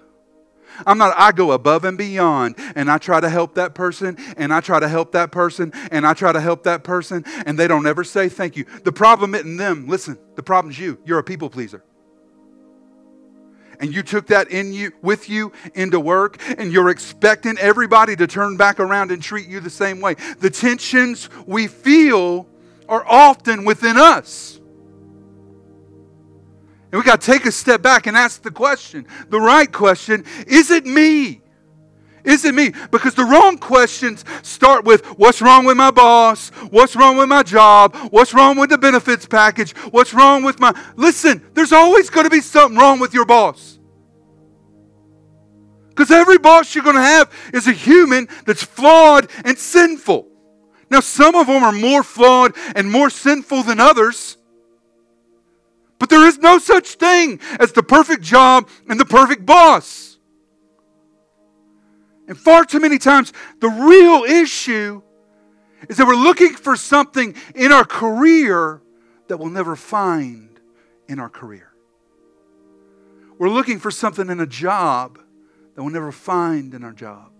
I'm 0.86 0.98
not, 0.98 1.14
I 1.16 1.32
go 1.32 1.52
above 1.52 1.84
and 1.84 1.98
beyond 1.98 2.56
and 2.74 2.90
I 2.90 2.98
try 2.98 3.20
to 3.20 3.28
help 3.28 3.54
that 3.54 3.74
person 3.74 4.16
and 4.36 4.52
I 4.52 4.60
try 4.60 4.80
to 4.80 4.88
help 4.88 5.12
that 5.12 5.32
person 5.32 5.72
and 5.90 6.06
I 6.06 6.14
try 6.14 6.32
to 6.32 6.40
help 6.40 6.64
that 6.64 6.84
person 6.84 7.24
and 7.46 7.58
they 7.58 7.68
don't 7.68 7.86
ever 7.86 8.04
say 8.04 8.28
thank 8.28 8.56
you. 8.56 8.64
The 8.84 8.92
problem 8.92 9.34
isn't 9.34 9.56
them. 9.56 9.86
Listen, 9.88 10.18
the 10.36 10.42
problem's 10.42 10.78
you. 10.78 10.98
You're 11.04 11.18
a 11.18 11.24
people 11.24 11.50
pleaser. 11.50 11.82
and 13.80 13.94
you 13.94 14.02
took 14.02 14.26
that 14.26 14.50
in 14.50 14.72
you 14.72 14.92
with 15.02 15.28
you 15.28 15.52
into 15.74 15.98
work 15.98 16.38
and 16.58 16.70
you're 16.72 16.90
expecting 16.90 17.58
everybody 17.58 18.14
to 18.14 18.26
turn 18.26 18.56
back 18.56 18.78
around 18.78 19.10
and 19.10 19.22
treat 19.22 19.48
you 19.48 19.58
the 19.58 19.70
same 19.70 20.00
way. 20.00 20.14
The 20.38 20.50
tensions 20.50 21.30
we 21.46 21.66
feel 21.66 22.46
are 22.88 23.04
often 23.06 23.64
within 23.64 23.96
us. 23.96 24.59
And 26.92 27.00
we 27.00 27.02
got 27.02 27.20
to 27.20 27.26
take 27.26 27.46
a 27.46 27.52
step 27.52 27.82
back 27.82 28.06
and 28.06 28.16
ask 28.16 28.42
the 28.42 28.50
question, 28.50 29.06
the 29.28 29.40
right 29.40 29.70
question, 29.70 30.24
is 30.46 30.70
it 30.70 30.86
me? 30.86 31.40
Is 32.24 32.44
it 32.44 32.54
me? 32.54 32.72
Because 32.90 33.14
the 33.14 33.24
wrong 33.24 33.58
questions 33.58 34.24
start 34.42 34.84
with 34.84 35.06
what's 35.18 35.40
wrong 35.40 35.64
with 35.64 35.76
my 35.76 35.90
boss? 35.90 36.50
What's 36.70 36.94
wrong 36.94 37.16
with 37.16 37.28
my 37.28 37.42
job? 37.42 37.96
What's 38.10 38.34
wrong 38.34 38.58
with 38.58 38.70
the 38.70 38.78
benefits 38.78 39.24
package? 39.24 39.72
What's 39.90 40.12
wrong 40.12 40.42
with 40.42 40.60
my. 40.60 40.78
Listen, 40.96 41.42
there's 41.54 41.72
always 41.72 42.10
going 42.10 42.24
to 42.24 42.30
be 42.30 42.40
something 42.40 42.78
wrong 42.78 42.98
with 42.98 43.14
your 43.14 43.24
boss. 43.24 43.78
Because 45.88 46.10
every 46.10 46.38
boss 46.38 46.74
you're 46.74 46.84
going 46.84 46.96
to 46.96 47.02
have 47.02 47.32
is 47.54 47.66
a 47.66 47.72
human 47.72 48.28
that's 48.46 48.62
flawed 48.62 49.30
and 49.44 49.58
sinful. 49.58 50.28
Now, 50.90 51.00
some 51.00 51.34
of 51.34 51.46
them 51.46 51.62
are 51.62 51.72
more 51.72 52.02
flawed 52.02 52.56
and 52.74 52.90
more 52.90 53.10
sinful 53.10 53.62
than 53.62 53.80
others. 53.80 54.36
But 56.00 56.08
there 56.08 56.26
is 56.26 56.38
no 56.38 56.58
such 56.58 56.94
thing 56.94 57.38
as 57.60 57.72
the 57.72 57.82
perfect 57.82 58.22
job 58.22 58.68
and 58.88 58.98
the 58.98 59.04
perfect 59.04 59.46
boss. 59.46 60.18
And 62.26 62.36
far 62.36 62.64
too 62.64 62.80
many 62.80 62.98
times, 62.98 63.32
the 63.60 63.68
real 63.68 64.24
issue 64.24 65.02
is 65.88 65.98
that 65.98 66.06
we're 66.06 66.14
looking 66.14 66.54
for 66.54 66.74
something 66.74 67.34
in 67.54 67.70
our 67.70 67.84
career 67.84 68.80
that 69.28 69.36
we'll 69.36 69.50
never 69.50 69.76
find 69.76 70.58
in 71.06 71.20
our 71.20 71.28
career. 71.28 71.70
We're 73.38 73.50
looking 73.50 73.78
for 73.78 73.90
something 73.90 74.30
in 74.30 74.40
a 74.40 74.46
job 74.46 75.18
that 75.74 75.82
we'll 75.82 75.92
never 75.92 76.12
find 76.12 76.72
in 76.72 76.82
our 76.82 76.92
job. 76.92 77.30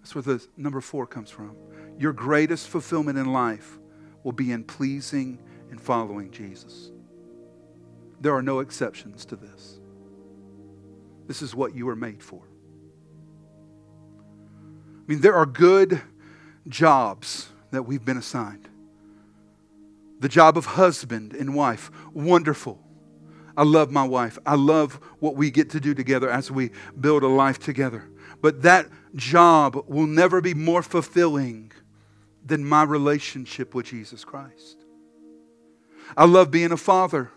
That's 0.00 0.14
where 0.14 0.22
the 0.22 0.44
number 0.56 0.80
four 0.80 1.06
comes 1.06 1.30
from. 1.30 1.56
Your 1.98 2.12
greatest 2.12 2.68
fulfillment 2.68 3.16
in 3.16 3.32
life 3.32 3.78
will 4.24 4.32
be 4.32 4.50
in 4.50 4.64
pleasing 4.64 5.38
and 5.70 5.80
following 5.80 6.30
Jesus. 6.30 6.90
There 8.20 8.34
are 8.34 8.42
no 8.42 8.60
exceptions 8.60 9.24
to 9.26 9.36
this. 9.36 9.80
This 11.26 11.42
is 11.42 11.54
what 11.54 11.74
you 11.74 11.86
were 11.86 11.96
made 11.96 12.22
for. 12.22 12.42
I 14.98 15.02
mean, 15.06 15.20
there 15.20 15.34
are 15.34 15.46
good 15.46 16.02
jobs 16.68 17.48
that 17.70 17.84
we've 17.84 18.04
been 18.04 18.18
assigned. 18.18 18.68
The 20.18 20.28
job 20.28 20.58
of 20.58 20.66
husband 20.66 21.32
and 21.32 21.54
wife, 21.54 21.90
wonderful. 22.12 22.78
I 23.56 23.62
love 23.62 23.90
my 23.90 24.06
wife. 24.06 24.38
I 24.44 24.54
love 24.54 25.00
what 25.18 25.36
we 25.36 25.50
get 25.50 25.70
to 25.70 25.80
do 25.80 25.94
together 25.94 26.30
as 26.30 26.50
we 26.50 26.70
build 27.00 27.22
a 27.22 27.28
life 27.28 27.58
together. 27.58 28.08
But 28.40 28.62
that 28.62 28.86
job 29.14 29.84
will 29.86 30.06
never 30.06 30.40
be 30.40 30.54
more 30.54 30.82
fulfilling 30.82 31.72
than 32.44 32.64
my 32.64 32.82
relationship 32.82 33.74
with 33.74 33.86
Jesus 33.86 34.24
Christ. 34.24 34.79
I 36.16 36.24
love 36.24 36.50
being 36.50 36.72
a 36.72 36.76
father. 36.76 37.30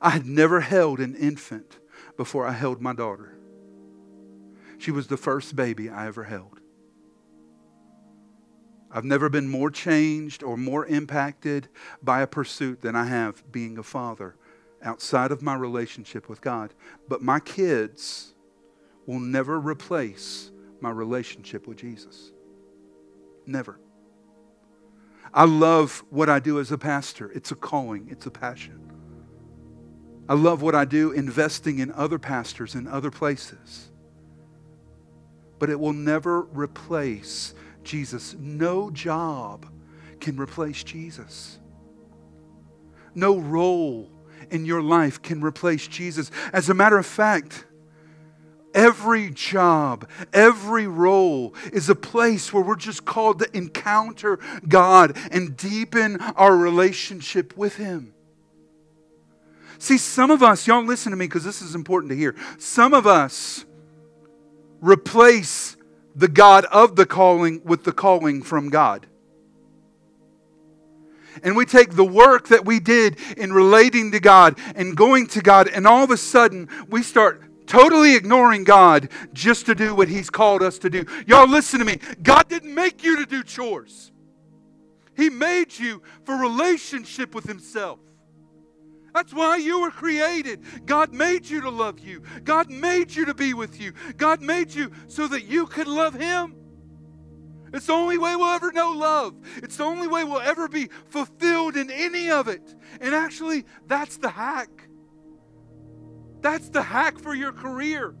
I 0.00 0.10
had 0.10 0.26
never 0.26 0.60
held 0.60 1.00
an 1.00 1.14
infant 1.14 1.78
before 2.16 2.46
I 2.46 2.52
held 2.52 2.80
my 2.80 2.92
daughter. 2.92 3.36
She 4.78 4.90
was 4.90 5.08
the 5.08 5.16
first 5.16 5.56
baby 5.56 5.90
I 5.90 6.06
ever 6.06 6.24
held. 6.24 6.60
I've 8.90 9.04
never 9.04 9.28
been 9.28 9.48
more 9.48 9.70
changed 9.70 10.42
or 10.42 10.56
more 10.56 10.86
impacted 10.86 11.68
by 12.02 12.22
a 12.22 12.26
pursuit 12.26 12.80
than 12.80 12.96
I 12.96 13.04
have 13.04 13.50
being 13.52 13.76
a 13.76 13.82
father 13.82 14.34
outside 14.82 15.30
of 15.30 15.42
my 15.42 15.54
relationship 15.54 16.28
with 16.28 16.40
God. 16.40 16.72
But 17.08 17.20
my 17.20 17.40
kids 17.40 18.34
will 19.06 19.20
never 19.20 19.58
replace 19.58 20.50
my 20.80 20.90
relationship 20.90 21.66
with 21.66 21.78
Jesus. 21.78 22.32
Never. 23.46 23.78
I 25.32 25.44
love 25.44 26.04
what 26.10 26.28
I 26.28 26.38
do 26.38 26.60
as 26.60 26.72
a 26.72 26.78
pastor. 26.78 27.30
It's 27.32 27.50
a 27.50 27.54
calling, 27.54 28.08
it's 28.10 28.26
a 28.26 28.30
passion. 28.30 28.80
I 30.28 30.34
love 30.34 30.60
what 30.60 30.74
I 30.74 30.84
do 30.84 31.12
investing 31.12 31.78
in 31.78 31.90
other 31.92 32.18
pastors 32.18 32.74
in 32.74 32.86
other 32.86 33.10
places. 33.10 33.90
But 35.58 35.70
it 35.70 35.80
will 35.80 35.94
never 35.94 36.42
replace 36.42 37.54
Jesus. 37.82 38.36
No 38.38 38.90
job 38.90 39.66
can 40.20 40.36
replace 40.38 40.84
Jesus. 40.84 41.58
No 43.14 43.38
role 43.38 44.10
in 44.50 44.64
your 44.64 44.82
life 44.82 45.22
can 45.22 45.42
replace 45.42 45.88
Jesus. 45.88 46.30
As 46.52 46.68
a 46.68 46.74
matter 46.74 46.98
of 46.98 47.06
fact, 47.06 47.64
every 48.74 49.30
job, 49.30 50.08
every 50.32 50.86
role 50.86 51.54
is 51.72 51.88
a 51.88 51.94
place 51.94 52.52
where 52.52 52.62
we're 52.62 52.76
just 52.76 53.04
called 53.04 53.40
to 53.40 53.56
encounter 53.56 54.38
God 54.66 55.16
and 55.30 55.56
deepen 55.56 56.20
our 56.20 56.56
relationship 56.56 57.56
with 57.56 57.76
Him. 57.76 58.14
See, 59.78 59.98
some 59.98 60.30
of 60.30 60.42
us, 60.42 60.66
y'all 60.66 60.84
listen 60.84 61.10
to 61.10 61.16
me 61.16 61.26
because 61.26 61.44
this 61.44 61.62
is 61.62 61.74
important 61.74 62.10
to 62.10 62.16
hear. 62.16 62.34
Some 62.58 62.94
of 62.94 63.06
us 63.06 63.64
replace 64.80 65.76
the 66.16 66.28
God 66.28 66.64
of 66.66 66.96
the 66.96 67.06
calling 67.06 67.62
with 67.64 67.84
the 67.84 67.92
calling 67.92 68.42
from 68.42 68.70
God. 68.70 69.06
And 71.44 71.56
we 71.56 71.64
take 71.64 71.94
the 71.94 72.04
work 72.04 72.48
that 72.48 72.64
we 72.64 72.80
did 72.80 73.16
in 73.36 73.52
relating 73.52 74.10
to 74.10 74.18
God 74.18 74.58
and 74.74 74.96
going 74.96 75.28
to 75.28 75.40
God, 75.40 75.68
and 75.68 75.86
all 75.86 76.02
of 76.02 76.10
a 76.10 76.16
sudden 76.16 76.68
we 76.88 77.04
start 77.04 77.42
totally 77.68 78.16
ignoring 78.16 78.64
God 78.64 79.10
just 79.32 79.66
to 79.66 79.74
do 79.74 79.94
what 79.94 80.08
He's 80.08 80.30
called 80.30 80.62
us 80.62 80.78
to 80.80 80.90
do. 80.90 81.04
Y'all, 81.26 81.48
listen 81.48 81.78
to 81.78 81.84
me. 81.84 82.00
God 82.22 82.48
didn't 82.48 82.74
make 82.74 83.04
you 83.04 83.16
to 83.18 83.26
do 83.26 83.44
chores, 83.44 84.10
He 85.16 85.30
made 85.30 85.78
you 85.78 86.02
for 86.24 86.36
relationship 86.36 87.34
with 87.34 87.44
Himself. 87.44 88.00
That's 89.14 89.32
why 89.32 89.56
you 89.56 89.80
were 89.80 89.90
created. 89.90 90.62
God 90.86 91.12
made 91.12 91.48
you 91.48 91.60
to 91.62 91.70
love 91.70 91.98
you. 91.98 92.22
God 92.44 92.70
made 92.70 93.14
you 93.14 93.24
to 93.24 93.34
be 93.34 93.54
with 93.54 93.80
you. 93.80 93.92
God 94.16 94.42
made 94.42 94.72
you 94.72 94.92
so 95.08 95.26
that 95.28 95.44
you 95.44 95.66
could 95.66 95.88
love 95.88 96.14
Him. 96.14 96.54
It's 97.72 97.86
the 97.86 97.92
only 97.92 98.16
way 98.16 98.34
we'll 98.36 98.48
ever 98.48 98.72
know 98.72 98.92
love. 98.92 99.34
It's 99.56 99.76
the 99.76 99.84
only 99.84 100.08
way 100.08 100.24
we'll 100.24 100.40
ever 100.40 100.68
be 100.68 100.88
fulfilled 101.08 101.76
in 101.76 101.90
any 101.90 102.30
of 102.30 102.48
it. 102.48 102.74
And 103.00 103.14
actually, 103.14 103.64
that's 103.86 104.16
the 104.16 104.30
hack. 104.30 104.87
That's 106.40 106.68
the 106.68 106.82
hack 106.82 107.18
for 107.18 107.34
your 107.34 107.52
career. 107.52 108.14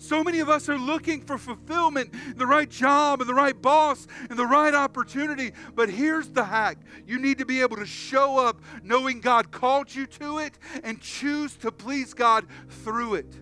So 0.00 0.24
many 0.24 0.40
of 0.40 0.48
us 0.48 0.70
are 0.70 0.78
looking 0.78 1.20
for 1.20 1.36
fulfillment, 1.36 2.14
the 2.36 2.46
right 2.46 2.68
job, 2.68 3.20
and 3.20 3.28
the 3.28 3.34
right 3.34 3.60
boss, 3.60 4.06
and 4.30 4.38
the 4.38 4.46
right 4.46 4.72
opportunity. 4.72 5.52
But 5.74 5.90
here's 5.90 6.28
the 6.28 6.44
hack 6.44 6.78
you 7.06 7.18
need 7.18 7.36
to 7.38 7.44
be 7.44 7.60
able 7.60 7.76
to 7.76 7.86
show 7.86 8.38
up 8.38 8.62
knowing 8.82 9.20
God 9.20 9.50
called 9.50 9.94
you 9.94 10.06
to 10.06 10.38
it 10.38 10.58
and 10.82 11.02
choose 11.02 11.54
to 11.56 11.70
please 11.70 12.14
God 12.14 12.46
through 12.82 13.14
it. 13.14 13.36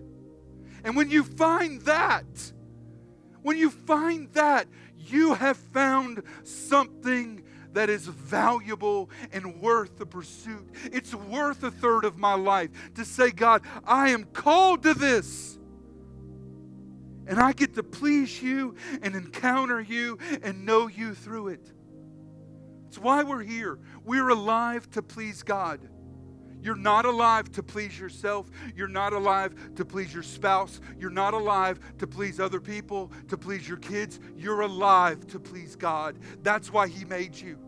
And 0.83 0.97
when 0.97 1.11
you 1.11 1.22
find 1.22 1.81
that, 1.83 2.26
when 3.43 3.57
you 3.57 3.70
find 3.70 4.29
that, 4.33 4.66
you 4.97 5.35
have 5.35 5.57
found 5.57 6.24
something 6.43 7.45
that 7.79 7.89
is 7.89 8.09
valuable 8.09 9.09
and 9.31 9.61
worth 9.61 9.99
the 9.99 10.05
pursuit. 10.05 10.68
It's 10.93 11.14
worth 11.14 11.62
a 11.62 11.70
third 11.70 12.05
of 12.05 12.18
my 12.18 12.35
life 12.35 12.70
to 12.97 13.05
say, 13.05 13.31
God, 13.31 13.62
I 13.85 14.11
am 14.11 14.24
called 14.24 14.83
to 14.83 14.95
this. 14.95 15.61
And 17.29 17.39
I 17.39 17.53
get 17.53 17.76
to 17.76 17.85
please 17.85 18.43
you 18.43 18.74
and 19.01 19.14
encounter 19.14 19.81
you 19.81 20.18
and 20.43 20.66
know 20.66 20.89
you 20.89 21.14
through 21.14 21.49
it. 21.49 21.72
It's 22.89 22.99
why 22.99 23.22
we're 23.22 23.45
here. 23.45 23.79
We're 24.05 24.31
alive 24.31 24.91
to 24.91 25.01
please 25.01 25.45
God. 25.45 25.79
You're 26.61 26.74
not 26.74 27.05
alive 27.05 27.53
to 27.53 27.62
please 27.62 27.97
yourself. 27.97 28.51
You're 28.74 28.89
not 28.89 29.12
alive 29.12 29.55
to 29.76 29.85
please 29.85 30.12
your 30.12 30.24
spouse. 30.24 30.81
You're 30.99 31.11
not 31.11 31.33
alive 31.33 31.79
to 31.99 32.09
please 32.09 32.41
other 32.41 32.61
people, 32.61 33.12
to 33.29 33.39
please 33.39 33.68
your 33.68 33.79
kids. 33.79 34.18
You're 34.37 34.62
alive 34.62 35.29
to 35.29 35.39
please 35.39 35.76
God. 35.76 36.18
That's 36.43 36.72
why 36.72 36.89
He 36.89 37.05
made 37.05 37.37
you. 37.37 37.67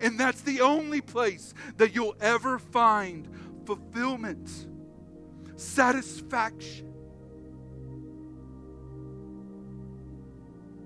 And 0.00 0.18
that's 0.18 0.42
the 0.42 0.60
only 0.60 1.00
place 1.00 1.54
that 1.76 1.94
you'll 1.94 2.16
ever 2.20 2.58
find 2.58 3.28
fulfillment, 3.64 4.48
satisfaction. 5.56 6.92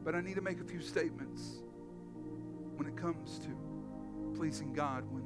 But 0.04 0.14
I 0.14 0.20
need 0.20 0.36
to 0.36 0.42
make 0.42 0.60
a 0.60 0.64
few 0.64 0.80
statements 0.80 1.62
when 2.76 2.88
it 2.88 2.96
comes 2.96 3.38
to 3.40 3.48
pleasing 4.34 4.72
God, 4.72 5.04
when 5.10 5.22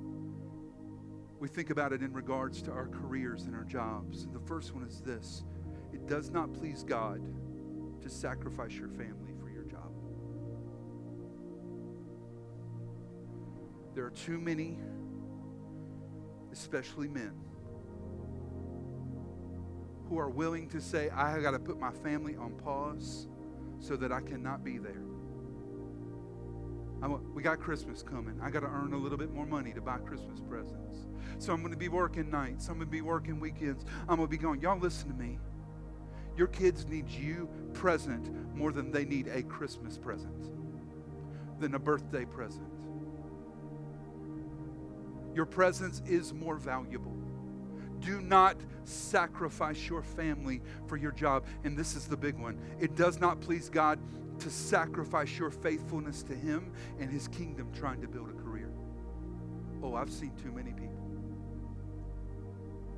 we 1.38 1.48
think 1.48 1.70
about 1.70 1.92
it 1.92 2.02
in 2.02 2.12
regards 2.12 2.60
to 2.62 2.72
our 2.72 2.88
careers 2.88 3.42
and 3.42 3.54
our 3.54 3.64
jobs. 3.64 4.26
The 4.32 4.40
first 4.40 4.74
one 4.74 4.84
is 4.84 5.00
this. 5.00 5.44
It 5.92 6.06
does 6.06 6.30
not 6.30 6.52
please 6.52 6.82
God 6.82 7.20
to 8.02 8.10
sacrifice 8.10 8.72
your 8.72 8.88
family 8.88 9.23
There 13.94 14.04
are 14.04 14.10
too 14.10 14.38
many, 14.38 14.78
especially 16.52 17.08
men, 17.08 17.32
who 20.08 20.18
are 20.18 20.28
willing 20.28 20.68
to 20.70 20.80
say, 20.80 21.10
I 21.10 21.40
got 21.40 21.52
to 21.52 21.58
put 21.58 21.78
my 21.78 21.92
family 21.92 22.36
on 22.36 22.54
pause 22.54 23.28
so 23.78 23.96
that 23.96 24.12
I 24.12 24.20
cannot 24.20 24.64
be 24.64 24.78
there. 24.78 25.02
I'm, 27.02 27.34
we 27.34 27.42
got 27.42 27.60
Christmas 27.60 28.02
coming. 28.02 28.40
I 28.42 28.50
got 28.50 28.60
to 28.60 28.66
earn 28.66 28.94
a 28.94 28.96
little 28.96 29.18
bit 29.18 29.32
more 29.32 29.46
money 29.46 29.72
to 29.74 29.80
buy 29.80 29.98
Christmas 29.98 30.40
presents. 30.40 31.06
So 31.38 31.52
I'm 31.52 31.60
going 31.60 31.72
to 31.72 31.78
be 31.78 31.88
working 31.88 32.30
nights. 32.30 32.68
I'm 32.68 32.76
going 32.76 32.86
to 32.86 32.90
be 32.90 33.02
working 33.02 33.38
weekends. 33.38 33.84
I'm 34.08 34.16
going 34.16 34.28
to 34.28 34.30
be 34.30 34.38
going, 34.38 34.60
y'all 34.60 34.78
listen 34.78 35.08
to 35.08 35.14
me. 35.14 35.38
Your 36.36 36.46
kids 36.48 36.86
need 36.86 37.08
you 37.08 37.48
present 37.74 38.56
more 38.56 38.72
than 38.72 38.90
they 38.90 39.04
need 39.04 39.28
a 39.28 39.42
Christmas 39.42 39.98
present, 39.98 40.50
than 41.60 41.74
a 41.74 41.78
birthday 41.78 42.24
present. 42.24 42.73
Your 45.34 45.46
presence 45.46 46.02
is 46.06 46.32
more 46.32 46.56
valuable. 46.56 47.14
Do 48.00 48.20
not 48.20 48.56
sacrifice 48.84 49.88
your 49.88 50.02
family 50.02 50.60
for 50.86 50.96
your 50.96 51.12
job. 51.12 51.44
And 51.64 51.76
this 51.76 51.96
is 51.96 52.06
the 52.06 52.16
big 52.16 52.38
one 52.38 52.58
it 52.78 52.94
does 52.96 53.18
not 53.18 53.40
please 53.40 53.68
God 53.68 53.98
to 54.40 54.50
sacrifice 54.50 55.38
your 55.38 55.50
faithfulness 55.50 56.22
to 56.24 56.34
Him 56.34 56.72
and 56.98 57.10
His 57.10 57.28
kingdom 57.28 57.70
trying 57.72 58.00
to 58.02 58.08
build 58.08 58.30
a 58.30 58.34
career. 58.34 58.70
Oh, 59.82 59.94
I've 59.94 60.10
seen 60.10 60.32
too 60.42 60.52
many 60.52 60.72
people. 60.72 60.94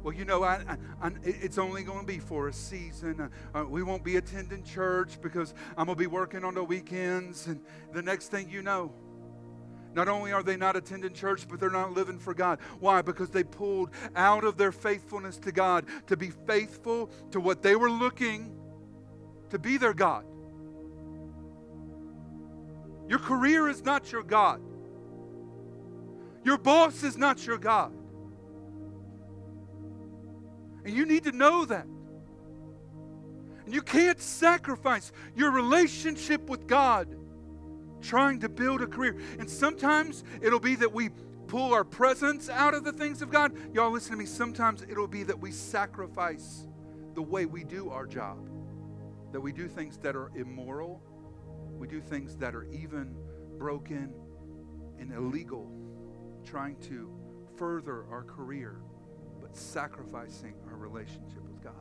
Well, 0.03 0.15
you 0.15 0.25
know, 0.25 0.45
I, 0.45 0.63
I, 0.69 0.77
I, 1.03 1.11
it's 1.25 1.59
only 1.59 1.83
going 1.83 2.01
to 2.01 2.07
be 2.07 2.21
for 2.21 2.47
a 2.47 2.53
season. 2.53 3.29
Uh, 3.55 3.59
uh, 3.59 3.65
we 3.65 3.83
won't 3.83 4.05
be 4.05 4.17
attending 4.19 4.63
church 4.63 5.21
because 5.21 5.53
I'm 5.77 5.87
going 5.87 5.99
to 5.99 6.01
be 6.01 6.07
working 6.07 6.45
on 6.45 6.55
the 6.55 6.63
weekends. 6.63 7.49
And 7.49 7.61
the 7.93 8.03
next 8.03 8.29
thing 8.29 8.49
you 8.49 8.63
know, 8.63 8.93
not 9.97 10.09
only 10.09 10.31
are 10.31 10.43
they 10.43 10.59
not 10.59 10.77
attending 10.77 11.15
church, 11.15 11.49
but 11.49 11.59
they're 11.59 11.71
not 11.71 11.95
living 11.95 12.19
for 12.19 12.35
God. 12.35 12.59
Why? 12.81 13.01
Because 13.01 13.31
they 13.31 13.43
pulled 13.43 13.89
out 14.15 14.45
of 14.45 14.59
their 14.59 14.71
faithfulness 14.71 15.39
to 15.39 15.53
God 15.53 15.87
to 16.09 16.19
be 16.19 16.29
faithful 16.29 17.11
to 17.31 17.41
what 17.41 17.63
they 17.63 17.77
were 17.77 17.91
looking 17.91 18.55
to 19.49 19.59
be 19.59 19.79
their 19.79 19.95
God. 19.95 20.27
Your 23.09 23.19
career 23.19 23.71
is 23.71 23.83
not 23.85 24.13
your 24.13 24.23
God. 24.23 24.61
Your 26.45 26.59
boss 26.59 27.03
is 27.03 27.17
not 27.17 27.47
your 27.47 27.57
God. 27.57 27.93
And 30.85 30.95
you 30.95 31.07
need 31.07 31.25
to 31.25 31.33
know 31.33 31.65
that. 31.65 31.87
And 33.65 33.73
you 33.73 33.81
can't 33.81 34.21
sacrifice 34.21 35.11
your 35.35 35.51
relationship 35.53 36.51
with 36.51 36.67
God 36.67 37.16
trying 38.01 38.41
to 38.41 38.49
build 38.49 38.83
a 38.83 38.87
career. 38.87 39.17
And 39.39 39.49
sometimes 39.49 40.25
it'll 40.41 40.61
be 40.61 40.77
that 40.77 40.93
we 40.93 41.11
pull 41.47 41.73
our 41.73 41.85
presence 41.85 42.49
out 42.49 42.75
of 42.75 42.85
the 42.85 42.93
things 42.93 43.23
of 43.23 43.31
God. 43.31 43.53
Y'all 43.73 43.91
listen 43.91 44.13
to 44.13 44.19
me. 44.19 44.27
Sometimes 44.27 44.83
it'll 44.83 45.07
be 45.07 45.23
that 45.25 45.39
we 45.39 45.51
sacrifice 45.51 46.67
the 47.15 47.23
way 47.23 47.47
we 47.47 47.65
do 47.65 47.91
our 47.91 48.07
job, 48.07 48.49
that 49.33 49.41
we 49.41 49.53
do 49.53 49.69
things 49.69 49.97
that 49.99 50.17
are 50.17 50.31
immoral 50.35 51.01
we 51.79 51.87
do 51.87 52.01
things 52.01 52.37
that 52.37 52.55
are 52.55 52.65
even 52.73 53.15
broken 53.59 54.13
and 54.99 55.13
illegal, 55.13 55.71
trying 56.45 56.77
to 56.77 57.11
further 57.57 58.07
our 58.11 58.23
career, 58.23 58.81
but 59.41 59.55
sacrificing 59.57 60.55
our 60.69 60.77
relationship 60.77 61.43
with 61.47 61.63
God. 61.63 61.75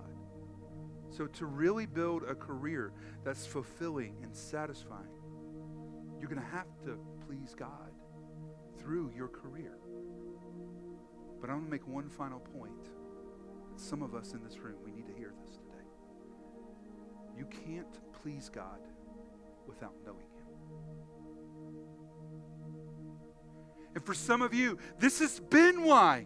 So, 1.09 1.27
to 1.27 1.45
really 1.45 1.85
build 1.85 2.23
a 2.23 2.35
career 2.35 2.91
that's 3.23 3.45
fulfilling 3.45 4.17
and 4.21 4.35
satisfying, 4.35 5.14
you're 6.25 6.35
going 6.35 6.49
to 6.49 6.55
have 6.57 6.65
to 6.83 6.97
please 7.27 7.53
God 7.55 7.91
through 8.79 9.11
your 9.15 9.27
career. 9.27 9.77
But 11.39 11.51
I'm 11.51 11.57
going 11.57 11.65
to 11.65 11.71
make 11.71 11.87
one 11.87 12.09
final 12.09 12.39
point. 12.39 12.89
Some 13.75 14.01
of 14.01 14.15
us 14.15 14.33
in 14.33 14.43
this 14.43 14.57
room, 14.57 14.77
we 14.83 14.91
need 14.91 15.05
to 15.05 15.13
hear 15.13 15.33
this 15.45 15.57
today. 15.57 15.85
You 17.37 17.45
can't 17.45 17.99
please 18.23 18.49
God 18.49 18.79
without 19.67 19.93
knowing 20.03 20.17
Him. 20.17 20.47
And 23.93 24.03
for 24.03 24.15
some 24.15 24.41
of 24.41 24.51
you, 24.51 24.79
this 24.97 25.19
has 25.19 25.39
been 25.39 25.83
why. 25.83 26.25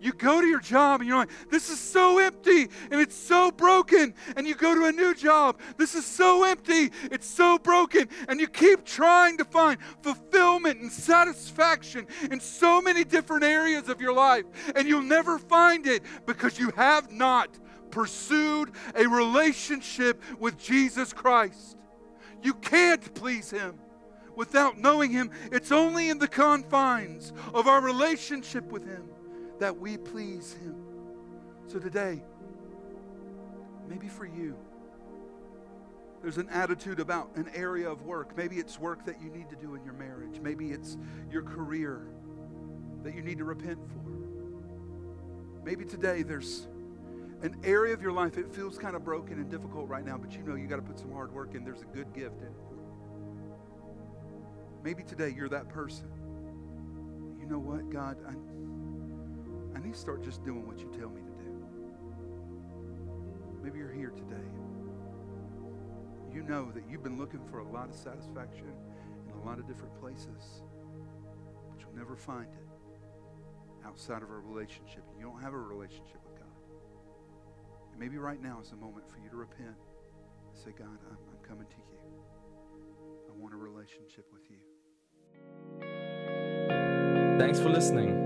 You 0.00 0.12
go 0.12 0.40
to 0.40 0.46
your 0.46 0.60
job 0.60 1.00
and 1.00 1.08
you're 1.08 1.18
like, 1.18 1.30
this 1.50 1.70
is 1.70 1.80
so 1.80 2.18
empty 2.18 2.68
and 2.90 3.00
it's 3.00 3.16
so 3.16 3.50
broken. 3.50 4.14
And 4.36 4.46
you 4.46 4.54
go 4.54 4.74
to 4.74 4.86
a 4.86 4.92
new 4.92 5.14
job, 5.14 5.58
this 5.78 5.94
is 5.94 6.04
so 6.04 6.44
empty, 6.44 6.90
it's 7.04 7.26
so 7.26 7.58
broken. 7.58 8.08
And 8.28 8.38
you 8.38 8.46
keep 8.46 8.84
trying 8.84 9.38
to 9.38 9.44
find 9.44 9.78
fulfillment 10.02 10.80
and 10.80 10.92
satisfaction 10.92 12.06
in 12.30 12.40
so 12.40 12.80
many 12.80 13.04
different 13.04 13.44
areas 13.44 13.88
of 13.88 14.00
your 14.00 14.12
life. 14.12 14.44
And 14.74 14.86
you'll 14.86 15.02
never 15.02 15.38
find 15.38 15.86
it 15.86 16.02
because 16.26 16.58
you 16.58 16.70
have 16.76 17.10
not 17.10 17.58
pursued 17.90 18.72
a 18.94 19.08
relationship 19.08 20.22
with 20.38 20.58
Jesus 20.58 21.12
Christ. 21.12 21.78
You 22.42 22.52
can't 22.54 23.14
please 23.14 23.50
Him 23.50 23.78
without 24.36 24.78
knowing 24.78 25.10
Him. 25.10 25.30
It's 25.50 25.72
only 25.72 26.10
in 26.10 26.18
the 26.18 26.28
confines 26.28 27.32
of 27.54 27.66
our 27.66 27.80
relationship 27.80 28.70
with 28.70 28.86
Him 28.86 29.08
that 29.58 29.76
we 29.78 29.96
please 29.96 30.52
Him. 30.54 30.76
So 31.66 31.78
today, 31.78 32.22
maybe 33.88 34.08
for 34.08 34.26
you, 34.26 34.56
there's 36.22 36.38
an 36.38 36.48
attitude 36.48 37.00
about 37.00 37.34
an 37.36 37.48
area 37.54 37.88
of 37.88 38.02
work. 38.02 38.36
Maybe 38.36 38.56
it's 38.56 38.80
work 38.80 39.04
that 39.06 39.20
you 39.22 39.30
need 39.30 39.48
to 39.50 39.56
do 39.56 39.74
in 39.74 39.84
your 39.84 39.94
marriage. 39.94 40.40
Maybe 40.40 40.70
it's 40.72 40.96
your 41.30 41.42
career 41.42 42.08
that 43.02 43.14
you 43.14 43.22
need 43.22 43.38
to 43.38 43.44
repent 43.44 43.78
for. 43.88 44.16
Maybe 45.64 45.84
today 45.84 46.22
there's 46.22 46.66
an 47.42 47.56
area 47.64 47.92
of 47.92 48.00
your 48.00 48.12
life, 48.12 48.38
it 48.38 48.52
feels 48.52 48.78
kind 48.78 48.96
of 48.96 49.04
broken 49.04 49.38
and 49.38 49.50
difficult 49.50 49.88
right 49.88 50.04
now, 50.04 50.16
but 50.16 50.32
you 50.32 50.42
know 50.42 50.54
you 50.54 50.66
got 50.66 50.76
to 50.76 50.82
put 50.82 50.98
some 50.98 51.12
hard 51.12 51.32
work 51.32 51.54
in. 51.54 51.64
There's 51.64 51.82
a 51.82 51.96
good 51.96 52.12
gift 52.14 52.40
in 52.40 52.46
it. 52.46 52.52
Maybe 54.82 55.02
today 55.02 55.34
you're 55.36 55.48
that 55.50 55.68
person. 55.68 56.06
You 57.38 57.46
know 57.46 57.58
what, 57.58 57.90
God, 57.90 58.16
I, 58.26 58.32
I 59.76 59.78
need 59.78 59.92
to 59.92 60.00
start 60.00 60.24
just 60.24 60.42
doing 60.42 60.66
what 60.66 60.78
you 60.78 60.86
tell 60.98 61.10
me 61.10 61.20
to 61.20 61.44
do. 61.44 61.52
Maybe 63.62 63.78
you're 63.78 63.92
here 63.92 64.08
today. 64.08 64.48
You 66.32 66.42
know 66.44 66.72
that 66.72 66.84
you've 66.88 67.02
been 67.02 67.18
looking 67.18 67.40
for 67.50 67.58
a 67.58 67.68
lot 67.68 67.90
of 67.90 67.94
satisfaction 67.94 68.72
in 69.28 69.34
a 69.34 69.44
lot 69.44 69.58
of 69.58 69.66
different 69.68 69.94
places, 70.00 70.62
but 71.68 71.78
you'll 71.78 71.94
never 71.94 72.16
find 72.16 72.46
it 72.46 73.86
outside 73.86 74.22
of 74.22 74.30
a 74.30 74.38
relationship. 74.38 75.02
You 75.18 75.26
don't 75.26 75.42
have 75.42 75.52
a 75.52 75.58
relationship 75.58 76.24
with 76.24 76.36
God. 76.38 76.48
and 77.90 78.00
maybe 78.00 78.16
right 78.16 78.42
now 78.42 78.58
is 78.62 78.70
the 78.70 78.76
moment 78.76 79.06
for 79.10 79.18
you 79.18 79.28
to 79.28 79.36
repent 79.36 79.76
and 79.76 80.56
say, 80.56 80.70
God, 80.70 80.88
I'm, 81.10 81.18
I'm 81.30 81.46
coming 81.46 81.66
to 81.66 81.76
you. 81.76 81.98
I 83.28 83.32
want 83.38 83.52
a 83.52 83.58
relationship 83.58 84.24
with 84.32 84.48
you. 84.48 84.56
Thanks 87.38 87.60
for 87.60 87.68
listening. 87.68 88.25